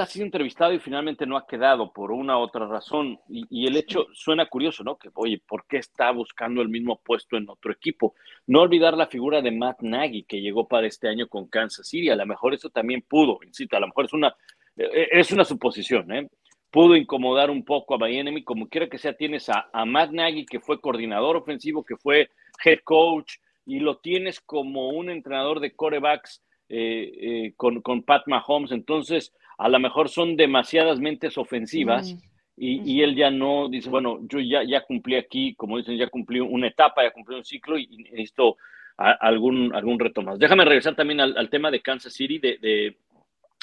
ha 0.01 0.05
sido 0.07 0.25
entrevistado 0.25 0.73
y 0.73 0.79
finalmente 0.79 1.27
no 1.27 1.37
ha 1.37 1.45
quedado 1.45 1.93
por 1.93 2.11
una 2.11 2.37
u 2.37 2.41
otra 2.41 2.65
razón. 2.65 3.19
Y, 3.29 3.67
el 3.67 3.77
hecho 3.77 4.07
suena 4.13 4.47
curioso, 4.47 4.83
¿no? 4.83 4.97
Que, 4.97 5.09
oye, 5.13 5.39
¿por 5.47 5.65
qué 5.67 5.77
está 5.77 6.09
buscando 6.11 6.61
el 6.61 6.69
mismo 6.69 6.99
puesto 7.03 7.37
en 7.37 7.47
otro 7.49 7.71
equipo? 7.71 8.15
No 8.47 8.61
olvidar 8.61 8.97
la 8.97 9.07
figura 9.07 9.41
de 9.41 9.51
Matt 9.51 9.81
Nagy, 9.81 10.23
que 10.23 10.41
llegó 10.41 10.67
para 10.67 10.87
este 10.87 11.07
año 11.07 11.27
con 11.27 11.47
Kansas 11.47 11.87
City. 11.87 12.09
A 12.09 12.15
lo 12.15 12.25
mejor 12.25 12.55
eso 12.55 12.69
también 12.69 13.03
pudo, 13.07 13.39
insisto, 13.45 13.77
a 13.77 13.79
lo 13.79 13.87
mejor 13.87 14.05
es 14.05 14.13
una, 14.13 14.35
eh, 14.75 15.07
es 15.11 15.31
una 15.31 15.45
suposición, 15.45 16.11
¿eh? 16.11 16.27
pudo 16.75 16.97
incomodar 16.97 17.49
un 17.49 17.63
poco 17.63 17.95
a 17.95 17.97
Miami, 17.97 18.43
como 18.43 18.67
quiera 18.67 18.89
que 18.89 18.97
sea, 18.97 19.13
tienes 19.13 19.47
a, 19.47 19.69
Matt 19.85 20.11
Nagy, 20.11 20.45
que 20.45 20.59
fue 20.59 20.81
coordinador 20.81 21.37
ofensivo, 21.37 21.85
que 21.85 21.95
fue 21.95 22.29
head 22.65 22.79
coach, 22.83 23.35
y 23.65 23.79
lo 23.79 23.99
tienes 23.99 24.41
como 24.41 24.89
un 24.89 25.09
entrenador 25.09 25.61
de 25.61 25.71
corebacks 25.73 26.43
eh, 26.67 27.11
eh, 27.21 27.53
con, 27.55 27.81
con, 27.81 28.03
Pat 28.03 28.23
Mahomes, 28.27 28.73
entonces 28.73 29.31
a 29.57 29.69
lo 29.69 29.79
mejor 29.79 30.09
son 30.09 30.35
demasiadas 30.35 30.99
mentes 30.99 31.37
ofensivas. 31.37 32.13
Mm. 32.13 32.35
Y, 32.57 33.01
él 33.01 33.15
ya 33.15 33.29
no 33.29 33.67
dice, 33.67 33.89
bueno, 33.89 34.19
yo 34.29 34.39
ya, 34.39 34.63
ya 34.63 34.79
cumplí 34.85 35.15
aquí, 35.15 35.55
como 35.55 35.77
dicen, 35.77 35.97
ya 35.97 36.07
cumplí 36.07 36.39
una 36.39 36.67
etapa, 36.67 37.03
ya 37.03 37.11
cumplí 37.11 37.35
un 37.35 37.43
ciclo 37.43 37.77
y 37.77 37.85
necesito 37.97 38.55
algún, 38.97 39.75
algún 39.75 39.99
reto 39.99 40.21
más. 40.21 40.39
Déjame 40.39 40.63
regresar 40.63 40.95
también 40.95 41.19
al, 41.19 41.49
tema 41.49 41.69
de 41.69 41.81
Kansas 41.81 42.13
City, 42.13 42.39
de, 42.39 42.95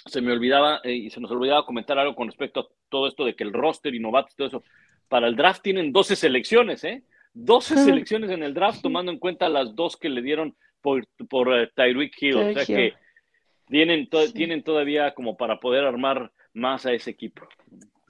se 0.04 0.20
me 0.20 0.32
olvidaba 0.32 0.80
eh, 0.84 0.92
y 0.92 1.10
se 1.10 1.20
nos 1.20 1.30
olvidaba 1.30 1.64
comentar 1.64 1.98
algo 1.98 2.14
con 2.14 2.26
respecto 2.26 2.60
a 2.60 2.66
todo 2.90 3.08
esto 3.08 3.24
de 3.24 3.34
que 3.34 3.44
el 3.44 3.52
roster 3.54 3.94
y 3.94 3.98
novatos 3.98 4.34
y 4.34 4.36
todo 4.36 4.48
eso. 4.48 4.64
Para 5.08 5.26
el 5.26 5.36
draft 5.36 5.62
tienen 5.62 5.92
12 5.92 6.16
selecciones, 6.16 6.84
¿eh? 6.84 7.02
12 7.34 7.76
selecciones 7.84 8.30
en 8.30 8.42
el 8.42 8.52
draft, 8.52 8.82
tomando 8.82 9.10
en 9.10 9.18
cuenta 9.18 9.48
las 9.48 9.74
dos 9.74 9.96
que 9.96 10.10
le 10.10 10.20
dieron 10.20 10.54
por, 10.82 11.06
por 11.30 11.48
uh, 11.48 11.66
Tyreek 11.74 12.12
Hill. 12.20 12.36
o 12.36 12.52
sea 12.52 12.66
que 12.66 12.94
tienen, 13.72 14.06
tienen 14.34 14.62
todavía 14.62 15.14
como 15.14 15.36
para 15.36 15.58
poder 15.58 15.84
armar 15.84 16.30
más 16.52 16.84
a 16.84 16.92
ese 16.92 17.10
equipo. 17.10 17.42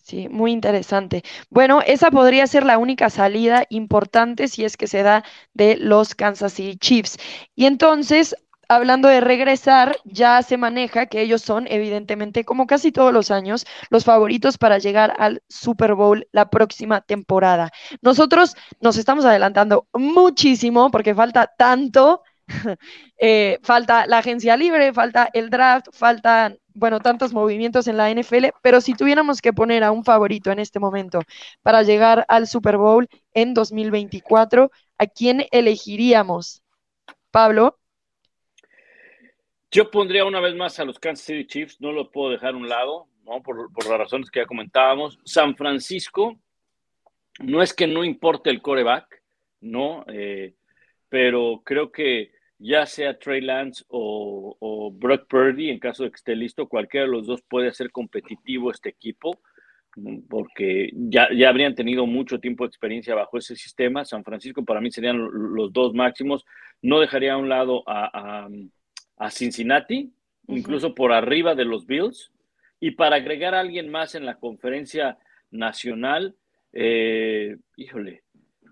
Sí, 0.03 0.29
muy 0.29 0.51
interesante. 0.51 1.23
Bueno, 1.51 1.81
esa 1.87 2.11
podría 2.11 2.49
ser 2.49 2.65
la 2.65 2.79
única 2.79 3.09
salida 3.09 3.65
importante 3.71 4.49
si 4.49 4.65
es 4.65 4.77
que 4.77 4.89
se 4.89 5.05
da 5.05 5.25
de 5.55 5.77
los 5.77 6.17
Kansas 6.17 6.55
City 6.55 6.77
Chiefs. 6.77 7.17
Y 7.55 7.67
entonces 7.67 8.35
hablando 8.69 9.09
de 9.09 9.21
regresar, 9.21 9.97
ya 10.05 10.43
se 10.43 10.57
maneja 10.57 11.07
que 11.07 11.21
ellos 11.21 11.43
son, 11.43 11.67
evidentemente, 11.69 12.45
como 12.45 12.67
casi 12.67 12.91
todos 12.91 13.13
los 13.13 13.31
años, 13.31 13.67
los 13.91 14.05
favoritos 14.05 14.59
para 14.59 14.79
llegar 14.79 15.15
al 15.19 15.43
Super 15.49 15.95
Bowl 15.95 16.27
la 16.33 16.51
próxima 16.51 17.03
temporada. 17.03 17.71
Nosotros 18.01 18.57
nos 18.81 18.97
estamos 18.97 19.25
adelantando 19.25 19.87
muchísimo 19.93 20.91
porque 20.91 21.15
falta 21.15 21.53
tanto. 21.57 22.23
Eh, 23.25 23.61
falta 23.63 24.05
la 24.07 24.19
agencia 24.19 24.57
libre, 24.57 24.93
falta 24.93 25.31
el 25.33 25.49
draft, 25.49 25.87
faltan, 25.93 26.59
bueno, 26.75 26.99
tantos 26.99 27.33
movimientos 27.33 27.87
en 27.87 27.97
la 27.97 28.11
NFL, 28.11 28.47
pero 28.63 28.81
si 28.81 28.95
tuviéramos 28.95 29.41
que 29.41 29.53
poner 29.53 29.85
a 29.85 29.93
un 29.93 30.05
favorito 30.05 30.51
en 30.51 30.59
este 30.59 30.81
momento 30.81 31.21
para 31.63 31.85
llegar 31.85 32.25
al 32.27 32.49
Super 32.49 32.79
Bowl 32.79 33.09
en 33.33 33.55
2024, 33.55 34.73
¿a 34.99 35.07
quién 35.07 35.47
elegiríamos? 35.53 36.63
Pablo. 37.31 37.79
Yo 39.71 39.91
pondría 39.91 40.25
una 40.25 40.41
vez 40.41 40.55
más 40.55 40.79
a 40.81 40.85
los 40.85 40.99
Kansas 40.99 41.25
City 41.25 41.47
Chiefs, 41.47 41.81
no 41.81 41.93
lo 41.93 42.11
puedo 42.11 42.31
dejar 42.31 42.55
a 42.55 42.57
un 42.57 42.69
lado, 42.69 43.07
¿no? 43.25 43.43
por, 43.43 43.71
las 43.89 43.99
razones 43.99 44.31
que 44.31 44.41
ya 44.41 44.47
comentábamos. 44.47 45.19
San 45.25 45.57
Francisco, 45.57 46.39
no 47.39 47.63
es 47.63 47.73
que 47.73 47.87
no 47.87 48.05
importe 48.05 48.51
el 48.51 48.61
coreback, 48.61 49.23
¿no? 49.61 50.05
Eh, 50.09 50.55
pero 51.09 51.63
creo 51.65 51.91
que 51.91 52.33
ya 52.63 52.87
sea 52.87 53.19
Trey 53.19 53.41
Lance 53.41 53.85
o, 53.89 54.57
o, 54.59 54.91
Brock 54.91 55.27
Purdy, 55.29 55.71
en 55.71 55.79
caso 55.79 56.05
de 56.05 56.11
que 56.11 56.17
esté 56.17 56.37
listo, 56.37 56.69
cualquiera 56.69 57.07
de 57.07 57.13
los 57.13 57.27
dos 57.27 57.43
puede 57.43 57.69
hacer 57.69 57.91
competitivo 57.91 58.71
este 58.71 58.89
equipo, 58.89 59.39
porque 60.29 60.91
ya, 60.95 61.29
ya 61.35 61.51
habrían 61.51 61.75
tenido 61.75 62.07
mucho 62.07 62.41
tiempo 62.41 62.65
de 62.65 62.69
experiencia 62.69 63.15
bajo 63.15 63.37
ese 63.37 63.57
sistema. 63.57 64.05
San 64.05 64.25
Francisco 64.25 64.65
para 64.65 64.81
mí 64.81 64.91
serían 64.91 65.19
los 65.21 65.73
dos 65.73 65.93
máximos. 65.93 66.45
No 66.81 66.99
dejaría 66.99 67.35
a 67.35 67.37
un 67.37 67.51
lado 67.51 67.83
a 67.87 68.49
a 69.23 69.31
Cincinnati, 69.31 70.13
incluso 70.49 70.95
por 70.95 71.13
arriba 71.13 71.55
de 71.55 71.65
los 71.65 71.87
Bills. 71.87 72.33
Y 72.81 72.93
para 72.93 73.17
agregar 73.17 73.55
a 73.55 73.61
alguien 73.61 73.89
más 73.89 74.17
en 74.17 74.27
la 74.27 74.39
conferencia 74.41 75.17
nacional, 75.53 76.35
eh, 76.73 77.57
híjole, 77.77 78.25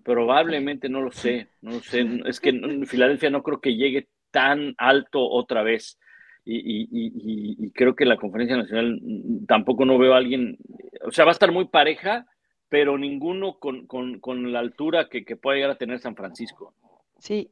probablemente 0.04 0.88
no 0.88 1.00
lo 1.00 1.12
sé, 1.12 1.48
no 1.60 1.72
lo 1.72 1.80
sé. 1.80 2.06
Es 2.26 2.40
que 2.40 2.52
Filadelfia 2.86 3.30
no 3.30 3.42
creo 3.42 3.60
que 3.60 3.76
llegue 3.76 4.08
tan 4.30 4.74
alto 4.78 5.20
otra 5.28 5.62
vez. 5.62 5.98
Y, 6.44 7.70
creo 7.72 7.94
que 7.94 8.04
la 8.04 8.16
conferencia 8.16 8.56
nacional 8.56 8.98
mm, 9.00 9.46
tampoco 9.46 9.84
no 9.84 9.98
veo 9.98 10.14
a 10.14 10.16
alguien, 10.16 10.58
o 11.06 11.10
sea, 11.12 11.24
va 11.24 11.30
a 11.30 11.32
estar 11.32 11.52
muy 11.52 11.68
pareja, 11.68 12.26
pero 12.68 12.98
ninguno 12.98 13.58
con, 13.58 14.52
la 14.52 14.58
altura 14.58 15.08
que, 15.08 15.24
que 15.24 15.36
pueda 15.36 15.56
llegar 15.56 15.70
a 15.70 15.78
tener 15.78 16.00
San 16.00 16.16
Francisco. 16.16 16.74
Sí, 17.18 17.50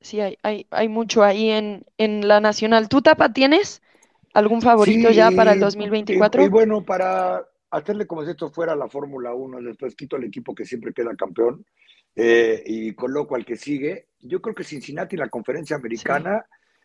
sí, 0.00 0.20
hay, 0.20 0.38
hay, 0.42 0.66
hay 0.70 0.88
mucho 0.88 1.22
ahí 1.22 1.50
en, 1.50 1.84
en 1.98 2.28
la 2.28 2.40
nacional. 2.40 2.88
¿Tú, 2.88 3.02
Tapa, 3.02 3.32
tienes 3.32 3.82
algún 4.32 4.62
favorito 4.62 5.10
ya 5.10 5.30
para 5.30 5.52
el 5.52 5.60
2024? 5.60 6.44
Y, 6.44 6.48
bueno, 6.48 6.84
para 6.84 7.44
hacerle 7.70 8.06
como 8.06 8.24
si 8.24 8.30
esto 8.30 8.50
fuera 8.50 8.74
la 8.74 8.88
Fórmula 8.88 9.34
1, 9.34 9.60
después 9.62 9.94
quito 9.94 10.16
al 10.16 10.24
equipo 10.24 10.54
que 10.54 10.64
siempre 10.64 10.92
queda 10.92 11.14
campeón 11.16 11.64
eh, 12.16 12.62
y 12.66 12.94
coloco 12.94 13.36
al 13.36 13.44
que 13.44 13.56
sigue. 13.56 14.08
Yo 14.20 14.40
creo 14.40 14.54
que 14.54 14.64
Cincinnati, 14.64 15.16
la 15.16 15.28
conferencia 15.28 15.76
americana, 15.76 16.44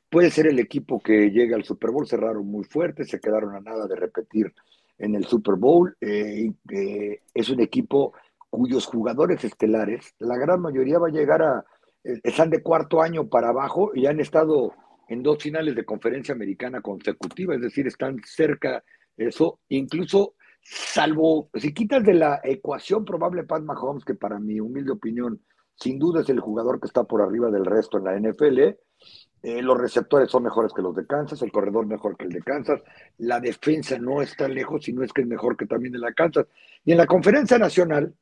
puede 0.10 0.30
ser 0.30 0.48
el 0.48 0.60
equipo 0.60 1.00
que 1.00 1.32
llegue 1.32 1.56
al 1.56 1.64
Super 1.64 1.92
Bowl. 1.92 2.08
Cerraron 2.08 2.46
muy 2.46 2.64
fuerte, 2.64 3.04
se 3.06 3.20
quedaron 3.20 3.56
a 3.56 3.62
nada 3.62 3.88
de 3.88 3.96
repetir 3.96 4.54
en 4.98 5.16
el 5.16 5.26
Super 5.26 5.56
Bowl. 5.56 5.96
Eh, 6.00 6.52
eh, 6.72 7.22
es 7.34 7.50
un 7.50 7.60
equipo 7.62 8.14
cuyos 8.50 8.86
jugadores 8.86 9.44
estelares, 9.44 10.14
la 10.20 10.38
gran 10.38 10.62
mayoría 10.62 10.98
va 10.98 11.08
a 11.08 11.12
llegar 11.12 11.42
a, 11.42 11.66
están 12.24 12.50
de 12.50 12.62
cuarto 12.62 13.02
año 13.02 13.28
para 13.28 13.50
abajo 13.50 13.92
y 13.94 14.06
han 14.06 14.20
estado 14.22 14.74
en 15.10 15.24
dos 15.24 15.42
finales 15.42 15.76
de 15.76 15.84
conferencia 15.84 16.34
americana 16.34 16.82
consecutiva, 16.82 17.56
es 17.56 17.62
decir, 17.62 17.86
están 17.88 18.22
cerca 18.24 18.84
de 19.18 19.28
eso, 19.28 19.60
incluso 19.70 20.36
salvo, 20.66 21.50
si 21.54 21.74
quitas 21.74 22.04
de 22.04 22.16
la 22.16 22.42
ecuación 22.44 23.06
probable 23.06 23.44
Pat 23.44 23.62
Mahomes, 23.62 24.04
que 24.04 24.16
para 24.16 24.40
mi 24.40 24.60
humilde 24.60 24.92
opinión 24.92 25.40
sin 25.76 26.00
duda 26.00 26.22
es 26.22 26.30
el 26.30 26.40
jugador 26.40 26.80
que 26.80 26.88
está 26.88 27.04
por 27.04 27.22
arriba 27.22 27.52
del 27.52 27.66
resto 27.66 27.98
en 27.98 28.04
la 28.06 28.20
NFL. 28.20 28.60
Eh, 29.44 29.62
los 29.62 29.78
receptores 29.78 30.30
son 30.32 30.44
mejores 30.44 30.74
que 30.74 30.82
los 30.82 30.96
de 30.96 31.06
Kansas, 31.06 31.42
el 31.42 31.52
corredor 31.52 31.86
mejor 31.86 32.18
que 32.18 32.26
el 32.26 32.32
de 32.32 32.42
Kansas, 32.42 32.82
la 33.20 33.40
defensa 33.40 33.98
no 34.00 34.22
está 34.22 34.48
lejos, 34.48 34.86
sino 34.86 35.04
es 35.04 35.14
que 35.14 35.22
es 35.22 35.28
mejor 35.28 35.56
que 35.56 35.68
también 35.68 35.94
de 35.94 36.00
la 36.00 36.14
Kansas. 36.14 36.48
Y 36.84 36.94
en 36.94 36.98
la 36.98 37.06
conferencia 37.06 37.60
nacional, 37.60 38.16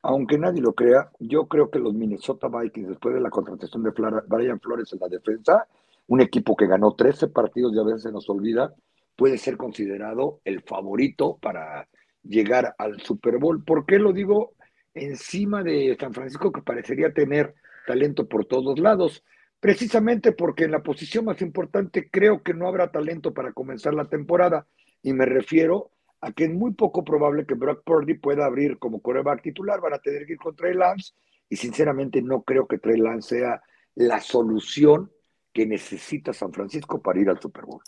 aunque 0.00 0.38
nadie 0.38 0.62
lo 0.62 0.72
crea, 0.72 1.10
yo 1.18 1.48
creo 1.48 1.70
que 1.70 1.78
los 1.78 1.92
Minnesota 1.92 2.48
Vikings, 2.48 2.88
después 2.88 3.14
de 3.14 3.20
la 3.20 3.30
contratación 3.30 3.82
de 3.82 3.90
Brian 4.26 4.60
Flores 4.60 4.92
en 4.92 5.00
la 5.00 5.08
defensa, 5.08 5.66
un 6.06 6.20
equipo 6.20 6.56
que 6.56 6.66
ganó 6.66 6.94
13 6.94 7.28
partidos 7.28 7.74
y 7.74 7.78
a 7.78 7.82
veces 7.82 8.02
se 8.02 8.12
nos 8.12 8.28
olvida, 8.30 8.74
puede 9.16 9.38
ser 9.38 9.56
considerado 9.56 10.40
el 10.44 10.62
favorito 10.62 11.38
para 11.40 11.88
llegar 12.22 12.74
al 12.78 13.00
Super 13.00 13.38
Bowl. 13.38 13.64
¿Por 13.64 13.86
qué 13.86 13.98
lo 13.98 14.12
digo 14.12 14.54
encima 14.94 15.62
de 15.62 15.96
San 15.98 16.12
Francisco, 16.14 16.52
que 16.52 16.62
parecería 16.62 17.12
tener 17.12 17.54
talento 17.86 18.28
por 18.28 18.46
todos 18.46 18.78
lados? 18.78 19.24
Precisamente 19.60 20.32
porque 20.32 20.64
en 20.64 20.72
la 20.72 20.82
posición 20.82 21.24
más 21.24 21.40
importante 21.40 22.10
creo 22.10 22.42
que 22.42 22.54
no 22.54 22.68
habrá 22.68 22.90
talento 22.90 23.32
para 23.32 23.52
comenzar 23.52 23.94
la 23.94 24.08
temporada. 24.08 24.66
Y 25.02 25.12
me 25.12 25.26
refiero 25.26 25.90
a 26.20 26.32
que 26.32 26.44
es 26.44 26.50
muy 26.50 26.72
poco 26.72 27.04
probable 27.04 27.46
que 27.46 27.54
Brock 27.54 27.82
Purdy 27.84 28.14
pueda 28.14 28.46
abrir 28.46 28.78
como 28.78 29.00
coreback 29.00 29.42
titular. 29.42 29.80
Van 29.80 29.94
a 29.94 29.98
tener 29.98 30.26
que 30.26 30.34
ir 30.34 30.38
con 30.38 30.56
Trey 30.56 30.74
Lance. 30.74 31.14
Y 31.48 31.56
sinceramente 31.56 32.20
no 32.20 32.42
creo 32.42 32.66
que 32.66 32.78
Trey 32.78 32.98
Lance 32.98 33.38
sea 33.38 33.62
la 33.94 34.20
solución 34.20 35.10
que 35.52 35.66
necesita 35.66 36.32
San 36.32 36.52
Francisco 36.52 37.00
para 37.00 37.20
ir 37.20 37.30
al 37.30 37.40
Super 37.40 37.64
Bowl. 37.64 37.80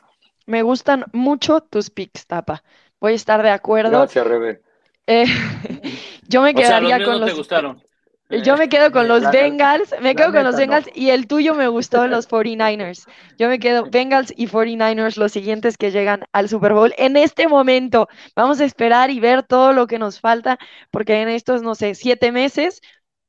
Me 0.47 0.63
gustan 0.63 1.05
mucho 1.13 1.61
tus 1.61 1.91
picks, 1.91 2.27
Tapa. 2.27 2.63
Voy 3.01 3.13
a 3.13 3.17
estar 3.17 3.43
de 3.43 3.51
acuerdo. 3.51 3.99
Gracias, 3.99 4.27
Rebe. 4.27 4.63
Eh, 5.07 5.27
yo 6.29 6.43
me 6.43 6.55
quedaría 6.55 7.05
con 7.05 7.21
los. 7.21 7.31
Te 7.31 7.37
gustaron. 7.37 7.83
Yo 8.29 8.57
me 8.57 8.69
quedo 8.69 8.91
con 8.91 9.07
los 9.07 9.31
Bengals, 9.31 9.95
me 10.01 10.17
quedo 10.17 10.33
con 10.33 10.43
los 10.43 10.57
Bengals 10.57 10.89
y 10.95 11.11
el 11.11 11.29
tuyo 11.29 11.55
me 11.55 11.69
gustó 11.69 12.09
los 12.09 12.29
49ers. 12.29 13.07
Yo 13.39 13.49
me 13.49 13.61
quedo 13.61 13.85
Bengals 13.89 14.35
y 14.37 14.49
49ers, 14.49 15.17
los 15.17 15.31
siguientes 15.31 15.77
que 15.79 15.93
llegan 15.93 16.25
al 16.33 16.49
Super 16.49 16.73
Bowl 16.73 16.93
en 16.99 17.17
este 17.17 17.47
momento. 17.47 18.09
Vamos 18.35 18.61
a 18.61 18.65
esperar 18.65 19.11
y 19.11 19.21
ver 19.21 19.45
todo 19.45 19.73
lo 19.73 19.87
que 19.87 20.01
nos 20.01 20.19
falta, 20.19 20.59
porque 20.91 21.23
en 21.23 21.29
estos, 21.29 21.63
no 21.63 21.77
sé, 21.77 21.95
siete 21.95 22.33
meses, 22.33 22.81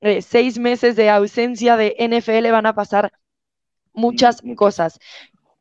eh, 0.02 0.24
seis 0.24 0.58
meses 0.58 0.96
de 0.96 1.12
ausencia 1.12 1.78
de 1.78 1.96
NFL 2.00 2.50
van 2.50 2.66
a 2.66 2.74
pasar 2.74 3.12
muchas 3.94 4.42
cosas. 4.56 4.98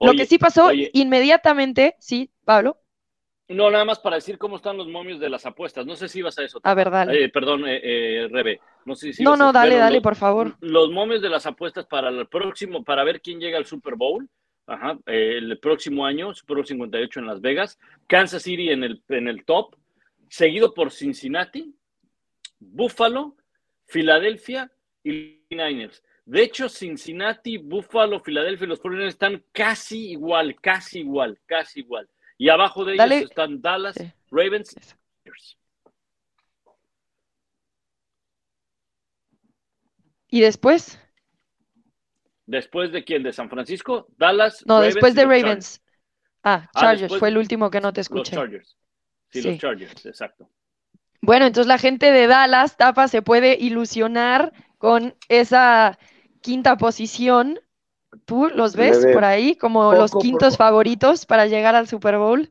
Lo 0.00 0.12
que 0.12 0.26
sí 0.26 0.38
pasó 0.38 0.70
inmediatamente, 0.72 1.96
sí, 1.98 2.30
Pablo. 2.44 2.78
No, 3.48 3.70
nada 3.70 3.84
más 3.84 4.00
para 4.00 4.16
decir 4.16 4.38
cómo 4.38 4.56
están 4.56 4.76
los 4.76 4.88
momios 4.88 5.20
de 5.20 5.28
las 5.28 5.46
apuestas. 5.46 5.86
No 5.86 5.94
sé 5.94 6.08
si 6.08 6.18
ibas 6.18 6.36
a 6.38 6.42
eso. 6.42 6.60
A 6.64 6.74
ver, 6.74 6.90
dale. 6.90 7.24
Eh, 7.24 7.28
perdón, 7.28 7.66
eh, 7.66 7.80
eh, 7.82 8.28
Rebe. 8.28 8.60
No 8.84 8.96
sé 8.96 9.12
si. 9.12 9.22
No, 9.22 9.36
no, 9.36 9.52
dale, 9.52 9.76
dale, 9.76 10.00
por 10.00 10.16
favor. 10.16 10.56
Los 10.60 10.90
momios 10.90 11.22
de 11.22 11.28
las 11.28 11.46
apuestas 11.46 11.86
para 11.86 12.08
el 12.08 12.26
próximo, 12.26 12.82
para 12.82 13.04
ver 13.04 13.20
quién 13.20 13.38
llega 13.38 13.56
al 13.56 13.66
Super 13.66 13.94
Bowl. 13.94 14.28
Ajá, 14.68 14.98
el 15.06 15.60
próximo 15.60 16.04
año, 16.04 16.34
Super 16.34 16.56
Bowl 16.56 16.66
58 16.66 17.20
en 17.20 17.26
Las 17.26 17.40
Vegas. 17.40 17.78
Kansas 18.08 18.42
City 18.42 18.70
en 18.70 18.82
el, 18.82 19.02
en 19.08 19.28
el 19.28 19.44
top. 19.44 19.76
Seguido 20.28 20.74
por 20.74 20.90
Cincinnati, 20.90 21.72
Buffalo, 22.58 23.36
Filadelfia 23.86 24.72
y 25.04 25.44
Niners. 25.50 26.02
De 26.26 26.42
hecho, 26.42 26.68
Cincinnati, 26.68 27.56
Buffalo, 27.56 28.18
Filadelfia 28.20 28.64
y 28.64 28.68
los 28.68 28.80
49 28.80 29.08
están 29.08 29.44
casi 29.52 30.10
igual, 30.10 30.56
casi 30.60 31.00
igual, 31.00 31.38
casi 31.46 31.80
igual. 31.80 32.08
Y 32.36 32.48
abajo 32.48 32.84
de 32.84 32.94
ellos 32.94 33.30
están 33.30 33.62
Dallas, 33.62 33.96
Ravens. 34.30 34.74
¿Y 40.28 40.40
después? 40.40 41.00
¿Después 42.44 42.90
de 42.90 43.04
quién? 43.04 43.22
¿De 43.22 43.32
San 43.32 43.48
Francisco? 43.48 44.08
¿Dallas? 44.18 44.64
No, 44.66 44.80
después 44.80 45.14
de 45.14 45.24
Ravens. 45.24 45.80
Ah, 46.42 46.68
ah 46.74 46.80
Chargers, 46.80 47.18
fue 47.18 47.28
el 47.28 47.38
último 47.38 47.70
que 47.70 47.80
no 47.80 47.92
te 47.92 48.00
escuché. 48.00 48.34
Los 48.34 48.44
Chargers. 48.44 48.76
Sí, 49.30 49.42
sí, 49.42 49.50
los 49.50 49.58
Chargers, 49.58 50.06
exacto. 50.06 50.50
Bueno, 51.20 51.46
entonces 51.46 51.68
la 51.68 51.78
gente 51.78 52.10
de 52.10 52.26
Dallas, 52.26 52.76
Tapa, 52.76 53.06
se 53.06 53.22
puede 53.22 53.56
ilusionar 53.58 54.52
con 54.78 55.14
esa 55.28 55.98
quinta 56.40 56.76
posición. 56.76 57.58
¿Tú 58.24 58.48
los 58.48 58.76
ves 58.76 59.04
por 59.12 59.24
ahí 59.24 59.56
como 59.56 59.92
los 59.92 60.12
quintos 60.12 60.56
favoritos 60.56 61.26
para 61.26 61.46
llegar 61.46 61.74
al 61.74 61.86
Super 61.88 62.16
Bowl? 62.16 62.50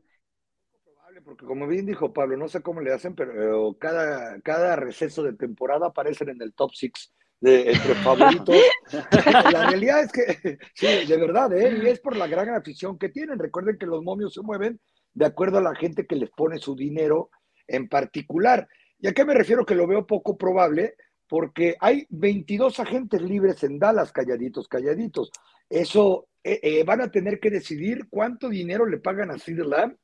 Porque 1.26 1.44
como 1.44 1.66
bien 1.66 1.86
dijo 1.86 2.12
Pablo, 2.12 2.36
no 2.36 2.46
sé 2.46 2.62
cómo 2.62 2.80
le 2.80 2.92
hacen, 2.92 3.16
pero 3.16 3.76
cada, 3.80 4.40
cada 4.42 4.76
receso 4.76 5.24
de 5.24 5.32
temporada 5.32 5.88
aparecen 5.88 6.28
en 6.28 6.40
el 6.40 6.54
top 6.54 6.72
six 6.72 7.12
de, 7.40 7.72
entre 7.72 7.94
favoritos. 8.04 8.56
la 9.52 9.70
realidad 9.70 10.04
es 10.04 10.12
que, 10.12 10.58
sí, 10.74 10.86
de 11.04 11.16
verdad, 11.16 11.52
¿eh? 11.52 11.80
y 11.82 11.88
es 11.88 11.98
por 11.98 12.16
la 12.16 12.28
gran 12.28 12.50
afición 12.50 12.96
que 12.96 13.08
tienen. 13.08 13.40
Recuerden 13.40 13.76
que 13.76 13.86
los 13.86 14.04
momios 14.04 14.34
se 14.34 14.42
mueven 14.42 14.80
de 15.14 15.26
acuerdo 15.26 15.58
a 15.58 15.62
la 15.62 15.74
gente 15.74 16.06
que 16.06 16.14
les 16.14 16.30
pone 16.30 16.58
su 16.58 16.76
dinero 16.76 17.30
en 17.66 17.88
particular. 17.88 18.68
¿Y 19.00 19.08
a 19.08 19.12
qué 19.12 19.24
me 19.24 19.34
refiero 19.34 19.66
que 19.66 19.74
lo 19.74 19.88
veo 19.88 20.06
poco 20.06 20.36
probable? 20.36 20.94
Porque 21.28 21.76
hay 21.80 22.06
22 22.10 22.80
agentes 22.80 23.20
libres 23.20 23.62
en 23.64 23.78
Dallas, 23.78 24.12
calladitos, 24.12 24.68
calladitos. 24.68 25.30
Eso 25.68 26.28
eh, 26.44 26.60
eh, 26.62 26.84
van 26.84 27.00
a 27.00 27.10
tener 27.10 27.40
que 27.40 27.50
decidir 27.50 28.06
cuánto 28.08 28.48
dinero 28.48 28.86
le 28.86 28.98
pagan 28.98 29.30
a 29.30 29.38
Sid 29.38 29.60
Lamb, 29.60 29.96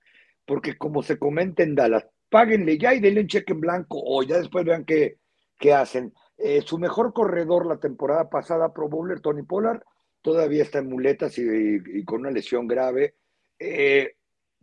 porque 0.44 0.76
como 0.76 1.02
se 1.02 1.18
comenta 1.18 1.62
en 1.62 1.74
Dallas, 1.74 2.06
páguenle 2.28 2.78
ya 2.78 2.94
y 2.94 3.00
denle 3.00 3.20
un 3.20 3.28
cheque 3.28 3.52
en 3.52 3.60
blanco 3.60 4.02
o 4.04 4.22
ya 4.22 4.38
después 4.38 4.64
vean 4.64 4.84
qué, 4.84 5.18
qué 5.58 5.72
hacen. 5.72 6.12
Eh, 6.38 6.62
su 6.62 6.78
mejor 6.78 7.12
corredor 7.12 7.66
la 7.66 7.78
temporada 7.78 8.28
pasada, 8.28 8.72
Pro 8.72 8.88
Bowler, 8.88 9.20
Tony 9.20 9.42
Pollard, 9.42 9.82
todavía 10.20 10.64
está 10.64 10.80
en 10.80 10.88
muletas 10.88 11.38
y, 11.38 12.04
con 12.04 12.20
una 12.20 12.30
lesión 12.30 12.66
grave. 12.66 13.14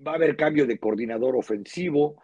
va 0.06 0.12
a 0.12 0.16
haber 0.16 0.36
cambio 0.36 0.66
de 0.66 0.80
coordinador 0.80 1.38
ofensivo. 1.38 2.22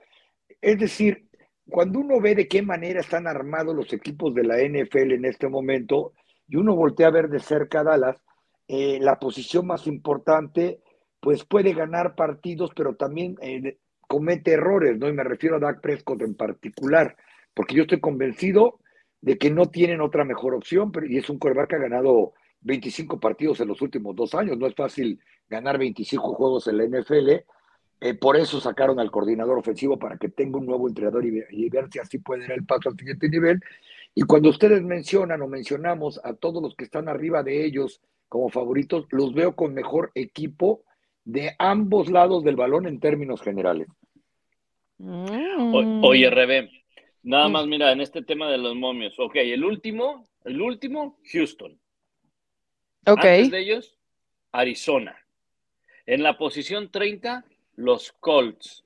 Es 0.61 0.79
decir, 0.79 1.24
cuando 1.69 1.99
uno 1.99 2.19
ve 2.21 2.36
de 2.36 2.47
qué 2.47 2.62
manera 2.62 2.99
están 2.99 3.28
armados 3.28 3.75
los 3.75 3.91
equipos 3.93 4.34
de 4.34 4.43
la 4.43 4.58
NFL 4.58 5.13
en 5.13 5.25
este 5.25 5.47
momento, 5.47 6.13
y 6.47 6.58
uno 6.58 6.75
voltea 6.75 7.08
a 7.08 7.12
ver 7.12 7.30
de 7.30 7.39
cerca 7.39 7.80
a 7.80 7.84
Dallas, 7.84 8.21
eh, 8.67 8.99
la 9.01 9.19
posición 9.19 9.67
más 9.67 9.88
importante, 9.88 10.80
pues 11.19 11.43
puede 11.43 11.73
ganar 11.73 12.15
partidos, 12.15 12.71
pero 12.75 12.95
también 12.95 13.36
eh, 13.41 13.78
comete 14.08 14.51
errores, 14.51 14.97
¿no? 14.97 15.08
Y 15.08 15.13
me 15.13 15.23
refiero 15.23 15.56
a 15.56 15.60
Dak 15.60 15.82
Prescott 15.82 16.21
en 16.21 16.36
particular, 16.36 17.15
porque 17.54 17.75
yo 17.75 17.84
estoy 17.84 17.99
convencido 17.99 18.80
de 19.21 19.38
que 19.38 19.49
no 19.49 19.67
tienen 19.67 20.01
otra 20.01 20.23
mejor 20.23 20.54
opción, 20.54 20.91
pero, 20.91 21.08
y 21.08 21.17
es 21.17 21.30
un 21.30 21.39
quarterback 21.39 21.69
que 21.69 21.75
ha 21.78 21.80
ganado 21.80 22.34
25 22.62 23.19
partidos 23.19 23.60
en 23.60 23.67
los 23.67 23.82
últimos 23.82 24.15
dos 24.15 24.36
años, 24.36 24.58
no 24.58 24.67
es 24.67 24.75
fácil 24.75 25.19
ganar 25.47 25.78
25 25.78 26.34
juegos 26.36 26.67
en 26.67 26.78
la 26.78 26.86
NFL, 26.86 27.43
eh, 28.01 28.13
por 28.13 28.38
eso 28.38 28.60
sacaron 28.60 28.99
al 28.99 29.12
coordinador 29.12 29.58
ofensivo 29.58 29.97
para 29.97 30.17
que 30.17 30.29
tenga 30.29 30.58
un 30.58 30.65
nuevo 30.65 30.88
entrenador 30.88 31.25
y, 31.25 31.69
ver 31.69 31.88
si 31.91 31.99
así 31.99 32.19
puede 32.19 32.41
dar 32.41 32.58
el 32.58 32.65
paso 32.65 32.89
al 32.89 32.97
siguiente 32.97 33.29
nivel. 33.29 33.62
Y 34.13 34.23
cuando 34.23 34.49
ustedes 34.49 34.81
mencionan 34.81 35.41
o 35.41 35.47
mencionamos 35.47 36.19
a 36.23 36.34
todos 36.34 36.62
los 36.62 36.75
que 36.75 36.84
están 36.84 37.10
arriba 37.10 37.43
de 37.43 37.65
ellos 37.65 38.01
como 38.27 38.49
favoritos, 38.49 39.08
los 39.12 39.34
veo 39.34 39.55
con 39.55 39.73
mejor 39.73 40.12
equipo 40.13 40.84
de 41.23 41.55
ambos 41.58 42.10
lados 42.10 42.43
del 42.43 42.55
balón 42.55 42.86
en 42.86 42.99
términos 42.99 43.41
generales. 43.41 43.88
Mm. 44.97 46.03
oye, 46.03 46.29
Rebe, 46.29 46.69
nada 47.23 47.49
más 47.49 47.65
mira, 47.67 47.91
en 47.91 48.01
este 48.01 48.21
tema 48.23 48.49
de 48.49 48.58
los 48.58 48.75
momios, 48.75 49.19
ok, 49.19 49.36
el 49.38 49.65
último, 49.65 50.27
el 50.43 50.62
último, 50.62 51.19
Houston. 51.31 51.79
Ok. 53.08 53.25
Antes 53.25 53.51
de 53.51 53.60
ellos, 53.60 53.97
Arizona. 54.51 55.17
En 56.05 56.23
la 56.23 56.38
posición 56.38 56.91
30, 56.91 57.45
los 57.75 58.13
Colts. 58.19 58.83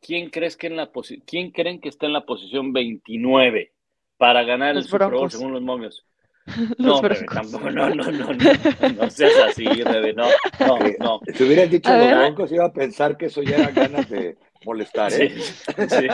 ¿Quién, 0.00 0.30
crees 0.30 0.56
que 0.56 0.66
en 0.68 0.76
la 0.76 0.90
¿Quién 1.26 1.50
creen 1.50 1.80
que 1.80 1.88
está 1.90 2.06
en 2.06 2.14
la 2.14 2.24
posición 2.24 2.72
29 2.72 3.72
para 4.16 4.42
ganar 4.44 4.76
el 4.76 4.84
Super 4.84 5.10
Bowl 5.10 5.30
según 5.30 5.52
los 5.52 5.62
momios? 5.62 6.06
no, 6.78 7.00
Rebe, 7.02 7.26
tampoco, 7.26 7.70
no, 7.70 7.90
no, 7.90 8.10
no, 8.10 8.32
no, 8.32 8.88
no 8.96 9.10
seas 9.10 9.38
así, 9.50 9.64
Rebe, 9.64 10.14
no, 10.14 10.26
no, 10.58 10.78
no. 10.98 11.20
Si 11.34 11.44
hubieras 11.44 11.70
dicho 11.70 11.90
los 11.94 12.08
Broncos, 12.08 12.52
iba 12.52 12.64
a 12.64 12.72
pensar 12.72 13.16
que 13.16 13.26
eso 13.26 13.42
ya 13.42 13.56
era 13.56 13.70
ganas 13.70 14.08
de 14.08 14.36
molestar, 14.64 15.12
¿eh? 15.12 15.30
Sí, 15.38 15.86
sí. 15.88 16.06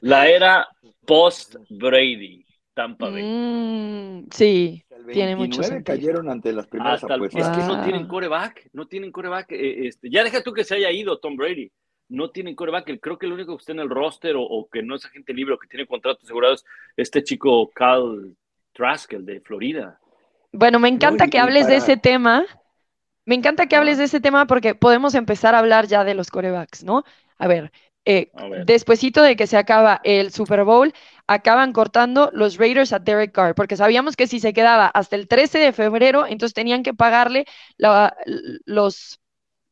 La 0.00 0.28
era 0.28 0.68
post-Brady, 1.04 2.46
Tampa 2.74 3.10
Bay. 3.10 3.22
Mm, 3.22 4.28
sí, 4.30 4.84
tiene 5.12 5.36
mucho 5.36 5.62
sentido. 5.62 5.96
cayeron 5.96 6.30
ante 6.30 6.52
las 6.52 6.66
primeras 6.66 7.02
apuestas. 7.04 7.48
Es 7.48 7.56
que 7.56 7.64
no 7.64 7.82
tienen 7.82 8.06
coreback, 8.06 8.68
no 8.72 8.86
tienen 8.86 9.12
coreback. 9.12 9.52
Eh, 9.52 9.88
este, 9.88 10.10
ya 10.10 10.24
deja 10.24 10.42
tú 10.42 10.52
que 10.52 10.64
se 10.64 10.76
haya 10.76 10.90
ido 10.90 11.18
Tom 11.18 11.36
Brady. 11.36 11.70
No 12.08 12.30
tienen 12.30 12.54
coreback. 12.54 12.98
Creo 13.00 13.18
que 13.18 13.26
el 13.26 13.32
único 13.32 13.56
que 13.56 13.60
está 13.60 13.72
en 13.72 13.80
el 13.80 13.90
roster 13.90 14.34
o, 14.36 14.68
que 14.70 14.82
no 14.82 14.96
es 14.96 15.04
agente 15.04 15.34
libre 15.34 15.54
o 15.54 15.58
que 15.58 15.68
tiene 15.68 15.86
contratos 15.86 16.24
asegurados 16.24 16.64
este 16.96 17.22
chico 17.22 17.70
Cal 17.70 18.34
Trask, 18.72 19.12
el 19.12 19.26
de 19.26 19.40
Florida. 19.40 19.98
Bueno, 20.52 20.78
me 20.78 20.88
encanta 20.88 21.28
que 21.28 21.38
hables 21.38 21.66
de 21.66 21.76
ese 21.76 21.96
tema. 21.96 22.46
Me 23.26 23.34
encanta 23.34 23.66
que 23.66 23.76
hables 23.76 23.98
de 23.98 24.04
ese 24.04 24.20
tema 24.20 24.46
porque 24.46 24.74
podemos 24.74 25.14
empezar 25.14 25.54
a 25.54 25.58
hablar 25.58 25.86
ya 25.86 26.04
de 26.04 26.14
los 26.14 26.30
corebacks, 26.30 26.82
¿no? 26.82 27.04
A 27.36 27.46
ver, 27.46 27.70
eh, 28.10 28.30
despuésito 28.64 29.22
de 29.22 29.36
que 29.36 29.46
se 29.46 29.58
acaba 29.58 30.00
el 30.02 30.32
Super 30.32 30.64
Bowl, 30.64 30.94
acaban 31.28 31.72
cortando 31.72 32.30
los 32.32 32.56
Raiders 32.56 32.92
a 32.92 32.98
Derek 32.98 33.32
Carr, 33.32 33.54
porque 33.54 33.76
sabíamos 33.76 34.16
que 34.16 34.26
si 34.26 34.40
se 34.40 34.54
quedaba 34.54 34.86
hasta 34.86 35.14
el 35.14 35.28
13 35.28 35.58
de 35.58 35.72
febrero, 35.72 36.26
entonces 36.26 36.54
tenían 36.54 36.82
que 36.82 36.94
pagarle 36.94 37.44
los 37.76 39.20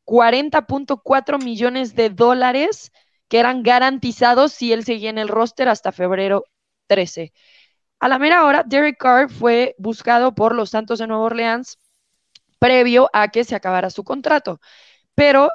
40.4 0.05 1.43
millones 1.43 1.95
de 1.95 2.11
dólares 2.11 2.91
que 3.27 3.39
eran 3.39 3.63
garantizados 3.63 4.53
si 4.53 4.71
él 4.71 4.85
seguía 4.85 5.09
en 5.09 5.17
el 5.17 5.27
roster 5.27 5.67
hasta 5.67 5.91
febrero 5.91 6.45
13. 6.85 7.33
A 7.99 8.07
la 8.07 8.19
mera 8.19 8.45
hora, 8.45 8.63
Derek 8.63 8.97
Carr 8.97 9.29
fue 9.29 9.75
buscado 9.79 10.35
por 10.35 10.53
los 10.55 10.69
Santos 10.69 10.99
de 10.99 11.07
Nueva 11.07 11.23
Orleans 11.23 11.79
previo 12.59 13.09
a 13.13 13.29
que 13.29 13.43
se 13.43 13.55
acabara 13.55 13.89
su 13.89 14.03
contrato, 14.03 14.61
pero 15.15 15.51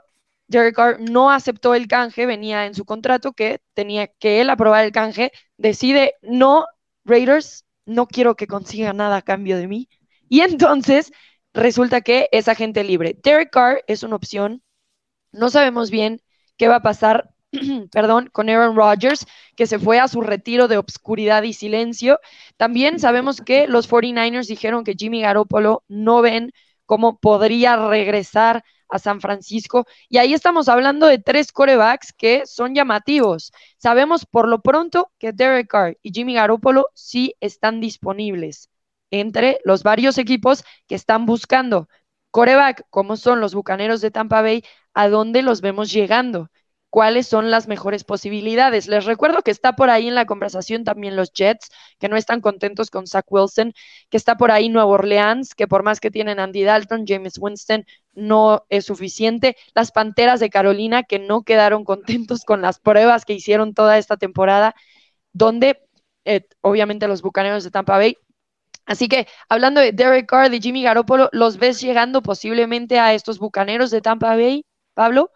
Derek 0.52 0.76
Carr 0.76 1.00
no 1.00 1.30
aceptó 1.30 1.74
el 1.74 1.88
canje, 1.88 2.26
venía 2.26 2.66
en 2.66 2.74
su 2.74 2.84
contrato 2.84 3.32
que 3.32 3.60
tenía 3.74 4.06
que 4.06 4.40
él 4.40 4.50
aprobar 4.50 4.84
el 4.84 4.92
canje, 4.92 5.32
decide 5.56 6.14
no, 6.22 6.66
Raiders, 7.04 7.64
no 7.86 8.06
quiero 8.06 8.36
que 8.36 8.46
consiga 8.46 8.92
nada 8.92 9.16
a 9.16 9.22
cambio 9.22 9.56
de 9.56 9.66
mí. 9.66 9.88
Y 10.28 10.40
entonces 10.42 11.12
resulta 11.54 12.02
que 12.02 12.28
es 12.32 12.48
agente 12.48 12.84
libre. 12.84 13.18
Derek 13.22 13.50
Carr 13.50 13.82
es 13.86 14.02
una 14.02 14.16
opción, 14.16 14.62
no 15.32 15.50
sabemos 15.50 15.90
bien 15.90 16.22
qué 16.56 16.68
va 16.68 16.76
a 16.76 16.82
pasar 16.82 17.32
perdón, 17.92 18.30
con 18.32 18.48
Aaron 18.48 18.76
Rodgers, 18.76 19.26
que 19.56 19.66
se 19.66 19.78
fue 19.78 20.00
a 20.00 20.08
su 20.08 20.20
retiro 20.22 20.68
de 20.68 20.78
obscuridad 20.78 21.42
y 21.42 21.52
silencio. 21.52 22.18
También 22.56 22.98
sabemos 22.98 23.40
que 23.40 23.66
los 23.66 23.90
49ers 23.90 24.46
dijeron 24.46 24.84
que 24.84 24.94
Jimmy 24.94 25.20
Garoppolo 25.22 25.84
no 25.88 26.22
ven 26.22 26.52
cómo 26.86 27.18
podría 27.18 27.76
regresar 27.76 28.64
a 28.92 28.98
San 28.98 29.20
Francisco. 29.20 29.86
Y 30.08 30.18
ahí 30.18 30.34
estamos 30.34 30.68
hablando 30.68 31.06
de 31.06 31.18
tres 31.18 31.50
corebacks 31.50 32.12
que 32.12 32.44
son 32.46 32.74
llamativos. 32.74 33.52
Sabemos 33.78 34.26
por 34.26 34.46
lo 34.48 34.60
pronto 34.60 35.10
que 35.18 35.32
Derek 35.32 35.68
Carr 35.68 35.96
y 36.02 36.12
Jimmy 36.12 36.34
Garoppolo 36.34 36.88
sí 36.94 37.34
están 37.40 37.80
disponibles 37.80 38.68
entre 39.10 39.60
los 39.64 39.82
varios 39.82 40.18
equipos 40.18 40.64
que 40.86 40.94
están 40.94 41.26
buscando 41.26 41.88
coreback, 42.30 42.86
como 42.90 43.16
son 43.16 43.40
los 43.40 43.54
Bucaneros 43.54 44.00
de 44.00 44.10
Tampa 44.10 44.42
Bay, 44.42 44.62
a 44.94 45.08
dónde 45.08 45.42
los 45.42 45.60
vemos 45.62 45.90
llegando 45.92 46.50
cuáles 46.92 47.26
son 47.26 47.50
las 47.50 47.68
mejores 47.68 48.04
posibilidades. 48.04 48.86
Les 48.86 49.06
recuerdo 49.06 49.40
que 49.40 49.50
está 49.50 49.74
por 49.76 49.88
ahí 49.88 50.08
en 50.08 50.14
la 50.14 50.26
conversación 50.26 50.84
también 50.84 51.16
los 51.16 51.32
Jets, 51.32 51.70
que 51.98 52.10
no 52.10 52.16
están 52.18 52.42
contentos 52.42 52.90
con 52.90 53.06
Zach 53.06 53.24
Wilson, 53.30 53.72
que 54.10 54.18
está 54.18 54.36
por 54.36 54.50
ahí 54.50 54.68
Nueva 54.68 54.90
Orleans, 54.90 55.54
que 55.54 55.66
por 55.66 55.84
más 55.84 56.00
que 56.00 56.10
tienen 56.10 56.38
Andy 56.38 56.64
Dalton, 56.64 57.04
James 57.06 57.38
Winston 57.38 57.86
no 58.12 58.66
es 58.68 58.84
suficiente. 58.84 59.56
Las 59.74 59.90
Panteras 59.90 60.38
de 60.38 60.50
Carolina, 60.50 61.02
que 61.02 61.18
no 61.18 61.44
quedaron 61.44 61.84
contentos 61.84 62.44
con 62.44 62.60
las 62.60 62.78
pruebas 62.78 63.24
que 63.24 63.32
hicieron 63.32 63.72
toda 63.72 63.96
esta 63.96 64.18
temporada, 64.18 64.74
donde 65.32 65.80
eh, 66.26 66.46
obviamente 66.60 67.08
los 67.08 67.22
Bucaneros 67.22 67.64
de 67.64 67.70
Tampa 67.70 67.96
Bay 67.96 68.18
Así 68.84 69.08
que 69.08 69.28
hablando 69.48 69.80
de 69.80 69.92
Derek 69.92 70.26
Carr, 70.26 70.52
y 70.52 70.60
Jimmy 70.60 70.82
Garoppolo, 70.82 71.30
¿los 71.32 71.56
ves 71.56 71.80
llegando 71.80 72.22
posiblemente 72.22 72.98
a 72.98 73.14
estos 73.14 73.38
bucaneros 73.38 73.90
de 73.90 74.02
Tampa 74.02 74.36
Bay, 74.36 74.66
Pablo? 74.94 75.30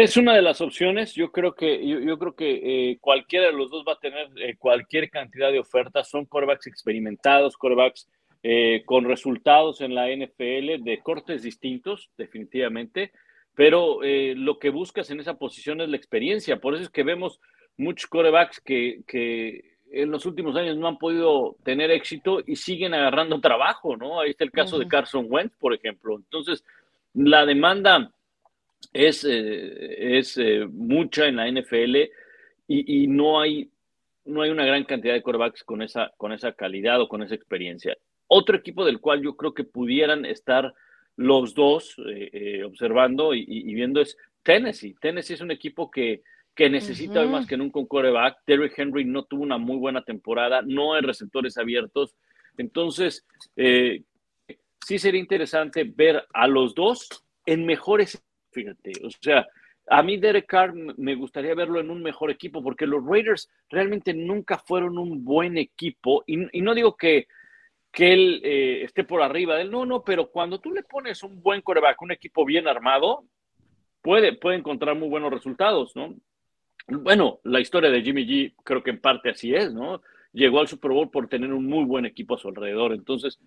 Es 0.00 0.16
una 0.16 0.34
de 0.34 0.40
las 0.40 0.62
opciones. 0.62 1.12
Yo 1.12 1.30
creo 1.30 1.54
que, 1.54 1.86
yo, 1.86 2.18
creo 2.18 2.34
que 2.34 2.90
eh, 2.92 2.98
cualquiera 3.02 3.48
de 3.48 3.52
los 3.52 3.70
dos 3.70 3.84
va 3.86 3.92
a 3.92 3.98
tener 3.98 4.30
eh, 4.36 4.56
cualquier 4.56 5.10
cantidad 5.10 5.52
de 5.52 5.58
ofertas. 5.58 6.08
Son 6.08 6.24
corebacks 6.24 6.66
experimentados, 6.66 7.54
corebacks 7.54 8.08
eh, 8.42 8.82
con 8.86 9.04
resultados 9.04 9.82
en 9.82 9.94
la 9.94 10.06
NFL 10.08 10.82
de 10.82 11.00
cortes 11.02 11.42
distintos, 11.42 12.10
definitivamente. 12.16 13.12
Pero 13.54 13.98
lo 14.02 14.58
que 14.58 14.70
buscas 14.70 15.10
en 15.10 15.20
esa 15.20 15.34
posición 15.34 15.82
es 15.82 15.90
la 15.90 15.98
experiencia. 15.98 16.58
Por 16.58 16.72
eso 16.72 16.84
es 16.84 16.88
que 16.88 17.02
vemos 17.02 17.38
muchos 17.76 18.08
corebacks 18.08 18.58
que, 18.58 19.02
que 19.06 19.74
en 19.92 20.10
los 20.10 20.24
últimos 20.24 20.56
años 20.56 20.78
no 20.78 20.88
han 20.88 20.96
podido 20.96 21.56
tener 21.62 21.90
éxito 21.90 22.40
y 22.46 22.56
siguen 22.56 22.94
agarrando 22.94 23.38
trabajo, 23.38 23.98
¿no? 23.98 24.18
Ahí 24.18 24.30
está 24.30 24.44
el 24.44 24.50
caso 24.50 24.78
de 24.78 24.88
Carson 24.88 25.26
Wentz, 25.28 25.54
por 25.58 25.74
ejemplo. 25.74 26.16
Entonces, 26.16 26.64
la 27.12 27.44
demanda 27.44 28.10
es, 28.92 29.24
eh, 29.24 30.18
es 30.18 30.36
eh, 30.36 30.66
mucha 30.70 31.26
en 31.26 31.36
la 31.36 31.50
NFL 31.50 31.96
y, 32.72 33.08
no, 33.08 33.40
hay, 33.40 33.68
no 34.24 34.42
hay 34.42 34.50
una 34.50 34.64
gran 34.64 34.84
cantidad 34.84 35.12
de 35.12 35.22
quarterbacks 35.22 35.64
con 35.64 35.82
esa, 35.82 36.12
con 36.16 36.32
esa 36.32 36.52
calidad 36.52 37.00
o 37.00 37.08
con 37.08 37.20
esa 37.20 37.34
experiencia. 37.34 37.96
Otro 38.28 38.56
equipo 38.56 38.84
del 38.84 39.00
cual 39.00 39.22
yo 39.22 39.36
creo 39.36 39.54
que 39.54 39.64
pudieran 39.64 40.24
estar 40.24 40.72
los 41.16 41.54
dos 41.54 41.96
eh, 42.06 42.62
observando 42.64 43.34
y, 43.34 43.74
viendo 43.74 44.00
es 44.00 44.16
Tennessee. 44.44 44.94
Tennessee 45.00 45.34
es 45.34 45.40
un 45.40 45.50
equipo 45.50 45.90
que, 45.90 46.22
que 46.54 46.70
necesita 46.70 47.26
más 47.26 47.44
que 47.44 47.56
nunca 47.56 47.80
un 47.80 47.86
quarterback. 47.86 48.38
Derrick 48.46 48.78
Henry 48.78 49.04
no 49.04 49.24
tuvo 49.24 49.42
una 49.42 49.58
muy 49.58 49.76
buena 49.76 50.04
temporada, 50.04 50.62
no 50.64 50.94
hay 50.94 51.02
receptores 51.02 51.58
abiertos. 51.58 52.14
Entonces, 52.56 53.26
sí 53.56 54.98
sería 55.00 55.20
interesante 55.20 55.82
ver 55.82 56.24
a 56.32 56.46
los 56.46 56.76
dos 56.76 57.08
en 57.46 57.66
mejores 57.66 58.22
fíjate. 58.50 58.92
O 59.04 59.10
sea, 59.10 59.46
a 59.88 60.02
mí 60.02 60.16
Derek 60.16 60.46
Carr 60.46 60.74
me 60.74 61.14
gustaría 61.14 61.54
verlo 61.54 61.80
en 61.80 61.90
un 61.90 62.02
mejor 62.02 62.30
equipo 62.30 62.62
porque 62.62 62.86
los 62.86 63.04
Raiders 63.04 63.50
realmente 63.68 64.14
nunca 64.14 64.58
fueron 64.58 64.98
un 64.98 65.24
buen 65.24 65.58
equipo 65.58 66.22
y, 66.26 66.36
no 66.60 66.74
digo 66.74 66.96
que, 66.96 67.26
que 67.90 68.12
él 68.12 68.40
eh, 68.44 68.82
esté 68.84 69.04
por 69.04 69.20
arriba 69.20 69.56
de 69.56 69.62
él, 69.62 69.70
no, 69.70 69.84
no, 69.84 70.04
pero 70.04 70.30
cuando 70.30 70.60
tú 70.60 70.70
le 70.72 70.84
pones 70.84 71.22
un 71.22 71.42
buen 71.42 71.60
coreback, 71.62 72.00
un 72.02 72.12
equipo 72.12 72.44
bien 72.44 72.68
armado, 72.68 73.24
puede, 74.00 74.34
puede 74.34 74.58
encontrar 74.58 74.96
muy 74.96 75.08
buenos 75.08 75.32
resultados, 75.32 75.96
¿no? 75.96 76.14
Bueno, 76.86 77.40
la 77.44 77.60
historia 77.60 77.90
de 77.90 78.02
Jimmy 78.02 78.26
G 78.26 78.54
creo 78.64 78.82
que 78.82 78.90
en 78.90 79.00
parte 79.00 79.30
así 79.30 79.54
es, 79.54 79.72
¿no? 79.72 80.02
Llegó 80.32 80.60
al 80.60 80.68
Super 80.68 80.90
Bowl 80.90 81.10
por 81.10 81.28
tener 81.28 81.52
un 81.52 81.66
muy 81.66 81.84
buen 81.84 82.04
equipo 82.04 82.34
a 82.34 82.38
su 82.38 82.48
alrededor. 82.48 82.92
Entonces, 82.92 83.38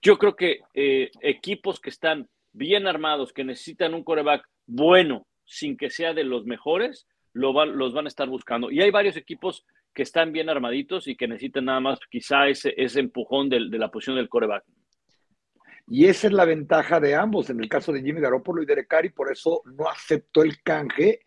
yo 0.00 0.18
creo 0.18 0.36
que 0.36 0.60
eh, 0.74 1.10
equipos 1.20 1.80
que 1.80 1.90
están 1.90 2.28
bien 2.52 2.86
armados, 2.86 3.32
que 3.32 3.44
necesitan 3.44 3.94
un 3.94 4.04
coreback 4.04 4.48
bueno, 4.66 5.26
sin 5.44 5.76
que 5.76 5.90
sea 5.90 6.14
de 6.14 6.24
los 6.24 6.44
mejores, 6.44 7.06
lo 7.32 7.64
los 7.66 7.92
van 7.92 8.06
a 8.06 8.08
estar 8.08 8.28
buscando. 8.28 8.70
Y 8.70 8.80
hay 8.80 8.90
varios 8.90 9.16
equipos 9.16 9.64
que 9.94 10.02
están 10.02 10.32
bien 10.32 10.48
armaditos 10.48 11.08
y 11.08 11.16
que 11.16 11.26
necesitan 11.26 11.64
nada 11.64 11.80
más 11.80 11.98
quizá 12.10 12.48
ese, 12.48 12.74
ese 12.76 13.00
empujón 13.00 13.48
de, 13.48 13.60
la 13.60 13.90
posición 13.90 14.16
del 14.16 14.28
coreback. 14.28 14.64
Y 15.88 16.04
esa 16.04 16.26
es 16.26 16.32
la 16.32 16.44
ventaja 16.44 17.00
de 17.00 17.14
ambos, 17.14 17.48
en 17.50 17.60
el 17.60 17.68
caso 17.68 17.92
de 17.92 18.02
Jimmy 18.02 18.20
Garoppolo 18.20 18.62
y 18.62 18.66
Derek 18.66 18.88
Carr, 18.88 19.06
y 19.06 19.10
por 19.10 19.32
eso 19.32 19.62
no 19.64 19.88
aceptó 19.88 20.42
el 20.42 20.62
canje 20.62 21.20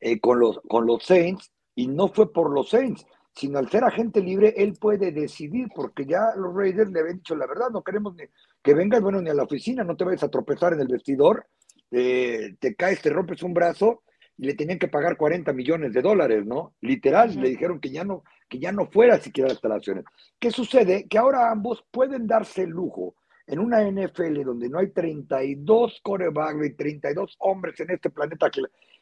eh, 0.00 0.20
con, 0.20 0.38
los, 0.38 0.60
con 0.68 0.86
los 0.86 1.02
Saints, 1.02 1.50
y 1.74 1.88
no 1.88 2.08
fue 2.08 2.32
por 2.32 2.52
los 2.52 2.68
Saints, 2.68 3.06
sino 3.34 3.58
al 3.58 3.70
ser 3.70 3.84
agente 3.84 4.20
libre, 4.20 4.54
él 4.56 4.74
puede 4.78 5.12
decidir, 5.12 5.68
porque 5.74 6.04
ya 6.04 6.34
los 6.36 6.54
Raiders 6.54 6.90
le 6.90 7.00
habían 7.00 7.16
dicho 7.16 7.34
la 7.34 7.46
verdad, 7.46 7.70
no 7.70 7.82
queremos 7.82 8.14
ni, 8.14 8.24
que 8.62 8.74
vengas, 8.74 9.00
bueno, 9.00 9.20
ni 9.20 9.30
a 9.30 9.34
la 9.34 9.44
oficina, 9.44 9.84
no 9.84 9.96
te 9.96 10.04
vayas 10.04 10.22
a 10.22 10.30
tropezar 10.30 10.74
en 10.74 10.80
el 10.80 10.88
vestidor, 10.88 11.46
eh, 11.90 12.54
te 12.58 12.74
caes, 12.74 13.00
te 13.00 13.10
rompes 13.10 13.42
un 13.42 13.54
brazo, 13.54 14.02
y 14.38 14.46
le 14.46 14.54
tenían 14.54 14.78
que 14.78 14.88
pagar 14.88 15.16
40 15.16 15.52
millones 15.52 15.92
de 15.92 16.02
dólares, 16.02 16.44
¿no? 16.44 16.74
Literal, 16.80 17.34
le 17.40 17.50
dijeron 17.50 17.80
que 17.80 17.90
ya 17.90 18.04
no, 18.04 18.24
que 18.48 18.58
ya 18.58 18.72
no 18.72 18.86
fuera 18.86 19.18
siquiera 19.18 19.48
las 19.48 19.56
instalaciones. 19.56 20.04
¿Qué 20.38 20.50
sucede? 20.50 21.06
Que 21.08 21.18
ahora 21.18 21.50
ambos 21.50 21.84
pueden 21.90 22.26
darse 22.26 22.62
el 22.62 22.70
lujo 22.70 23.14
en 23.46 23.58
una 23.58 23.82
NFL 23.82 24.42
donde 24.44 24.68
no 24.68 24.78
hay 24.78 24.88
32 24.88 26.00
corebacks 26.02 26.66
y 26.66 26.70
32 26.70 27.36
hombres 27.40 27.78
en 27.80 27.90
este 27.90 28.10
planeta 28.10 28.50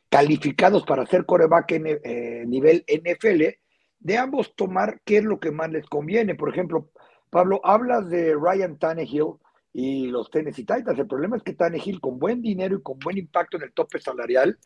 calificados 0.08 0.84
para 0.84 1.06
ser 1.06 1.24
coreback 1.24 1.72
en 1.72 1.86
eh, 1.86 2.44
nivel 2.46 2.84
NFL, 2.88 3.59
de 4.00 4.18
ambos 4.18 4.54
tomar 4.56 5.00
qué 5.04 5.18
es 5.18 5.24
lo 5.24 5.38
que 5.38 5.52
más 5.52 5.70
les 5.70 5.86
conviene. 5.86 6.34
Por 6.34 6.48
ejemplo, 6.48 6.90
Pablo, 7.30 7.60
hablas 7.62 8.08
de 8.08 8.34
Ryan 8.34 8.78
Tannehill 8.78 9.34
y 9.72 10.06
los 10.06 10.30
Tennessee 10.30 10.64
Titans. 10.64 10.98
El 10.98 11.06
problema 11.06 11.36
es 11.36 11.42
que 11.42 11.52
Tannehill, 11.52 12.00
con 12.00 12.18
buen 12.18 12.42
dinero 12.42 12.76
y 12.76 12.82
con 12.82 12.98
buen 12.98 13.18
impacto 13.18 13.56
en 13.56 13.64
el 13.64 13.72
tope 13.72 14.00
salarial, 14.00 14.58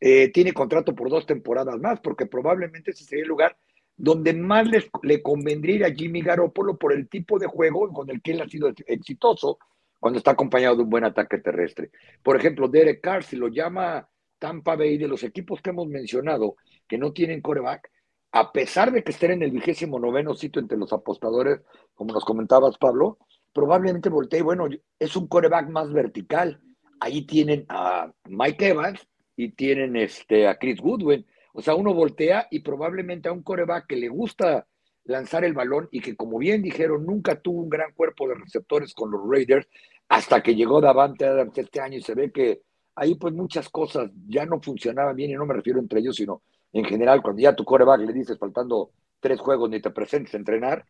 eh, 0.00 0.32
tiene 0.32 0.52
contrato 0.52 0.94
por 0.94 1.10
dos 1.10 1.26
temporadas 1.26 1.78
más, 1.78 2.00
porque 2.00 2.26
probablemente 2.26 2.90
ese 2.90 3.04
sería 3.04 3.22
el 3.22 3.28
lugar 3.28 3.56
donde 3.96 4.32
más 4.32 4.66
les, 4.66 4.88
le 5.02 5.20
convendría 5.20 5.86
a 5.86 5.94
Jimmy 5.94 6.22
Garoppolo 6.22 6.78
por 6.78 6.94
el 6.94 7.08
tipo 7.08 7.38
de 7.38 7.46
juego 7.46 7.92
con 7.92 8.08
el 8.10 8.22
que 8.22 8.32
él 8.32 8.40
ha 8.40 8.48
sido 8.48 8.72
exitoso 8.86 9.58
cuando 9.98 10.18
está 10.18 10.30
acompañado 10.30 10.76
de 10.76 10.82
un 10.84 10.90
buen 10.90 11.04
ataque 11.04 11.36
terrestre. 11.36 11.90
Por 12.22 12.34
ejemplo, 12.34 12.66
Derek 12.66 13.02
Carr, 13.02 13.22
si 13.22 13.36
lo 13.36 13.48
llama 13.48 14.08
Tampa 14.38 14.74
Bay, 14.74 14.96
de 14.96 15.06
los 15.06 15.22
equipos 15.22 15.60
que 15.60 15.68
hemos 15.68 15.86
mencionado 15.86 16.56
que 16.88 16.96
no 16.96 17.12
tienen 17.12 17.42
coreback, 17.42 17.90
a 18.32 18.52
pesar 18.52 18.92
de 18.92 19.02
que 19.02 19.10
estén 19.10 19.32
en 19.32 19.42
el 19.42 19.50
vigésimo 19.50 19.98
noveno 19.98 20.34
sitio 20.34 20.60
entre 20.60 20.78
los 20.78 20.92
apostadores, 20.92 21.60
como 21.94 22.14
nos 22.14 22.24
comentabas, 22.24 22.78
Pablo, 22.78 23.18
probablemente 23.52 24.08
voltee, 24.08 24.42
bueno, 24.42 24.68
es 24.98 25.16
un 25.16 25.26
coreback 25.26 25.68
más 25.68 25.92
vertical. 25.92 26.60
Ahí 27.00 27.22
tienen 27.22 27.66
a 27.68 28.12
Mike 28.28 28.68
Evans 28.68 29.06
y 29.36 29.50
tienen 29.52 29.96
este, 29.96 30.46
a 30.46 30.56
Chris 30.56 30.80
Goodwin. 30.80 31.26
O 31.52 31.62
sea, 31.62 31.74
uno 31.74 31.92
voltea 31.92 32.46
y 32.50 32.60
probablemente 32.60 33.28
a 33.28 33.32
un 33.32 33.42
coreback 33.42 33.86
que 33.88 33.96
le 33.96 34.08
gusta 34.08 34.66
lanzar 35.04 35.44
el 35.44 35.54
balón 35.54 35.88
y 35.90 36.00
que, 36.00 36.14
como 36.14 36.38
bien 36.38 36.62
dijeron, 36.62 37.04
nunca 37.04 37.40
tuvo 37.40 37.62
un 37.62 37.68
gran 37.68 37.92
cuerpo 37.92 38.28
de 38.28 38.34
receptores 38.34 38.94
con 38.94 39.10
los 39.10 39.20
Raiders 39.28 39.66
hasta 40.08 40.42
que 40.42 40.54
llegó 40.54 40.80
Davante 40.80 41.24
Adams 41.24 41.56
este 41.56 41.80
año 41.80 41.98
y 41.98 42.02
se 42.02 42.14
ve 42.14 42.30
que 42.30 42.62
ahí 42.94 43.14
pues 43.14 43.32
muchas 43.34 43.68
cosas 43.68 44.10
ya 44.28 44.44
no 44.44 44.60
funcionaban 44.60 45.16
bien 45.16 45.30
y 45.30 45.34
no 45.34 45.46
me 45.46 45.54
refiero 45.54 45.80
entre 45.80 46.00
ellos, 46.00 46.16
sino 46.16 46.42
en 46.72 46.84
general, 46.84 47.22
cuando 47.22 47.42
ya 47.42 47.56
tu 47.56 47.64
coreback 47.64 48.00
le 48.00 48.12
dices 48.12 48.38
faltando 48.38 48.90
tres 49.20 49.40
juegos 49.40 49.68
ni 49.70 49.80
te 49.80 49.90
presentes 49.90 50.34
a 50.34 50.38
entrenar, 50.38 50.86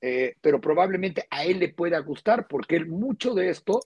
eh, 0.00 0.34
pero 0.40 0.60
probablemente 0.60 1.26
a 1.30 1.44
él 1.44 1.58
le 1.58 1.68
pueda 1.68 1.98
gustar 2.00 2.46
porque 2.48 2.76
él 2.76 2.86
mucho 2.86 3.34
de 3.34 3.50
esto 3.50 3.80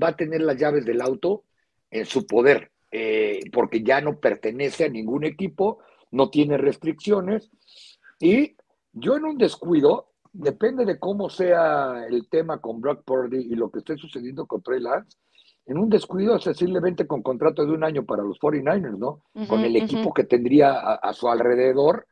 va 0.00 0.08
a 0.08 0.16
tener 0.16 0.40
las 0.40 0.56
llaves 0.56 0.84
del 0.84 1.00
auto 1.00 1.44
en 1.90 2.06
su 2.06 2.26
poder, 2.26 2.70
eh, 2.90 3.40
porque 3.52 3.82
ya 3.82 4.00
no 4.00 4.18
pertenece 4.18 4.86
a 4.86 4.88
ningún 4.88 5.24
equipo, 5.24 5.78
no 6.10 6.30
tiene 6.30 6.56
restricciones 6.56 7.50
y 8.18 8.56
yo 8.92 9.16
en 9.16 9.24
un 9.24 9.38
descuido, 9.38 10.12
depende 10.32 10.84
de 10.84 10.98
cómo 10.98 11.30
sea 11.30 12.06
el 12.08 12.28
tema 12.28 12.60
con 12.60 12.80
Brock 12.80 13.04
Purdy 13.04 13.38
y 13.38 13.54
lo 13.54 13.70
que 13.70 13.80
esté 13.80 13.96
sucediendo 13.96 14.46
con 14.46 14.62
Trey 14.62 14.80
Lance, 14.80 15.18
en 15.68 15.76
un 15.76 15.90
descuido 15.90 16.34
accesiblemente 16.34 17.06
con 17.06 17.22
contrato 17.22 17.64
de 17.64 17.72
un 17.72 17.84
año 17.84 18.04
para 18.04 18.22
los 18.22 18.40
49ers, 18.40 18.96
¿no? 18.96 19.22
con 19.46 19.60
el 19.60 19.76
equipo 19.76 20.14
que 20.14 20.24
tendría 20.24 20.72
a, 20.78 21.12
su 21.12 21.28
alrededor, 21.28 22.06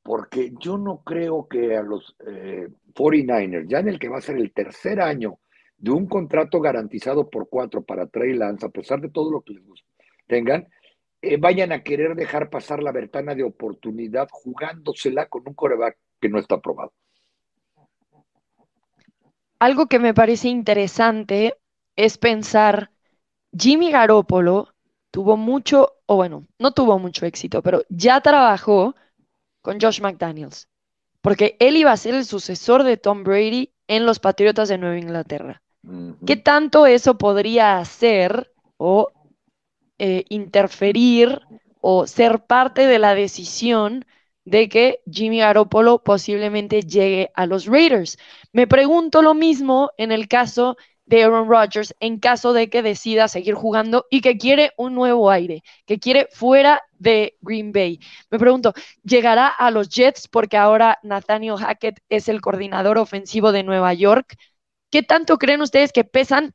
porque 0.00 0.52
yo 0.60 0.78
no 0.78 1.02
creo 1.04 1.48
que 1.48 1.76
a 1.76 1.82
los 1.82 2.16
49ers, 2.94 3.64
eh, 3.64 3.66
ya 3.68 3.80
en 3.80 3.88
el 3.88 3.98
que 3.98 4.08
va 4.08 4.18
a 4.18 4.22
ser 4.22 4.36
el 4.36 4.52
tercer 4.52 5.00
año 5.00 5.38
de 5.76 5.90
un 5.90 6.06
contrato 6.06 6.60
garantizado 6.60 7.28
por 7.28 7.48
cuatro 7.48 7.82
para 7.82 8.06
Trey 8.06 8.34
Lance, 8.34 8.64
a 8.64 8.68
pesar 8.68 9.00
de 9.00 9.10
todo 9.10 9.32
lo 9.32 9.40
que 9.40 9.54
les 9.54 9.64
tengan, 10.28 10.68
eh, 11.20 11.36
vayan 11.36 11.72
a 11.72 11.82
querer 11.82 12.14
dejar 12.14 12.48
pasar 12.48 12.80
la 12.80 12.92
ventana 12.92 13.34
de 13.34 13.42
oportunidad 13.42 14.28
jugándosela 14.30 15.26
con 15.26 15.42
un 15.46 15.54
coreback 15.54 15.98
que 16.20 16.28
no 16.28 16.38
está 16.38 16.54
aprobado. 16.54 16.92
Algo 19.58 19.86
que 19.86 19.98
me 19.98 20.14
parece 20.14 20.48
interesante 20.48 21.56
es 21.96 22.18
pensar, 22.18 22.90
Jimmy 23.56 23.90
Garoppolo 23.90 24.74
tuvo 25.10 25.36
mucho, 25.36 25.92
o 26.06 26.16
bueno, 26.16 26.46
no 26.58 26.72
tuvo 26.72 26.98
mucho 26.98 27.24
éxito, 27.26 27.62
pero 27.62 27.82
ya 27.88 28.20
trabajó 28.20 28.94
con 29.62 29.80
Josh 29.80 30.00
McDaniels, 30.00 30.68
porque 31.20 31.56
él 31.60 31.76
iba 31.76 31.92
a 31.92 31.96
ser 31.96 32.14
el 32.14 32.24
sucesor 32.24 32.82
de 32.82 32.96
Tom 32.96 33.22
Brady 33.22 33.72
en 33.86 34.06
los 34.06 34.18
Patriotas 34.18 34.68
de 34.68 34.78
Nueva 34.78 34.98
Inglaterra. 34.98 35.62
¿Qué 36.26 36.36
tanto 36.36 36.86
eso 36.86 37.18
podría 37.18 37.78
hacer 37.78 38.50
o 38.78 39.12
eh, 39.98 40.24
interferir 40.30 41.40
o 41.80 42.06
ser 42.06 42.40
parte 42.46 42.86
de 42.86 42.98
la 42.98 43.14
decisión 43.14 44.06
de 44.46 44.68
que 44.70 45.00
Jimmy 45.10 45.38
Garoppolo 45.38 46.02
posiblemente 46.02 46.82
llegue 46.82 47.30
a 47.34 47.44
los 47.46 47.66
Raiders? 47.66 48.18
Me 48.52 48.66
pregunto 48.66 49.20
lo 49.20 49.34
mismo 49.34 49.90
en 49.98 50.10
el 50.10 50.26
caso 50.26 50.76
de 51.06 51.22
Aaron 51.22 51.48
Rodgers 51.48 51.94
en 52.00 52.18
caso 52.18 52.52
de 52.52 52.70
que 52.70 52.82
decida 52.82 53.28
seguir 53.28 53.54
jugando 53.54 54.06
y 54.10 54.20
que 54.20 54.38
quiere 54.38 54.72
un 54.76 54.94
nuevo 54.94 55.30
aire, 55.30 55.62
que 55.86 55.98
quiere 55.98 56.28
fuera 56.32 56.82
de 56.98 57.36
Green 57.40 57.72
Bay. 57.72 58.00
Me 58.30 58.38
pregunto, 58.38 58.72
¿llegará 59.02 59.48
a 59.48 59.70
los 59.70 59.88
Jets 59.88 60.28
porque 60.28 60.56
ahora 60.56 60.98
Nathaniel 61.02 61.56
Hackett 61.56 62.00
es 62.08 62.28
el 62.28 62.40
coordinador 62.40 62.98
ofensivo 62.98 63.52
de 63.52 63.62
Nueva 63.62 63.92
York? 63.94 64.36
¿Qué 64.90 65.02
tanto 65.02 65.38
creen 65.38 65.60
ustedes 65.62 65.92
que 65.92 66.04
pesan 66.04 66.54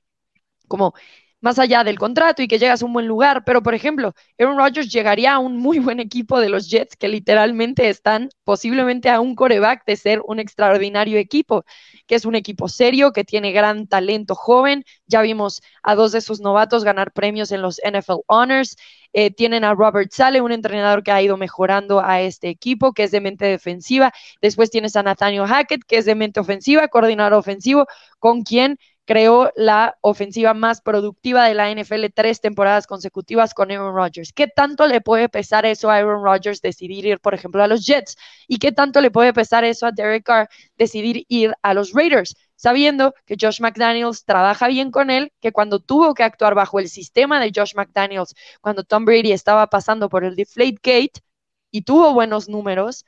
como 0.68 0.94
más 1.42 1.60
allá 1.60 1.84
del 1.84 1.98
contrato 1.98 2.42
y 2.42 2.48
que 2.48 2.60
llegas 2.60 2.82
a 2.82 2.86
un 2.86 2.94
buen 2.94 3.08
lugar. 3.08 3.44
Pero, 3.46 3.64
por 3.64 3.74
ejemplo, 3.74 4.14
Aaron 4.38 4.58
Rodgers 4.58 4.92
llegaría 4.92 5.34
a 5.34 5.40
un 5.40 5.58
muy 5.58 5.80
buen 5.80 6.00
equipo 6.00 6.40
de 6.40 6.50
los 6.50 6.70
Jets 6.70 6.96
que 6.96 7.08
literalmente 7.08 7.90
están 7.90 8.30
posiblemente 8.44 9.10
a 9.10 9.20
un 9.20 9.36
coreback 9.36 9.86
de 9.86 9.96
ser 9.96 10.22
un 10.26 10.40
extraordinario 10.40 11.18
equipo, 11.18 11.64
que 12.08 12.16
es 12.16 12.26
un 12.26 12.36
equipo 12.36 12.68
serio, 12.68 13.12
que 13.12 13.24
tiene 13.24 13.52
gran 13.52 13.88
talento 13.88 14.36
joven. 14.36 14.84
Ya 15.08 15.22
vimos 15.22 15.62
a 15.84 15.96
dos 15.96 16.12
de 16.12 16.22
sus 16.22 16.42
novatos 16.42 16.84
ganar 16.84 17.12
premios 17.12 17.52
en 17.52 17.62
los 17.62 17.80
NFL 17.84 18.22
Honors. 18.28 18.76
Eh, 19.14 19.32
tienen 19.32 19.64
a 19.64 19.74
Robert 19.74 20.12
Sale, 20.12 20.42
un 20.42 20.52
entrenador 20.52 21.04
que 21.04 21.12
ha 21.12 21.22
ido 21.22 21.36
mejorando 21.36 22.00
a 22.00 22.22
este 22.22 22.50
equipo, 22.50 22.94
que 22.94 23.04
es 23.04 23.12
de 23.12 23.22
mente 23.22 23.46
defensiva. 23.46 24.14
Después 24.42 24.70
tienes 24.70 24.96
a 24.96 25.04
Nathaniel 25.04 25.48
Hackett, 25.48 25.84
que 25.88 25.98
es 25.98 26.06
de 26.06 26.16
mente 26.16 26.40
ofensiva, 26.40 26.88
coordinador 26.90 27.34
ofensivo, 27.34 27.88
con 28.20 28.44
quien 28.44 28.78
creó 29.10 29.52
la 29.56 29.98
ofensiva 30.02 30.54
más 30.54 30.82
productiva 30.82 31.48
de 31.48 31.56
la 31.56 31.72
NFL 31.72 32.06
tres 32.14 32.42
temporadas 32.42 32.86
consecutivas 32.86 33.56
con 33.56 33.72
Aaron 33.72 33.96
Rodgers. 33.96 34.32
¿Qué 34.32 34.48
tanto 34.48 34.86
le 34.86 35.02
puede 35.02 35.30
pesar 35.30 35.66
eso 35.66 35.90
a 35.90 35.96
Aaron 35.96 36.24
Rodgers 36.24 36.62
decidir 36.62 37.08
ir, 37.08 37.20
por 37.20 37.34
ejemplo, 37.34 37.64
a 37.64 37.68
los 37.68 37.88
Jets? 37.88 38.18
¿Y 38.48 38.60
qué 38.60 38.72
tanto 38.72 39.02
le 39.02 39.10
puede 39.10 39.34
pesar 39.34 39.64
eso 39.64 39.88
a 39.88 39.92
Derek 39.92 40.24
Carr 40.24 40.48
decidir 40.78 41.26
ir 41.28 41.56
a 41.64 41.74
los 41.74 41.92
Raiders? 41.94 42.36
Sabiendo 42.56 43.16
que 43.26 43.36
Josh 43.42 43.62
McDaniels 43.62 44.26
trabaja 44.26 44.68
bien 44.68 44.92
con 44.92 45.10
él, 45.10 45.34
que 45.40 45.52
cuando 45.52 45.80
tuvo 45.80 46.14
que 46.14 46.22
actuar 46.22 46.54
bajo 46.54 46.80
el 46.80 46.88
sistema 46.88 47.40
de 47.40 47.52
Josh 47.56 47.74
McDaniels, 47.76 48.36
cuando 48.62 48.84
Tom 48.84 49.06
Brady 49.06 49.32
estaba 49.32 49.66
pasando 49.72 50.10
por 50.10 50.24
el 50.24 50.36
Deflate 50.36 50.78
Gate 50.84 51.24
y 51.72 51.82
tuvo 51.82 52.14
buenos 52.14 52.48
números, 52.48 53.06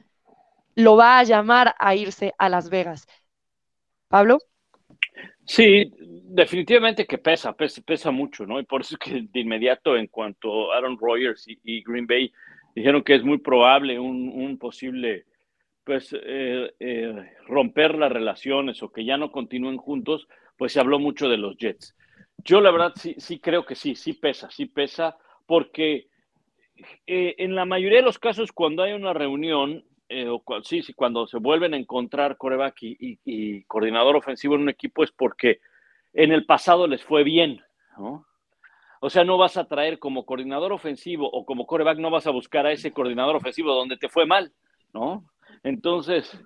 lo 0.74 0.96
va 0.96 1.20
a 1.20 1.24
llamar 1.24 1.76
a 1.78 1.94
irse 1.94 2.34
a 2.40 2.50
Las 2.50 2.72
Vegas. 2.72 3.06
Pablo. 4.08 4.40
Sí, 5.46 5.92
definitivamente 6.00 7.06
que 7.06 7.18
pesa, 7.18 7.54
pesa, 7.54 8.12
mucho, 8.12 8.46
¿no? 8.46 8.60
Y 8.60 8.64
por 8.64 8.82
eso 8.82 8.96
es 8.96 9.00
que 9.00 9.28
de 9.30 9.40
inmediato 9.40 9.98
en 9.98 10.08
cuanto 10.08 10.72
Aaron 10.72 10.98
Rodgers 10.98 11.46
y, 11.48 11.84
Green 11.84 12.08
Bay 12.08 12.32
dijeron 12.76 13.04
que 13.04 13.16
es 13.16 13.24
muy 13.24 13.40
probable 13.40 14.00
un, 14.00 14.58
posible, 14.58 15.26
pues, 15.84 16.14
eh, 16.14 16.74
eh, 16.80 17.32
romper 17.48 17.96
las 17.96 18.12
relaciones 18.12 18.82
o 18.82 18.92
que 18.92 19.04
ya 19.04 19.18
no 19.18 19.32
continúen 19.32 19.78
juntos, 19.78 20.28
pues 20.58 20.74
se 20.74 20.80
habló 20.80 21.00
mucho 21.00 21.28
de 21.28 21.38
los 21.38 21.58
Jets. 21.58 21.96
Yo 22.44 22.62
la 22.62 22.72
verdad 22.72 22.94
sí, 22.96 23.16
sí 23.18 23.40
creo 23.40 23.66
que 23.66 23.76
sí, 23.76 23.96
sí 23.96 24.14
pesa, 24.14 24.50
sí 24.52 24.68
pesa, 24.68 25.18
porque 25.46 26.08
eh, 27.08 27.36
en 27.38 27.56
la 27.56 27.66
mayoría 27.66 28.00
de 28.00 28.06
los 28.06 28.20
casos 28.20 28.52
cuando 28.52 28.84
hay 28.84 28.94
una 28.94 29.14
reunión 29.14 29.84
eh, 30.12 30.28
sí, 30.64 30.82
sí, 30.82 30.94
cuando 30.94 31.26
se 31.26 31.38
vuelven 31.38 31.74
a 31.74 31.78
encontrar 31.78 32.36
coreback 32.36 32.76
y, 32.82 33.64
coordinador 33.64 34.18
ofensivo 34.18 34.56
en 34.56 34.62
un 34.62 34.70
equipo 34.70 35.06
es 35.06 35.12
porque 35.12 35.60
en 36.14 36.34
el 36.34 36.46
pasado 36.46 36.86
les 36.86 37.02
fue 37.02 37.24
bien, 37.24 37.62
¿no? 37.98 38.26
O 39.00 39.10
sea, 39.10 39.24
no 39.24 39.38
vas 39.38 39.56
a 39.56 39.70
traer 39.70 40.00
como 40.00 40.26
coordinador 40.26 40.74
ofensivo 40.74 41.30
o 41.32 41.46
como 41.46 41.66
coreback, 41.66 41.98
no 41.98 42.12
vas 42.12 42.28
a 42.28 42.32
buscar 42.32 42.66
a 42.66 42.74
ese 42.74 42.92
coordinador 42.92 43.38
ofensivo 43.38 43.74
donde 43.74 43.96
te 43.96 44.10
fue 44.10 44.26
mal, 44.26 44.52
¿no? 44.94 45.24
Entonces, 45.64 46.38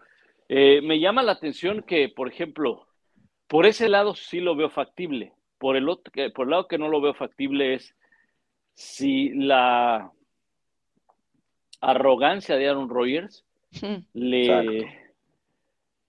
eh, 0.48 0.82
me 0.84 1.00
llama 1.00 1.24
la 1.24 1.32
atención 1.32 1.82
que, 1.82 2.08
por 2.08 2.30
ejemplo, 2.30 2.86
por 3.48 3.66
ese 3.66 3.90
lado 3.90 4.14
sí 4.14 4.42
lo 4.42 4.56
veo 4.56 4.70
factible. 4.70 5.34
Por 5.58 5.76
el, 5.76 5.90
otro, 5.90 6.14
por 6.36 6.46
el 6.46 6.52
lado 6.52 6.68
que 6.68 6.78
no 6.78 6.88
lo 6.88 7.02
veo 7.02 7.16
factible 7.16 7.74
es 7.74 7.96
si 8.76 9.30
la 9.30 10.12
arrogancia 11.82 12.58
de 12.58 12.70
Aaron 12.70 12.90
Rodgers 12.90 13.46
le, 14.14 15.00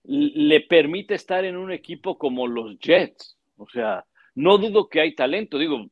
le 0.03 0.61
permite 0.61 1.15
estar 1.15 1.45
en 1.45 1.57
un 1.57 1.71
equipo 1.71 2.17
como 2.17 2.47
los 2.47 2.79
Jets. 2.79 3.37
O 3.57 3.67
sea, 3.69 4.05
no 4.35 4.57
dudo 4.57 4.87
que 4.87 5.01
hay 5.01 5.15
talento. 5.15 5.57
Digo, 5.57 5.87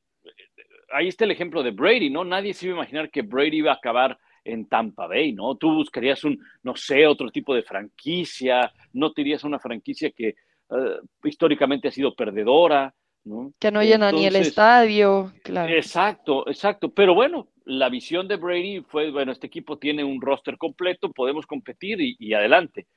ahí 0.91 1.07
está 1.07 1.25
el 1.25 1.31
ejemplo 1.31 1.63
de 1.63 1.71
Brady, 1.71 2.09
¿no? 2.09 2.23
Nadie 2.23 2.53
se 2.53 2.67
iba 2.67 2.75
a 2.75 2.79
imaginar 2.79 3.09
que 3.09 3.21
Brady 3.21 3.57
iba 3.57 3.71
a 3.71 3.75
acabar 3.75 4.17
en 4.43 4.67
Tampa 4.67 5.07
Bay, 5.07 5.33
¿no? 5.33 5.55
Tú 5.55 5.73
buscarías 5.73 6.23
un, 6.23 6.39
no 6.63 6.75
sé, 6.75 7.07
otro 7.07 7.31
tipo 7.31 7.55
de 7.55 7.63
franquicia, 7.63 8.71
no 8.93 9.11
te 9.11 9.21
irías 9.21 9.43
a 9.43 9.47
una 9.47 9.59
franquicia 9.59 10.11
que 10.11 10.29
eh, 10.29 10.99
históricamente 11.23 11.87
ha 11.87 11.91
sido 11.91 12.15
perdedora, 12.15 12.93
¿no? 13.25 13.51
Que 13.59 13.71
no 13.71 13.83
llena 13.83 14.11
ni 14.11 14.25
el 14.25 14.35
estadio, 14.35 15.33
claro. 15.43 15.73
Exacto, 15.73 16.47
exacto. 16.47 16.89
Pero 16.89 17.13
bueno, 17.13 17.49
la 17.65 17.89
visión 17.89 18.27
de 18.27 18.37
Brady 18.37 18.81
fue, 18.81 19.11
bueno, 19.11 19.31
este 19.31 19.47
equipo 19.47 19.77
tiene 19.77 20.03
un 20.03 20.21
roster 20.21 20.57
completo, 20.57 21.11
podemos 21.11 21.45
competir 21.45 21.97
y, 21.99 22.33
adelante. 22.33 22.87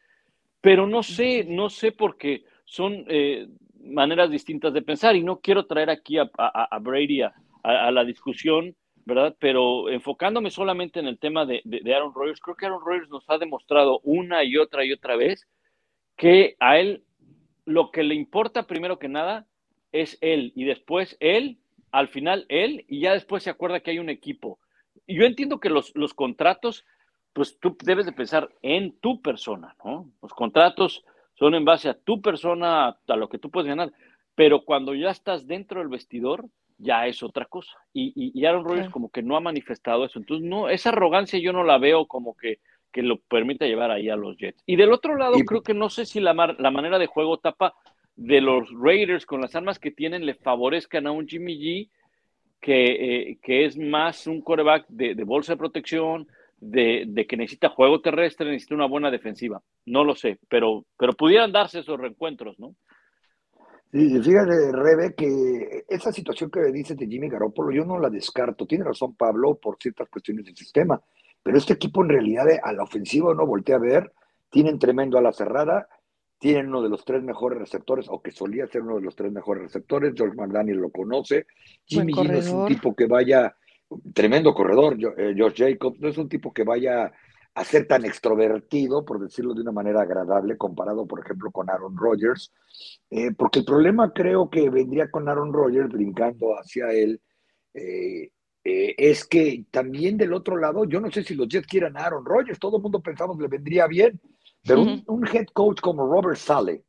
Pero 0.61 0.87
no 0.87 1.03
sé, 1.03 1.45
no 1.45 1.71
sé 1.71 1.93
porque 1.93 2.45
son 2.65 3.05
eh, 3.09 3.49
maneras 3.81 4.31
distintas 4.31 4.73
de 4.75 4.83
pensar 4.83 5.17
y 5.17 5.23
no 5.23 5.41
quiero 5.41 5.67
traer 5.67 5.89
aquí 5.91 6.19
a, 6.19 6.79
Brady 6.81 7.23
a, 7.23 7.33
la 7.91 8.05
discusión, 8.05 8.77
¿verdad? 9.07 9.35
Pero 9.39 9.89
enfocándome 9.89 10.51
solamente 10.51 11.01
en 11.01 11.07
el 11.07 11.19
tema 11.19 11.47
de, 11.47 11.63
de, 11.65 11.95
Aaron 11.95 12.13
Rodgers, 12.13 12.41
creo 12.41 12.57
que 12.57 12.67
Aaron 12.67 12.85
Rodgers 12.85 13.09
nos 13.09 13.25
ha 13.31 13.39
demostrado 13.39 14.01
una 14.03 14.45
y 14.45 14.59
otra 14.59 14.85
y 14.85 14.93
otra 14.93 15.17
vez 15.17 15.49
que 16.17 16.57
a 16.61 16.79
él 16.79 17.05
lo 17.65 17.91
que 17.91 18.03
le 18.03 18.15
importa 18.15 18.67
primero 18.67 18.99
que 18.99 19.09
nada 19.09 19.47
es 19.93 20.19
él 20.21 20.53
y 20.55 20.65
después 20.65 21.17
él 21.21 21.59
al 21.91 22.09
final 22.09 22.47
él 22.49 22.85
y 22.89 23.01
ya 23.01 23.13
después 23.13 23.43
se 23.43 23.51
acuerda 23.51 23.81
que 23.81 23.91
hay 23.91 23.99
un 23.99 24.11
equipo. 24.11 24.59
Y 25.07 25.17
yo 25.17 25.25
entiendo 25.25 25.61
que 25.61 25.71
los, 25.71 25.95
los 25.95 26.15
contratos, 26.15 26.85
pues 27.33 27.59
tú 27.59 27.77
debes 27.83 28.07
de 28.07 28.13
pensar 28.13 28.51
en 28.63 28.99
tu 28.99 29.23
persona, 29.23 29.75
¿no? 29.85 30.11
Los 30.23 30.33
contratos 30.33 31.05
son 31.35 31.55
en 31.55 31.65
base 31.65 31.89
a 31.89 31.95
tu 31.95 32.21
persona, 32.21 32.89
a 33.07 33.17
lo 33.17 33.29
que 33.29 33.39
tú 33.39 33.51
puedes 33.51 33.69
ganar, 33.69 33.93
pero 34.35 34.65
cuando 34.65 34.95
ya 34.95 35.11
estás 35.11 35.47
dentro 35.47 35.81
del 35.81 35.89
vestidor, 35.89 36.47
ya 36.79 37.07
es 37.07 37.23
otra 37.23 37.45
cosa. 37.47 37.73
Y, 37.93 38.13
y, 38.15 38.45
Aaron 38.45 38.65
Rodgers 38.65 38.91
como 38.91 39.11
que 39.11 39.23
no 39.23 39.37
ha 39.37 39.41
manifestado 39.41 40.05
eso. 40.05 40.19
Entonces, 40.19 40.49
no, 40.49 40.69
esa 40.69 40.91
arrogancia 40.91 41.39
yo 41.41 41.53
no 41.53 41.65
la 41.65 41.79
veo 41.79 42.07
como 42.07 42.37
que, 42.37 42.61
que 42.93 43.03
lo 43.03 43.19
permita 43.19 43.67
llevar 43.67 43.91
ahí 43.91 44.09
a 44.09 44.17
los 44.17 44.37
Jets. 44.37 44.63
Y 44.65 44.77
del 44.77 44.93
otro 44.93 45.17
lado, 45.17 45.35
creo 45.45 45.63
que 45.63 45.75
no 45.75 45.91
sé 45.91 46.07
si 46.07 46.21
la, 46.21 46.35
la 46.35 46.71
manera 46.71 46.99
de 46.99 47.07
juego 47.07 47.39
tapa 47.39 47.75
de 48.19 48.41
los 48.41 48.69
Raiders 48.73 49.25
con 49.25 49.41
las 49.41 49.55
armas 49.55 49.79
que 49.79 49.93
tienen 49.93 50.27
le 50.27 50.35
favorezcan 50.35 51.07
a 51.07 51.13
un 51.13 51.29
Jimmy 51.29 51.57
G 51.57 51.89
que, 52.61 53.31
eh, 53.31 53.39
que 53.41 53.65
es 53.65 53.79
más 53.79 54.27
un 54.27 54.43
coreback 54.43 54.87
de, 54.89 55.15
bolsa 55.23 55.53
de 55.53 55.59
protección, 55.59 56.27
de, 56.59 57.27
que 57.29 57.37
necesita 57.37 57.69
juego 57.69 58.01
terrestre, 58.01 58.51
necesita 58.51 58.75
una 58.75 58.89
buena 58.89 59.13
defensiva. 59.13 59.63
No 59.87 60.03
lo 60.03 60.17
sé, 60.17 60.41
pero, 60.49 60.85
pero 60.99 61.13
pudieran 61.13 61.53
darse 61.53 61.79
esos 61.79 61.97
reencuentros, 61.97 62.59
¿no? 62.59 62.75
Sí, 63.93 64.21
fíjate, 64.21 64.73
Rebe, 64.73 65.15
que 65.15 65.85
esa 65.89 66.11
situación 66.11 66.51
que 66.51 66.61
dices 66.73 66.97
de 66.97 67.07
Jimmy 67.07 67.29
Garoppolo, 67.29 67.71
yo 67.71 67.85
no 67.85 68.01
la 68.01 68.11
descarto. 68.11 68.67
Tiene 68.67 68.85
razón 68.85 69.15
Pablo 69.15 69.55
por 69.55 69.77
ciertas 69.81 70.09
cuestiones 70.09 70.45
del 70.45 70.57
sistema, 70.57 71.01
pero 71.41 71.57
este 71.57 71.75
equipo 71.75 72.03
en 72.03 72.11
realidad 72.11 72.47
a 72.65 72.73
la 72.73 72.83
ofensiva 72.83 73.33
no 73.33 73.47
voltea 73.47 73.77
a 73.77 73.79
ver. 73.79 74.13
Tienen 74.51 74.81
tremendo 74.81 75.17
a 75.19 75.23
la 75.23 75.33
cerrada, 75.33 75.89
tienen 76.39 76.69
uno 76.69 76.83
de 76.83 76.89
los 76.89 77.05
tres 77.05 77.23
mejores 77.23 77.59
receptores, 77.59 78.07
o 78.09 78.23
que 78.23 78.31
solía 78.31 78.67
ser 78.69 78.83
uno 78.83 78.97
de 78.97 79.03
los 79.03 79.17
tres 79.17 79.33
mejores 79.33 79.65
receptores. 79.65 80.15
George 80.17 80.37
McDaniel 80.37 80.79
lo 80.79 80.91
conoce. 80.91 81.47
Jimmy 81.85 82.13
G 82.13 82.29
no 82.29 82.39
es 82.39 82.49
un 82.49 82.67
tipo 82.69 82.95
que 82.95 83.07
vaya, 83.07 83.57
tremendo 84.15 84.55
corredor, 84.55 84.97
eh, 85.17 85.35
George 85.35 85.73
Jacobs, 85.73 86.01
no 86.01 86.09
es 86.09 86.19
un 86.19 86.29
tipo 86.29 86.53
que 86.53 86.65
vaya 86.65 87.13
a 87.55 87.65
ser 87.65 87.89
tan 87.89 88.05
extrovertido, 88.05 89.05
por 89.05 89.19
decirlo 89.19 89.53
de 89.53 89.63
una 89.63 89.73
manera 89.73 90.03
agradable, 90.03 90.57
comparado, 90.57 91.07
por 91.07 91.21
ejemplo, 91.21 91.51
con 91.51 91.69
Aaron 91.69 91.97
Rodgers, 91.97 92.53
eh, 93.11 93.33
porque 93.37 93.61
el 93.61 93.65
problema 93.65 94.13
creo 94.13 94.49
que 94.49 94.71
vendría 94.71 95.11
con 95.11 95.29
Aaron 95.29 95.53
Rodgers 95.53 95.89
brincando 95.89 96.57
hacia 96.57 96.93
él, 96.93 97.21
eh, 97.75 98.31
es 98.63 99.25
que 99.25 99.65
también 99.71 100.17
del 100.19 100.35
otro 100.35 100.57
lado, 100.57 100.85
yo 100.85 101.01
no 101.01 101.11
sé 101.11 101.25
si 101.25 101.35
los 101.35 101.49
Jets 101.49 101.67
quieran 101.67 101.97
a 101.97 102.01
Aaron 102.01 102.25
Rodgers, 102.25 102.59
todo 102.61 102.77
el 102.77 102.83
mundo 102.83 103.01
pensamos 103.01 103.37
que 103.37 103.43
le 103.43 103.49
vendría 103.49 103.87
bien, 103.87 104.21
pero 104.65 104.83
un, 104.83 105.27
head 105.27 105.47
coach 105.53 105.81
como 105.81 106.07
Robert 106.07 106.39
Sale, 106.39 106.85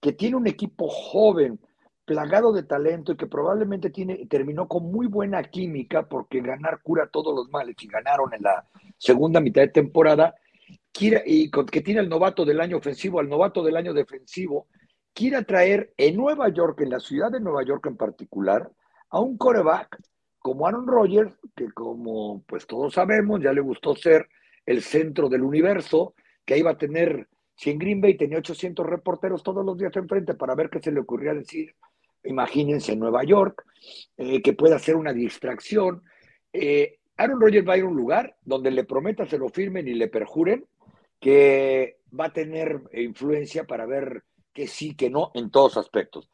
que 0.00 0.12
tiene 0.12 0.36
un 0.36 0.46
equipo 0.46 0.88
joven, 0.88 1.60
plagado 2.04 2.52
de 2.52 2.64
talento 2.64 3.12
y 3.12 3.16
que 3.16 3.26
probablemente 3.26 3.90
tiene, 3.90 4.26
terminó 4.26 4.66
con 4.66 4.90
muy 4.90 5.06
buena 5.06 5.42
química 5.44 6.08
porque 6.08 6.40
ganar 6.40 6.80
cura 6.82 7.08
todos 7.10 7.34
los 7.34 7.48
males 7.50 7.76
y 7.80 7.86
ganaron 7.86 8.34
en 8.34 8.42
la 8.42 8.66
segunda 8.98 9.40
mitad 9.40 9.62
de 9.62 9.68
temporada, 9.68 10.34
quiere, 10.92 11.22
y 11.24 11.50
que 11.50 11.80
tiene 11.80 12.00
el 12.00 12.08
novato 12.08 12.44
del 12.44 12.60
año 12.60 12.76
ofensivo, 12.76 13.20
al 13.20 13.28
novato 13.28 13.62
del 13.62 13.76
año 13.76 13.94
defensivo, 13.94 14.66
quiere 15.14 15.44
traer 15.44 15.92
en 15.96 16.16
Nueva 16.16 16.48
York, 16.48 16.80
en 16.80 16.90
la 16.90 17.00
ciudad 17.00 17.30
de 17.30 17.40
Nueva 17.40 17.64
York 17.64 17.86
en 17.86 17.96
particular, 17.96 18.70
a 19.10 19.20
un 19.20 19.36
coreback 19.36 20.00
como 20.38 20.66
Aaron 20.66 20.86
Rodgers, 20.86 21.32
que 21.54 21.70
como 21.70 22.42
pues 22.46 22.66
todos 22.66 22.94
sabemos, 22.94 23.40
ya 23.40 23.52
le 23.52 23.60
gustó 23.60 23.94
ser 23.94 24.28
el 24.66 24.82
centro 24.82 25.28
del 25.28 25.42
universo, 25.42 26.14
que 26.44 26.58
iba 26.58 26.72
a 26.72 26.78
tener, 26.78 27.28
si 27.54 27.70
en 27.70 27.78
Green 27.78 28.00
Bay 28.00 28.16
tenía 28.16 28.38
800 28.38 28.86
reporteros 28.86 29.42
todos 29.42 29.64
los 29.64 29.76
días 29.78 29.94
enfrente 29.96 30.34
para 30.34 30.54
ver 30.54 30.70
qué 30.70 30.80
se 30.80 30.92
le 30.92 31.00
ocurría 31.00 31.34
decir, 31.34 31.74
imagínense 32.24 32.92
en 32.92 33.00
Nueva 33.00 33.24
York, 33.24 33.64
eh, 34.16 34.42
que 34.42 34.52
pueda 34.52 34.78
ser 34.78 34.96
una 34.96 35.12
distracción. 35.12 36.02
Eh, 36.52 36.98
Aaron 37.16 37.40
Rodgers 37.40 37.68
va 37.68 37.74
a 37.74 37.78
ir 37.78 37.84
a 37.84 37.88
un 37.88 37.96
lugar 37.96 38.36
donde 38.44 38.70
le 38.70 38.84
prometa, 38.84 39.26
se 39.26 39.38
lo 39.38 39.48
firmen 39.48 39.88
y 39.88 39.94
le 39.94 40.08
perjuren 40.08 40.64
que 41.20 41.98
va 42.18 42.26
a 42.26 42.32
tener 42.32 42.82
influencia 42.92 43.64
para 43.64 43.86
ver 43.86 44.24
que 44.52 44.66
sí, 44.66 44.94
que 44.94 45.08
no, 45.08 45.30
en 45.34 45.50
todos 45.50 45.76
aspectos. 45.76 46.28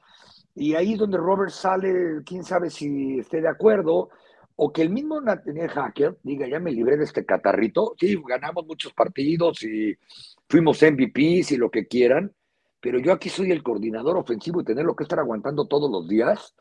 Y 0.54 0.74
ahí 0.74 0.94
es 0.94 0.98
donde 0.98 1.18
Robert 1.18 1.50
sale, 1.50 2.22
quién 2.24 2.42
sabe 2.42 2.70
si 2.70 3.18
esté 3.18 3.40
de 3.40 3.48
acuerdo, 3.48 4.08
o 4.60 4.72
que 4.72 4.82
el 4.82 4.90
mismo 4.90 5.20
Nathaniel 5.20 5.68
Hacker 5.68 6.18
diga, 6.24 6.48
ya 6.48 6.58
me 6.58 6.72
libré 6.72 6.96
de 6.96 7.04
este 7.04 7.24
catarrito, 7.24 7.94
sí, 7.96 8.20
ganamos 8.26 8.66
muchos 8.66 8.92
partidos 8.92 9.62
y 9.62 9.96
fuimos 10.48 10.82
MVPs 10.82 11.52
y 11.52 11.56
lo 11.56 11.70
que 11.70 11.86
quieran, 11.86 12.32
pero 12.80 12.98
yo 12.98 13.12
aquí 13.12 13.28
soy 13.28 13.52
el 13.52 13.62
coordinador 13.62 14.16
ofensivo 14.16 14.60
y 14.60 14.64
tenerlo 14.64 14.96
que 14.96 15.04
estar 15.04 15.20
aguantando 15.20 15.68
todos 15.68 15.88
los 15.88 16.08
días. 16.08 16.56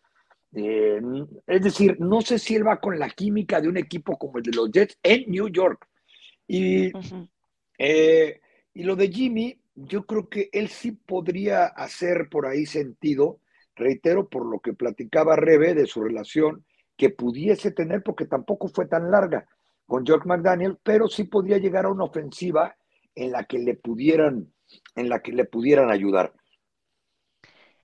Eh, 0.53 1.01
es 1.47 1.63
decir, 1.63 1.99
no 1.99 2.21
sé 2.21 2.37
si 2.37 2.53
él 2.53 2.67
va 2.67 2.79
con 2.79 2.99
la 2.99 3.09
química 3.09 3.59
de 3.59 3.67
un 3.67 3.77
equipo 3.77 4.15
como 4.15 4.37
el 4.37 4.43
de 4.43 4.51
los 4.51 4.71
Jets 4.71 4.99
en 5.01 5.31
New 5.31 5.47
York. 5.49 5.87
Y, 6.47 6.91
eh, 7.79 8.39
y 8.75 8.83
lo 8.83 8.95
de 8.95 9.07
Jimmy, 9.07 9.59
yo 9.73 10.05
creo 10.05 10.29
que 10.29 10.49
él 10.51 10.67
sí 10.67 10.91
podría 10.91 11.65
hacer 11.65 12.29
por 12.29 12.45
ahí 12.45 12.67
sentido, 12.67 13.39
reitero, 13.75 14.29
por 14.29 14.45
lo 14.45 14.59
que 14.59 14.73
platicaba 14.73 15.35
Rebe 15.35 15.73
de 15.73 15.87
su 15.87 16.03
relación 16.03 16.63
que 16.97 17.09
pudiese 17.11 17.71
tener, 17.71 18.03
porque 18.03 18.25
tampoco 18.25 18.67
fue 18.67 18.87
tan 18.87 19.11
larga 19.11 19.47
con 19.85 20.05
George 20.05 20.27
McDaniel, 20.27 20.77
pero 20.83 21.07
sí 21.07 21.23
podría 21.23 21.57
llegar 21.57 21.85
a 21.85 21.89
una 21.89 22.03
ofensiva 22.03 22.75
en 23.15 23.31
la 23.31 23.45
que 23.45 23.59
le 23.59 23.75
pudieran, 23.75 24.47
en 24.95 25.09
la 25.09 25.21
que 25.21 25.31
le 25.31 25.45
pudieran 25.45 25.89
ayudar. 25.89 26.33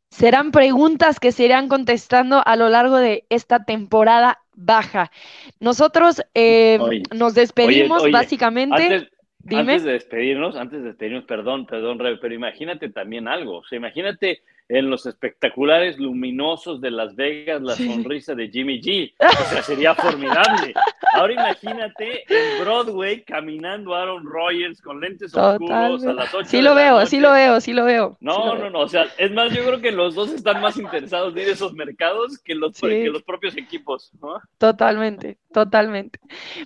Serán 0.09 0.51
preguntas 0.51 1.19
que 1.19 1.31
se 1.31 1.45
irán 1.45 1.67
contestando 1.69 2.45
a 2.45 2.55
lo 2.55 2.69
largo 2.69 2.97
de 2.97 3.25
esta 3.29 3.65
temporada 3.65 4.39
baja. 4.53 5.11
Nosotros 5.59 6.21
eh, 6.35 6.77
nos 7.15 7.33
despedimos 7.33 8.11
básicamente. 8.11 9.09
Antes, 9.49 9.83
de 9.83 9.91
despedirnos, 9.91 10.55
antes 10.55 10.81
de 10.81 10.89
despedirnos, 10.89 11.25
perdón, 11.25 11.65
perdón, 11.65 11.97
pero 11.97 12.33
imagínate 12.33 12.89
también 12.89 13.27
algo. 13.27 13.57
O 13.57 13.63
sea, 13.63 13.77
imagínate 13.77 14.43
en 14.69 14.89
los 14.89 15.05
espectaculares 15.05 15.99
luminosos 15.99 16.81
de 16.81 16.91
Las 16.91 17.15
Vegas 17.15 17.61
la 17.61 17.75
sonrisa 17.75 18.33
de 18.35 18.49
Jimmy 18.49 18.81
G. 18.81 19.13
O 19.43 19.45
sea, 19.45 19.63
sería 19.63 19.95
formidable. 19.95 20.73
Ahora 21.13 21.33
imagínate 21.33 22.23
en 22.27 22.63
Broadway 22.63 23.23
caminando 23.23 23.93
Aaron 23.93 24.25
Rodgers 24.25 24.81
con 24.81 24.99
lentes 24.99 25.35
oscuros 25.35 26.05
a 26.05 26.13
las 26.13 26.33
8 26.33 26.49
Sí 26.49 26.61
lo 26.61 26.75
veo, 26.75 27.05
sí 27.05 27.19
lo 27.19 27.31
veo, 27.31 27.61
sí 27.61 27.73
lo 27.73 27.85
veo. 27.85 28.17
No, 28.19 28.55
no, 28.55 28.69
no. 28.69 28.79
O 28.79 28.87
sea, 28.87 29.05
es 29.17 29.31
más, 29.31 29.51
yo 29.53 29.63
creo 29.63 29.81
que 29.81 29.91
los 29.91 30.15
dos 30.15 30.31
están 30.31 30.61
más 30.61 30.77
interesados 30.77 31.35
en 31.35 31.49
esos 31.49 31.73
mercados 31.73 32.39
que 32.39 32.55
los, 32.55 32.79
que 32.79 33.09
los 33.09 33.23
propios 33.23 33.57
equipos. 33.57 34.11
Totalmente, 34.57 35.37
totalmente. 35.51 36.19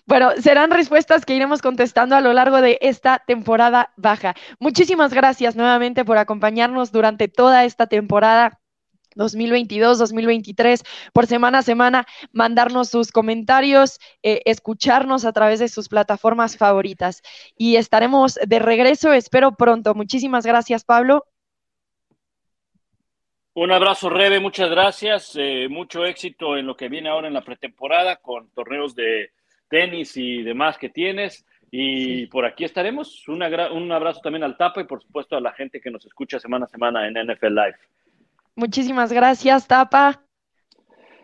Bueno, 0.05 0.31
serán 0.37 0.71
respuestas 0.71 1.25
que 1.25 1.35
iremos 1.35 1.61
contestando 1.61 2.15
a 2.15 2.21
lo 2.21 2.33
largo 2.33 2.61
de 2.61 2.77
esta 2.81 3.23
temporada 3.25 3.91
baja. 3.97 4.35
Muchísimas 4.59 5.13
gracias 5.13 5.55
nuevamente 5.55 6.05
por 6.05 6.17
acompañarnos 6.17 6.91
durante 6.91 7.27
toda 7.27 7.65
esta 7.65 7.86
temporada 7.87 8.59
2022-2023 9.17 10.85
por 11.11 11.25
semana 11.25 11.59
a 11.59 11.63
semana, 11.63 12.05
mandarnos 12.31 12.89
sus 12.89 13.11
comentarios, 13.11 13.99
eh, 14.23 14.41
escucharnos 14.45 15.25
a 15.25 15.33
través 15.33 15.59
de 15.59 15.67
sus 15.67 15.89
plataformas 15.89 16.57
favoritas. 16.57 17.21
Y 17.57 17.75
estaremos 17.75 18.35
de 18.35 18.59
regreso, 18.59 19.11
espero 19.13 19.55
pronto. 19.55 19.95
Muchísimas 19.95 20.45
gracias, 20.45 20.85
Pablo. 20.85 21.25
Un 23.53 23.71
abrazo, 23.71 24.11
Rebe, 24.11 24.39
muchas 24.39 24.69
gracias. 24.69 25.35
Eh, 25.35 25.67
mucho 25.67 26.05
éxito 26.05 26.57
en 26.57 26.67
lo 26.67 26.77
que 26.77 26.89
viene 26.89 27.09
ahora 27.09 27.27
en 27.27 27.33
la 27.33 27.41
pretemporada 27.41 28.17
con 28.17 28.51
torneos 28.51 28.93
de 28.93 29.31
tenis 29.67 30.15
y 30.15 30.43
demás 30.43 30.77
que 30.77 30.89
tienes. 30.89 31.43
Y 31.69 32.27
por 32.27 32.45
aquí 32.45 32.63
estaremos. 32.63 33.27
un 33.27 33.41
abrazo 33.91 34.21
también 34.21 34.43
al 34.43 34.57
Tapa 34.57 34.81
y 34.81 34.85
por 34.85 35.01
supuesto 35.01 35.35
a 35.35 35.41
la 35.41 35.53
gente 35.53 35.81
que 35.81 35.91
nos 35.91 36.05
escucha 36.05 36.39
semana 36.39 36.65
a 36.65 36.69
semana 36.69 37.07
en 37.07 37.13
NFL 37.13 37.53
Live. 37.53 37.77
Muchísimas 38.55 39.11
gracias, 39.11 39.67
Tapa. 39.67 40.23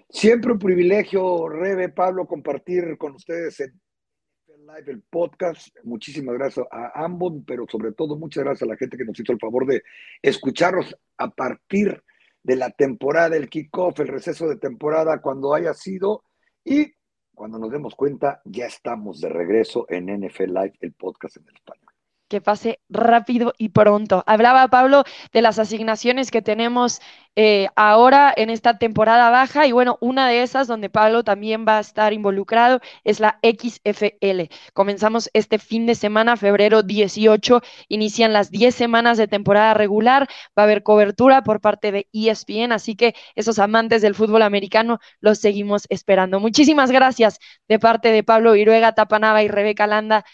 Siempre 0.10 0.52
un 0.52 0.60
privilegio, 0.60 1.50
Rebe, 1.50 1.90
Pablo, 1.90 2.28
compartir 2.28 2.98
con 2.98 3.16
ustedes 3.16 3.60
en 3.62 3.72
NFL 3.72 4.68
Live 4.68 4.92
el 4.92 5.02
podcast. 5.02 5.76
Muchísimas 5.84 6.36
gracias 6.36 6.68
a 6.70 7.04
ambos, 7.04 7.34
pero 7.48 7.66
sobre 7.68 7.94
todo 7.94 8.16
muchas 8.16 8.44
gracias 8.44 8.64
a 8.64 8.72
la 8.72 8.78
gente 8.78 8.98
que 8.98 9.06
nos 9.06 9.20
hizo 9.20 9.32
el 9.32 9.40
favor 9.40 9.66
de 9.66 9.82
escucharnos 10.22 10.96
a 11.18 11.30
partir 11.30 12.04
de 12.44 12.56
la 12.56 12.70
temporada, 12.70 13.36
el 13.36 13.50
kickoff, 13.50 14.00
el 14.02 14.10
receso 14.10 14.48
de 14.48 14.58
temporada, 14.58 15.22
cuando 15.22 15.56
haya 15.56 15.74
sido. 15.74 16.24
Y 16.64 16.94
cuando 17.36 17.60
nos 17.60 17.72
demos 17.72 17.96
cuenta, 17.96 18.42
ya 18.46 18.66
estamos 18.66 19.20
de 19.22 19.30
regreso 19.30 19.86
en 19.90 20.06
NFL 20.06 20.54
Live, 20.54 20.74
el 20.82 20.94
podcast 20.94 21.38
en 21.38 21.48
el 21.48 21.56
español 21.56 21.93
que 22.34 22.42
pase 22.42 22.80
rápido 22.90 23.54
y 23.60 23.70
pronto. 23.70 24.24
Hablaba 24.26 24.68
Pablo 24.68 25.04
de 25.32 25.44
las 25.44 25.60
asignaciones 25.60 26.32
que 26.32 26.42
tenemos 26.42 27.00
eh, 27.36 27.68
ahora 27.76 28.34
en 28.36 28.50
esta 28.50 28.80
temporada 28.80 29.30
baja 29.30 29.68
y 29.68 29.72
bueno, 29.72 30.00
una 30.02 30.28
de 30.28 30.42
esas 30.42 30.68
donde 30.68 30.90
Pablo 30.90 31.24
también 31.24 31.64
va 31.68 31.78
a 31.78 31.82
estar 31.82 32.12
involucrado 32.12 32.80
es 33.04 33.20
la 33.20 33.38
XFL. 33.44 34.50
Comenzamos 34.74 35.30
este 35.34 35.60
fin 35.60 35.86
de 35.86 35.94
semana, 35.94 36.36
febrero 36.36 36.82
18, 36.82 37.62
inician 37.88 38.34
las 38.34 38.50
10 38.50 38.74
semanas 38.74 39.20
de 39.20 39.28
temporada 39.28 39.76
regular, 39.76 40.28
va 40.58 40.64
a 40.64 40.66
haber 40.66 40.82
cobertura 40.82 41.44
por 41.44 41.62
parte 41.62 41.92
de 41.92 42.08
ESPN, 42.14 42.72
así 42.72 42.96
que 42.96 43.14
esos 43.36 43.60
amantes 43.60 44.02
del 44.02 44.16
fútbol 44.16 44.42
americano 44.42 44.98
los 45.20 45.38
seguimos 45.38 45.86
esperando. 45.90 46.40
Muchísimas 46.40 46.90
gracias 46.90 47.38
de 47.68 47.78
parte 47.78 48.12
de 48.12 48.24
Pablo 48.24 48.54
Viruega, 48.54 48.96
Tapanava 48.96 49.44
y 49.44 49.48
Rebeca 49.50 49.86
Landa. 49.86 50.26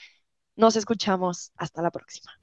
Nos 0.60 0.76
escuchamos. 0.76 1.54
Hasta 1.56 1.82
la 1.82 1.90
próxima. 1.90 2.34